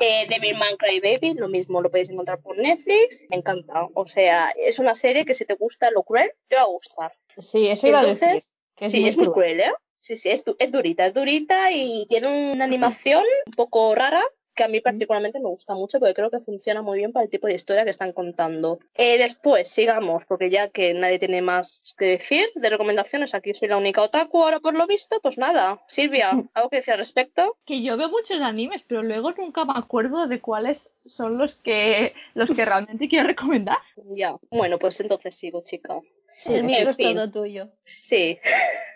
eh, 0.00 0.26
Devilman 0.28 0.76
Crybaby, 0.76 1.34
lo 1.34 1.48
mismo 1.48 1.82
lo 1.82 1.90
podéis 1.90 2.10
encontrar 2.10 2.40
por 2.40 2.56
Netflix, 2.56 3.26
me 3.28 3.36
encanta. 3.36 3.88
O 3.94 4.06
sea, 4.06 4.50
es 4.56 4.78
una 4.78 4.94
serie 4.94 5.24
que 5.24 5.34
si 5.34 5.44
te 5.44 5.54
gusta 5.54 5.90
lo 5.90 6.04
cruel, 6.04 6.30
te 6.46 6.56
va 6.56 6.62
a 6.62 6.66
gustar. 6.66 7.12
Sí, 7.38 7.68
eso 7.68 7.88
iba 7.88 8.00
a 8.00 8.06
decir. 8.06 8.28
Entonces, 8.28 8.52
que 8.76 8.86
es 8.86 8.92
sí, 8.92 9.00
muy 9.00 9.08
es 9.08 9.16
muy 9.16 9.26
cruel. 9.26 9.56
cruel, 9.56 9.60
¿eh? 9.60 9.72
Sí, 10.00 10.16
sí, 10.16 10.28
es, 10.30 10.44
du- 10.44 10.56
es 10.58 10.70
durita, 10.72 11.06
es 11.06 11.14
durita 11.14 11.70
y 11.72 12.06
tiene 12.08 12.52
una 12.52 12.64
animación 12.64 13.24
un 13.46 13.52
poco 13.52 13.94
rara 13.94 14.22
que 14.54 14.64
a 14.64 14.68
mí 14.68 14.80
particularmente 14.80 15.38
me 15.38 15.48
gusta 15.48 15.74
mucho 15.74 16.00
porque 16.00 16.14
creo 16.14 16.30
que 16.32 16.40
funciona 16.40 16.82
muy 16.82 16.98
bien 16.98 17.12
para 17.12 17.22
el 17.22 17.30
tipo 17.30 17.46
de 17.46 17.54
historia 17.54 17.84
que 17.84 17.90
están 17.90 18.12
contando. 18.12 18.80
Eh, 18.96 19.16
después, 19.16 19.68
sigamos, 19.68 20.24
porque 20.26 20.50
ya 20.50 20.68
que 20.70 20.94
nadie 20.94 21.20
tiene 21.20 21.42
más 21.42 21.94
que 21.96 22.06
decir 22.06 22.44
de 22.56 22.68
recomendaciones, 22.68 23.34
aquí 23.34 23.54
soy 23.54 23.68
la 23.68 23.76
única 23.76 24.02
otaku 24.02 24.42
ahora 24.42 24.58
por 24.58 24.74
lo 24.74 24.88
visto, 24.88 25.20
pues 25.22 25.38
nada. 25.38 25.80
Silvia, 25.86 26.30
¿algo 26.54 26.70
que 26.70 26.76
decir 26.78 26.92
al 26.94 26.98
respecto? 26.98 27.56
Que 27.66 27.82
yo 27.84 27.96
veo 27.96 28.08
muchos 28.08 28.40
animes, 28.40 28.82
pero 28.88 29.04
luego 29.04 29.30
nunca 29.30 29.64
me 29.64 29.74
acuerdo 29.76 30.26
de 30.26 30.40
cuáles 30.40 30.90
son 31.06 31.38
los 31.38 31.54
que 31.62 32.14
los 32.34 32.48
que 32.50 32.64
realmente 32.64 33.08
quiero 33.08 33.28
recomendar. 33.28 33.78
Ya, 34.10 34.36
bueno, 34.50 34.78
pues 34.80 34.98
entonces 35.00 35.36
sigo, 35.36 35.62
chica. 35.62 36.00
Sí, 36.38 36.54
el 36.54 36.60
En 36.60 36.66
micro 36.66 36.90
es 36.90 36.96
todo 36.96 37.30
tuyo. 37.32 37.68
Sí. 37.82 38.38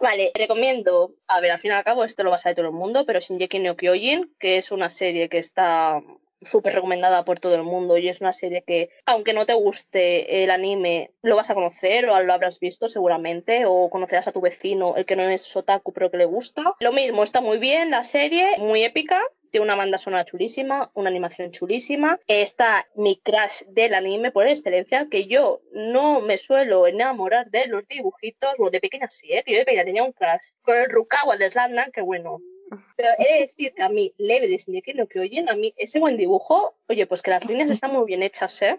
vale, 0.00 0.30
recomiendo, 0.34 1.14
a 1.26 1.40
ver, 1.40 1.52
al 1.52 1.58
fin 1.58 1.70
y 1.70 1.74
al 1.74 1.84
cabo 1.84 2.04
esto 2.04 2.22
lo 2.22 2.28
va 2.28 2.36
a 2.36 2.38
saber 2.38 2.56
todo 2.56 2.66
el 2.66 2.72
mundo, 2.72 3.06
pero 3.06 3.18
Shinjeki 3.18 3.60
no 3.60 3.76
Kyojin, 3.76 4.34
que 4.38 4.58
es 4.58 4.70
una 4.70 4.90
serie 4.90 5.30
que 5.30 5.38
está 5.38 6.02
súper 6.42 6.74
recomendada 6.74 7.24
por 7.24 7.40
todo 7.40 7.54
el 7.54 7.62
mundo 7.62 7.96
y 7.96 8.08
es 8.08 8.20
una 8.20 8.32
serie 8.32 8.62
que, 8.62 8.90
aunque 9.06 9.32
no 9.32 9.46
te 9.46 9.54
guste 9.54 10.44
el 10.44 10.50
anime, 10.50 11.12
lo 11.22 11.34
vas 11.34 11.48
a 11.48 11.54
conocer 11.54 12.06
o 12.08 12.22
lo 12.22 12.32
habrás 12.32 12.60
visto 12.60 12.90
seguramente 12.90 13.64
o 13.66 13.88
conocerás 13.88 14.28
a 14.28 14.32
tu 14.32 14.42
vecino, 14.42 14.96
el 14.96 15.06
que 15.06 15.16
no 15.16 15.22
es 15.22 15.56
otaku 15.56 15.94
pero 15.94 16.10
que 16.10 16.18
le 16.18 16.26
gusta. 16.26 16.74
Lo 16.80 16.92
mismo, 16.92 17.22
está 17.22 17.40
muy 17.40 17.58
bien 17.58 17.90
la 17.90 18.02
serie, 18.02 18.58
muy 18.58 18.84
épica, 18.84 19.22
tiene 19.50 19.64
una 19.64 19.74
banda 19.74 19.98
sonora 19.98 20.24
chulísima, 20.24 20.90
una 20.94 21.10
animación 21.10 21.50
chulísima. 21.50 22.18
Está 22.26 22.86
mi 22.94 23.16
crush 23.16 23.64
del 23.68 23.94
anime 23.94 24.30
por 24.30 24.46
excelencia, 24.46 25.08
que 25.10 25.26
yo 25.26 25.60
no 25.72 26.20
me 26.20 26.38
suelo 26.38 26.86
enamorar 26.86 27.50
de 27.50 27.66
los 27.66 27.86
dibujitos, 27.88 28.54
bueno, 28.58 28.70
de 28.70 28.80
pequeña 28.80 29.08
sí, 29.10 29.32
¿eh? 29.32 29.42
que 29.44 29.52
yo 29.52 29.58
de 29.58 29.64
pequeña 29.64 29.84
tenía 29.84 30.02
un 30.02 30.12
crush 30.12 30.52
con 30.62 30.76
el 30.76 30.90
Rukawa 30.90 31.36
de 31.36 31.50
Slandman, 31.50 31.92
que 31.92 32.00
bueno. 32.00 32.40
Pero 32.96 33.08
he 33.18 33.34
de 33.34 33.40
decir 33.40 33.72
que 33.74 33.82
a 33.82 33.88
mí, 33.88 34.12
leve 34.18 34.48
de 34.48 34.58
Shingeki 34.58 34.94
no 34.94 35.06
Kyojin, 35.06 35.48
a 35.48 35.54
mí 35.54 35.72
ese 35.76 35.98
buen 35.98 36.16
dibujo, 36.16 36.74
oye, 36.88 37.06
pues 37.06 37.22
que 37.22 37.30
las 37.30 37.44
líneas 37.46 37.70
están 37.70 37.92
muy 37.92 38.04
bien 38.04 38.22
hechas, 38.22 38.60
¿eh? 38.62 38.78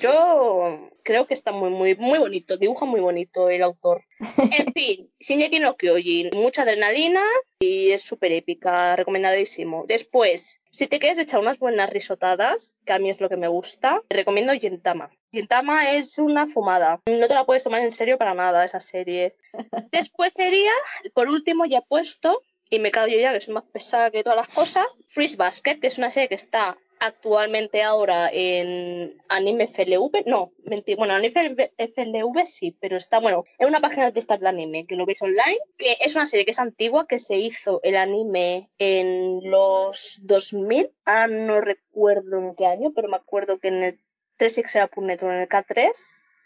Yo 0.00 0.90
creo 1.02 1.26
que 1.26 1.34
está 1.34 1.52
muy, 1.52 1.70
muy, 1.70 1.94
muy 1.96 2.18
bonito, 2.18 2.56
dibuja 2.56 2.86
muy 2.86 3.00
bonito 3.00 3.48
el 3.48 3.62
autor. 3.62 4.04
En 4.58 4.72
fin, 4.72 5.10
Shingeki 5.20 5.58
no 5.58 5.76
Kyojin, 5.76 6.30
mucha 6.34 6.62
adrenalina 6.62 7.22
y 7.60 7.90
es 7.90 8.02
súper 8.02 8.32
épica, 8.32 8.96
recomendadísimo. 8.96 9.84
Después, 9.86 10.60
si 10.70 10.86
te 10.86 10.98
quieres 10.98 11.18
echar 11.18 11.40
unas 11.40 11.58
buenas 11.58 11.90
risotadas, 11.90 12.76
que 12.84 12.92
a 12.92 12.98
mí 12.98 13.10
es 13.10 13.20
lo 13.20 13.28
que 13.28 13.36
me 13.36 13.48
gusta, 13.48 14.02
te 14.08 14.16
recomiendo 14.16 14.52
Gintama. 14.54 15.10
Gintama 15.30 15.90
es 15.92 16.18
una 16.18 16.46
fumada, 16.46 17.00
no 17.06 17.26
te 17.26 17.34
la 17.34 17.44
puedes 17.44 17.64
tomar 17.64 17.80
en 17.80 17.92
serio 17.92 18.18
para 18.18 18.34
nada 18.34 18.64
esa 18.64 18.80
serie. 18.80 19.34
Después 19.92 20.32
sería, 20.32 20.72
por 21.12 21.28
último, 21.28 21.66
ya 21.66 21.78
he 21.78 21.82
puesto, 21.82 22.42
y 22.70 22.78
me 22.78 22.90
callo 22.90 23.18
ya 23.18 23.32
que 23.32 23.40
soy 23.40 23.54
más 23.54 23.64
pesada 23.64 24.10
que 24.10 24.22
todas 24.22 24.36
las 24.36 24.48
cosas, 24.48 24.86
Freeze 25.08 25.36
Basket, 25.36 25.80
que 25.80 25.88
es 25.88 25.98
una 25.98 26.10
serie 26.10 26.28
que 26.28 26.34
está 26.34 26.76
actualmente 27.00 27.82
ahora 27.82 28.30
en 28.32 29.22
anime 29.28 29.68
FLV, 29.68 30.24
no, 30.26 30.52
mentira, 30.64 30.96
bueno, 30.96 31.14
anime 31.14 31.72
FLV 31.76 32.46
sí, 32.46 32.76
pero 32.80 32.96
está, 32.96 33.20
bueno, 33.20 33.44
en 33.58 33.68
una 33.68 33.80
página 33.80 34.10
de 34.10 34.20
estas 34.20 34.40
de 34.40 34.48
anime 34.48 34.86
que 34.86 34.96
lo 34.96 35.06
veis 35.06 35.22
online, 35.22 35.58
que 35.76 35.96
es 36.00 36.14
una 36.14 36.26
serie 36.26 36.44
que 36.44 36.52
es 36.52 36.58
antigua, 36.58 37.06
que 37.06 37.18
se 37.18 37.36
hizo 37.36 37.80
el 37.82 37.96
anime 37.96 38.70
en 38.78 39.50
los 39.50 40.20
2000, 40.24 40.90
ah, 41.04 41.26
no 41.26 41.60
recuerdo 41.60 42.38
en 42.38 42.54
qué 42.54 42.66
año, 42.66 42.92
pero 42.94 43.08
me 43.08 43.16
acuerdo 43.16 43.58
que 43.58 43.68
en 43.68 43.82
el 43.82 44.00
3XL.net 44.38 45.22
o 45.22 45.32
en 45.32 45.38
el 45.38 45.48
K3 45.48 45.92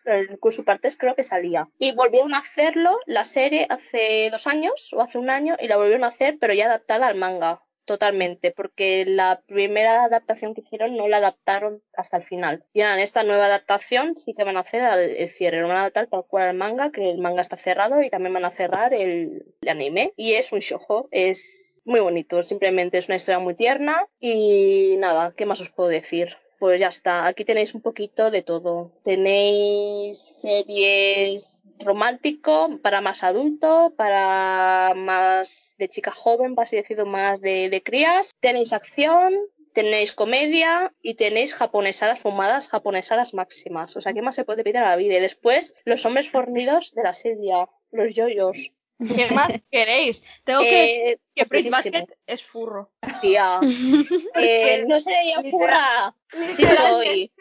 el 0.05 0.39
curso 0.39 0.65
partes 0.65 0.97
creo 0.97 1.15
que 1.15 1.23
salía. 1.23 1.69
Y 1.79 1.93
volvieron 1.93 2.35
a 2.35 2.39
hacerlo, 2.39 2.99
la 3.07 3.25
serie, 3.25 3.67
hace 3.69 4.29
dos 4.31 4.47
años 4.47 4.91
o 4.93 5.03
hace 5.03 5.19
un 5.19 5.31
año, 5.31 5.57
y 5.61 5.69
la 5.69 5.77
volvieron 5.77 6.05
a 6.05 6.09
hacer, 6.09 6.39
pero 6.41 6.55
ya 6.55 6.67
adaptada 6.67 7.07
al 7.07 7.17
manga, 7.17 7.63
totalmente, 7.89 8.53
porque 8.53 9.05
la 9.07 9.41
primera 9.47 10.05
adaptación 10.05 10.55
que 10.55 10.61
hicieron 10.61 10.95
no 10.95 11.09
la 11.09 11.17
adaptaron 11.17 11.83
hasta 11.95 12.19
el 12.19 12.23
final. 12.23 12.63
Y 12.73 12.83
en 12.83 12.99
esta 13.01 13.25
nueva 13.25 13.47
adaptación 13.47 14.17
sí 14.17 14.35
que 14.35 14.45
van 14.45 14.57
a 14.57 14.61
hacer 14.61 14.83
el, 14.83 15.29
cierre, 15.31 15.63
van 15.63 15.73
a 15.73 15.81
adaptar 15.81 16.07
tal 16.07 16.25
cual 16.27 16.49
al 16.49 16.57
manga, 16.57 16.93
que 16.93 17.11
el 17.11 17.19
manga 17.19 17.41
está 17.41 17.57
cerrado, 17.57 18.01
y 18.03 18.11
también 18.11 18.35
van 18.35 18.45
a 18.45 18.51
cerrar 18.51 18.93
el, 18.93 19.47
el 19.63 19.69
anime. 19.69 20.13
Y 20.17 20.35
es 20.35 20.53
un 20.53 20.61
shoujo, 20.61 21.09
es 21.11 21.83
muy 21.87 22.01
bonito, 22.01 22.43
simplemente 22.43 22.99
es 22.99 23.09
una 23.09 23.17
historia 23.17 23.39
muy 23.39 23.55
tierna, 23.55 24.07
y 24.21 24.97
nada, 24.99 25.33
¿qué 25.35 25.47
más 25.47 25.61
os 25.63 25.71
puedo 25.71 25.89
decir? 25.89 26.37
Pues 26.59 26.81
ya 26.81 26.89
está, 26.89 27.27
aquí 27.27 27.45
tenéis 27.45 27.75
un 27.75 27.81
poquito 27.81 28.31
de 28.31 28.43
todo. 28.43 28.91
Tenéis 29.05 30.19
series 30.19 31.58
romántico 31.81 32.79
para 32.83 33.01
más 33.01 33.23
adulto, 33.23 33.93
para 33.97 34.93
más 34.95 35.75
de 35.79 35.89
chica 35.89 36.11
joven, 36.11 36.55
para 36.55 36.69
más 37.05 37.41
de, 37.41 37.69
de 37.71 37.83
crías. 37.83 38.31
Tenéis 38.41 38.73
acción, 38.73 39.35
tenéis 39.73 40.13
comedia 40.13 40.93
y 41.03 41.15
tenéis 41.15 41.55
japonesadas 41.55 42.21
fumadas, 42.21 42.69
japonesadas 42.69 43.35
máximas. 43.35 43.97
O 43.97 44.01
sea, 44.01 44.13
¿qué 44.13 44.23
más 44.23 44.35
se 44.35 44.45
puede 44.45 44.65
pedir 44.65 44.79
a 44.79 44.89
la 44.89 44.97
vida? 44.97 45.17
Y 45.17 45.21
después, 45.21 45.75
los 45.85 46.05
hombres 46.05 46.31
fornidos 46.31 46.95
de 46.95 47.03
la 47.03 47.13
Silvia, 47.13 47.69
los 47.93 48.15
yoyos. 48.15 48.73
¿Qué 48.99 49.31
más 49.31 49.53
queréis? 49.71 50.21
Tengo 50.45 50.61
que 50.61 51.13
Eh, 51.13 51.19
que 51.35 51.45
buenísimo. 51.45 51.77
Basket 51.77 52.07
es 52.27 52.43
furro. 52.43 52.91
Tía, 53.21 53.61
eh, 54.35 54.85
no 54.87 54.99
se 55.01 55.13
yo 55.35 55.51
furra. 55.51 56.15
Sí 56.49 56.67
soy. 56.67 57.33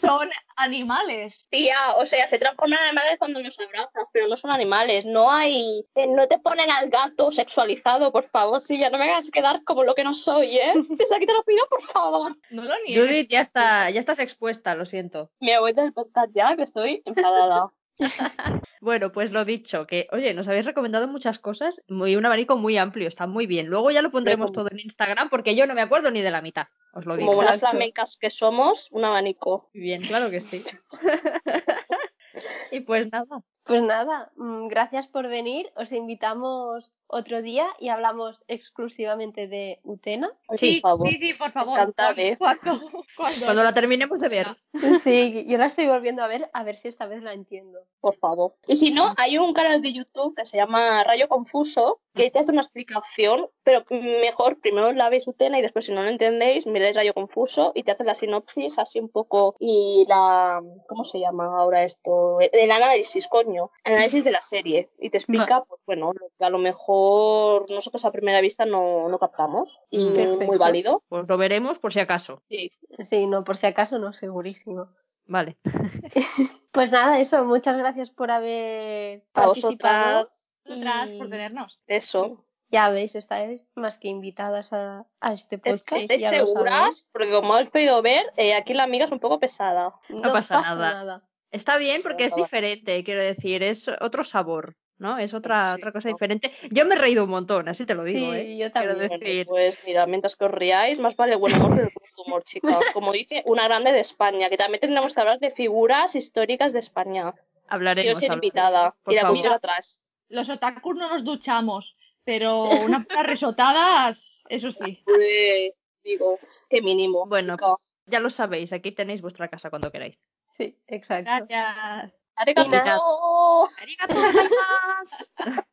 Son 0.00 0.30
animales. 0.56 1.46
Tía, 1.50 1.76
o 1.96 2.06
sea, 2.06 2.26
se 2.26 2.38
transforman 2.38 2.78
en 2.78 2.84
animales 2.86 3.16
cuando 3.18 3.40
los 3.40 3.58
abrazas, 3.58 4.04
pero 4.12 4.28
no 4.28 4.36
son 4.36 4.50
animales. 4.52 5.04
No 5.04 5.30
hay. 5.30 5.84
eh, 5.96 6.06
no 6.06 6.26
te 6.28 6.38
ponen 6.38 6.70
al 6.70 6.88
gato 6.88 7.30
sexualizado, 7.32 8.10
por 8.12 8.28
favor, 8.28 8.62
Silvia. 8.62 8.88
No 8.90 8.98
me 8.98 9.04
hagas 9.10 9.30
quedar 9.30 9.64
como 9.64 9.84
lo 9.84 9.94
que 9.94 10.04
no 10.04 10.14
soy, 10.14 10.56
¿eh? 10.56 10.72
Desde 10.88 11.14
aquí 11.16 11.26
te 11.26 11.32
lo 11.32 11.42
pido, 11.42 11.66
por 11.68 11.82
favor. 11.82 12.36
No 12.50 12.62
lo 12.62 12.74
niegues. 12.86 13.04
Judith, 13.06 13.28
ya, 13.28 13.40
está, 13.40 13.90
ya 13.90 14.00
estás 14.00 14.18
expuesta, 14.20 14.74
lo 14.74 14.86
siento. 14.86 15.30
Me 15.40 15.58
voy 15.58 15.72
del 15.72 15.92
podcast 15.92 16.30
ya, 16.32 16.56
que 16.56 16.62
estoy 16.62 17.02
enfadada. 17.04 17.72
Bueno, 18.80 19.12
pues 19.12 19.30
lo 19.30 19.44
dicho, 19.44 19.86
que 19.86 20.08
oye, 20.10 20.34
nos 20.34 20.48
habéis 20.48 20.66
recomendado 20.66 21.06
muchas 21.06 21.38
cosas, 21.38 21.80
muy, 21.86 22.16
un 22.16 22.26
abanico 22.26 22.56
muy 22.56 22.78
amplio, 22.78 23.06
está 23.06 23.28
muy 23.28 23.46
bien. 23.46 23.68
Luego 23.68 23.92
ya 23.92 24.02
lo 24.02 24.10
pondremos 24.10 24.50
todo 24.50 24.68
en 24.72 24.80
Instagram 24.80 25.30
porque 25.30 25.54
yo 25.54 25.68
no 25.68 25.74
me 25.74 25.82
acuerdo 25.82 26.10
ni 26.10 26.20
de 26.20 26.32
la 26.32 26.42
mitad, 26.42 26.66
os 26.92 27.06
lo 27.06 27.16
digo. 27.16 27.28
Como 27.28 27.36
buenas 27.36 27.60
flamencas 27.60 28.18
que 28.20 28.28
somos, 28.28 28.88
un 28.90 29.04
abanico. 29.04 29.70
Bien, 29.72 30.02
claro 30.02 30.30
que 30.30 30.40
sí. 30.40 30.64
y 32.72 32.80
pues 32.80 33.08
nada, 33.12 33.42
Pues 33.64 33.82
nada, 33.82 34.32
mm, 34.36 34.68
gracias 34.68 35.06
por 35.06 35.28
venir. 35.28 35.70
Os 35.76 35.92
invitamos 35.92 36.92
otro 37.12 37.42
día 37.42 37.66
y 37.78 37.90
hablamos 37.90 38.42
exclusivamente 38.48 39.46
de 39.46 39.80
Utena. 39.84 40.32
Sí, 40.54 40.80
por 40.80 40.92
favor. 40.92 41.08
Sí, 41.08 41.18
sí, 41.20 41.34
por 41.34 41.52
favor. 41.52 41.78
Encantada, 41.78 42.14
¿eh? 42.16 42.36
Cuando, 42.38 42.80
cuando, 43.16 43.44
cuando 43.44 43.62
la 43.62 43.74
terminemos 43.74 44.20
de 44.20 44.28
ver. 44.28 44.56
Sí, 45.04 45.44
yo 45.46 45.58
la 45.58 45.66
estoy 45.66 45.86
volviendo 45.86 46.22
a 46.22 46.26
ver, 46.26 46.48
a 46.54 46.64
ver 46.64 46.76
si 46.76 46.88
esta 46.88 47.06
vez 47.06 47.22
la 47.22 47.34
entiendo. 47.34 47.80
Por 48.00 48.16
favor. 48.16 48.54
Y 48.66 48.76
si 48.76 48.92
no, 48.92 49.12
hay 49.18 49.36
un 49.36 49.52
canal 49.52 49.82
de 49.82 49.92
YouTube 49.92 50.34
que 50.34 50.46
se 50.46 50.56
llama 50.56 51.04
Rayo 51.04 51.28
Confuso, 51.28 52.00
que 52.14 52.30
te 52.30 52.38
hace 52.38 52.50
una 52.50 52.62
explicación, 52.62 53.48
pero 53.62 53.84
mejor 53.90 54.58
primero 54.60 54.92
la 54.92 55.10
veis 55.10 55.28
Utena 55.28 55.58
y 55.58 55.62
después 55.62 55.84
si 55.84 55.92
no 55.92 56.02
lo 56.02 56.08
entendéis, 56.08 56.66
miráis 56.66 56.96
Rayo 56.96 57.12
Confuso 57.12 57.72
y 57.74 57.82
te 57.82 57.92
hace 57.92 58.04
la 58.04 58.14
sinopsis 58.14 58.78
así 58.78 58.98
un 58.98 59.10
poco 59.10 59.54
y 59.58 60.06
la... 60.08 60.62
¿Cómo 60.88 61.04
se 61.04 61.20
llama 61.20 61.58
ahora 61.58 61.84
esto? 61.84 62.38
El 62.40 62.70
análisis, 62.70 63.28
coño. 63.28 63.51
Análisis 63.84 64.24
de 64.24 64.30
la 64.30 64.42
serie. 64.42 64.90
Y 64.98 65.10
te 65.10 65.18
explica, 65.18 65.62
pues 65.64 65.80
bueno, 65.86 66.12
lo 66.12 66.28
que 66.38 66.44
a 66.44 66.50
lo 66.50 66.58
mejor 66.58 67.70
nosotros 67.70 68.04
a 68.04 68.10
primera 68.10 68.40
vista 68.40 68.64
no, 68.64 69.08
no 69.08 69.18
captamos. 69.18 69.80
Y. 69.90 70.10
Perfecto. 70.14 70.44
muy 70.46 70.58
válido. 70.58 71.02
Pues 71.08 71.26
lo 71.28 71.36
veremos 71.38 71.78
por 71.78 71.92
si 71.92 72.00
acaso. 72.00 72.42
Sí. 72.48 72.72
Sí, 72.98 73.26
no, 73.26 73.44
por 73.44 73.56
si 73.56 73.66
acaso 73.66 73.98
no, 73.98 74.12
segurísimo. 74.12 74.88
Vale. 75.26 75.56
Pues 76.72 76.90
nada, 76.90 77.20
eso, 77.20 77.44
muchas 77.44 77.76
gracias 77.76 78.10
por 78.10 78.30
haber 78.30 79.24
A 79.34 79.42
participado. 79.44 80.20
vosotras. 80.20 80.56
Y- 80.64 81.18
por 81.18 81.28
tenernos. 81.28 81.78
Eso. 81.86 82.46
Ya 82.70 82.88
veis, 82.88 83.14
estáis 83.14 83.62
más 83.74 83.98
que 83.98 84.08
invitadas 84.08 84.72
a, 84.72 85.04
a 85.20 85.32
este 85.34 85.58
podcast. 85.58 85.92
¿Estáis 85.92 86.22
seguras? 86.30 87.06
Porque 87.12 87.30
como 87.30 87.52
habéis 87.52 87.68
podido 87.68 88.00
ver, 88.00 88.24
eh, 88.38 88.54
aquí 88.54 88.72
la 88.72 88.84
amiga 88.84 89.04
es 89.04 89.12
un 89.12 89.20
poco 89.20 89.38
pesada. 89.38 89.94
No, 90.08 90.32
pasa 90.32 90.62
nada. 90.62 91.22
Está 91.52 91.78
bien 91.78 92.02
porque 92.02 92.24
es 92.24 92.34
diferente, 92.34 93.04
quiero 93.04 93.22
decir, 93.22 93.62
es 93.62 93.86
otro 94.00 94.24
sabor, 94.24 94.74
¿no? 94.98 95.18
Es 95.18 95.34
otra, 95.34 95.72
Sí, 95.74 95.80
otra 95.80 95.92
cosa 95.92 96.08
diferente. 96.08 96.50
Yo 96.70 96.84
me 96.86 96.94
he 96.94 96.98
reído 96.98 97.24
un 97.24 97.30
montón, 97.30 97.68
así 97.68 97.84
te 97.86 97.94
lo 97.94 98.04
digo, 98.04 98.32
Sí, 98.32 98.38
¿eh? 98.38 98.56
yo 98.56 98.72
Quiero 98.72 98.94
también. 98.96 99.20
Decir, 99.20 99.46
pues 99.46 99.78
mira, 99.86 100.06
mientras 100.06 100.34
que 100.34 100.46
os 100.46 100.50
riáis, 100.50 100.98
más 100.98 101.14
vale 101.14 101.36
buen 101.36 101.54
humor 101.54 101.76
que 101.76 101.82
el 101.82 101.90
buen 101.94 102.26
humor, 102.26 102.42
chicas. 102.44 102.78
Como 102.94 103.12
dice 103.12 103.42
una 103.46 103.64
grande 103.68 103.92
de 103.92 104.00
España, 104.00 104.48
que 104.48 104.56
también 104.56 104.80
tendremos 104.80 105.12
que 105.12 105.20
hablar 105.20 105.38
de 105.40 105.50
figuras 105.50 106.14
históricas 106.16 106.72
de 106.72 106.78
España. 106.78 107.32
Quiero 107.32 107.66
hablaremos. 107.68 108.18
ser 108.18 108.30
hablaremos. 108.30 108.36
invitada. 108.44 108.94
por 109.02 109.12
y 109.12 109.16
la 109.16 109.22
favor. 109.22 109.36
cultura 109.36 109.54
atrás. 109.56 110.02
Los 110.30 110.48
otakus 110.48 110.96
no 110.96 111.10
nos 111.10 111.24
duchamos, 111.24 111.96
pero 112.24 112.62
unas 112.62 113.04
buenas 113.08 113.26
risotadas, 113.26 114.42
eso 114.48 114.70
sí. 114.72 115.02
Pues, 115.04 115.74
digo, 116.02 116.38
qué 116.70 116.80
mínimo. 116.80 117.26
Bueno, 117.26 117.56
pues 117.58 117.96
ya 118.06 118.20
lo 118.20 118.30
sabéis, 118.30 118.72
aquí 118.72 118.92
tenéis 118.92 119.20
vuestra 119.20 119.48
casa 119.48 119.68
cuando 119.68 119.92
queráis. 119.92 120.16
Sí, 120.56 120.78
exacto. 120.86 121.30
Gracias. 121.48 122.18
¡Arigato! 122.36 123.68
¡Arigato 123.80 124.14
gozaimasu! 124.14 125.64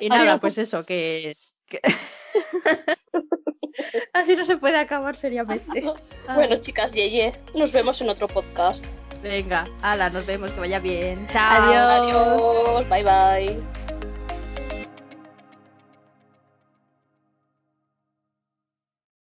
y 0.00 0.08
nada, 0.08 0.38
pues 0.38 0.58
eso, 0.58 0.84
que... 0.84 1.34
que- 1.66 1.80
Así 4.12 4.36
no 4.36 4.44
se 4.44 4.56
puede 4.58 4.76
acabar 4.78 5.16
seriamente. 5.16 5.84
Bueno, 6.34 6.56
chicas, 6.60 6.92
yeye, 6.92 7.32
nos 7.54 7.72
vemos 7.72 8.00
en 8.00 8.08
otro 8.08 8.28
podcast. 8.28 8.86
Venga, 9.22 9.64
ala, 9.82 10.08
nos 10.08 10.24
vemos, 10.24 10.52
que 10.52 10.60
vaya 10.60 10.78
bien. 10.78 11.26
Chao. 11.28 11.72
Adiós. 11.72 12.86
Adiós, 12.86 12.88
bye 12.88 13.02
bye. 13.02 13.81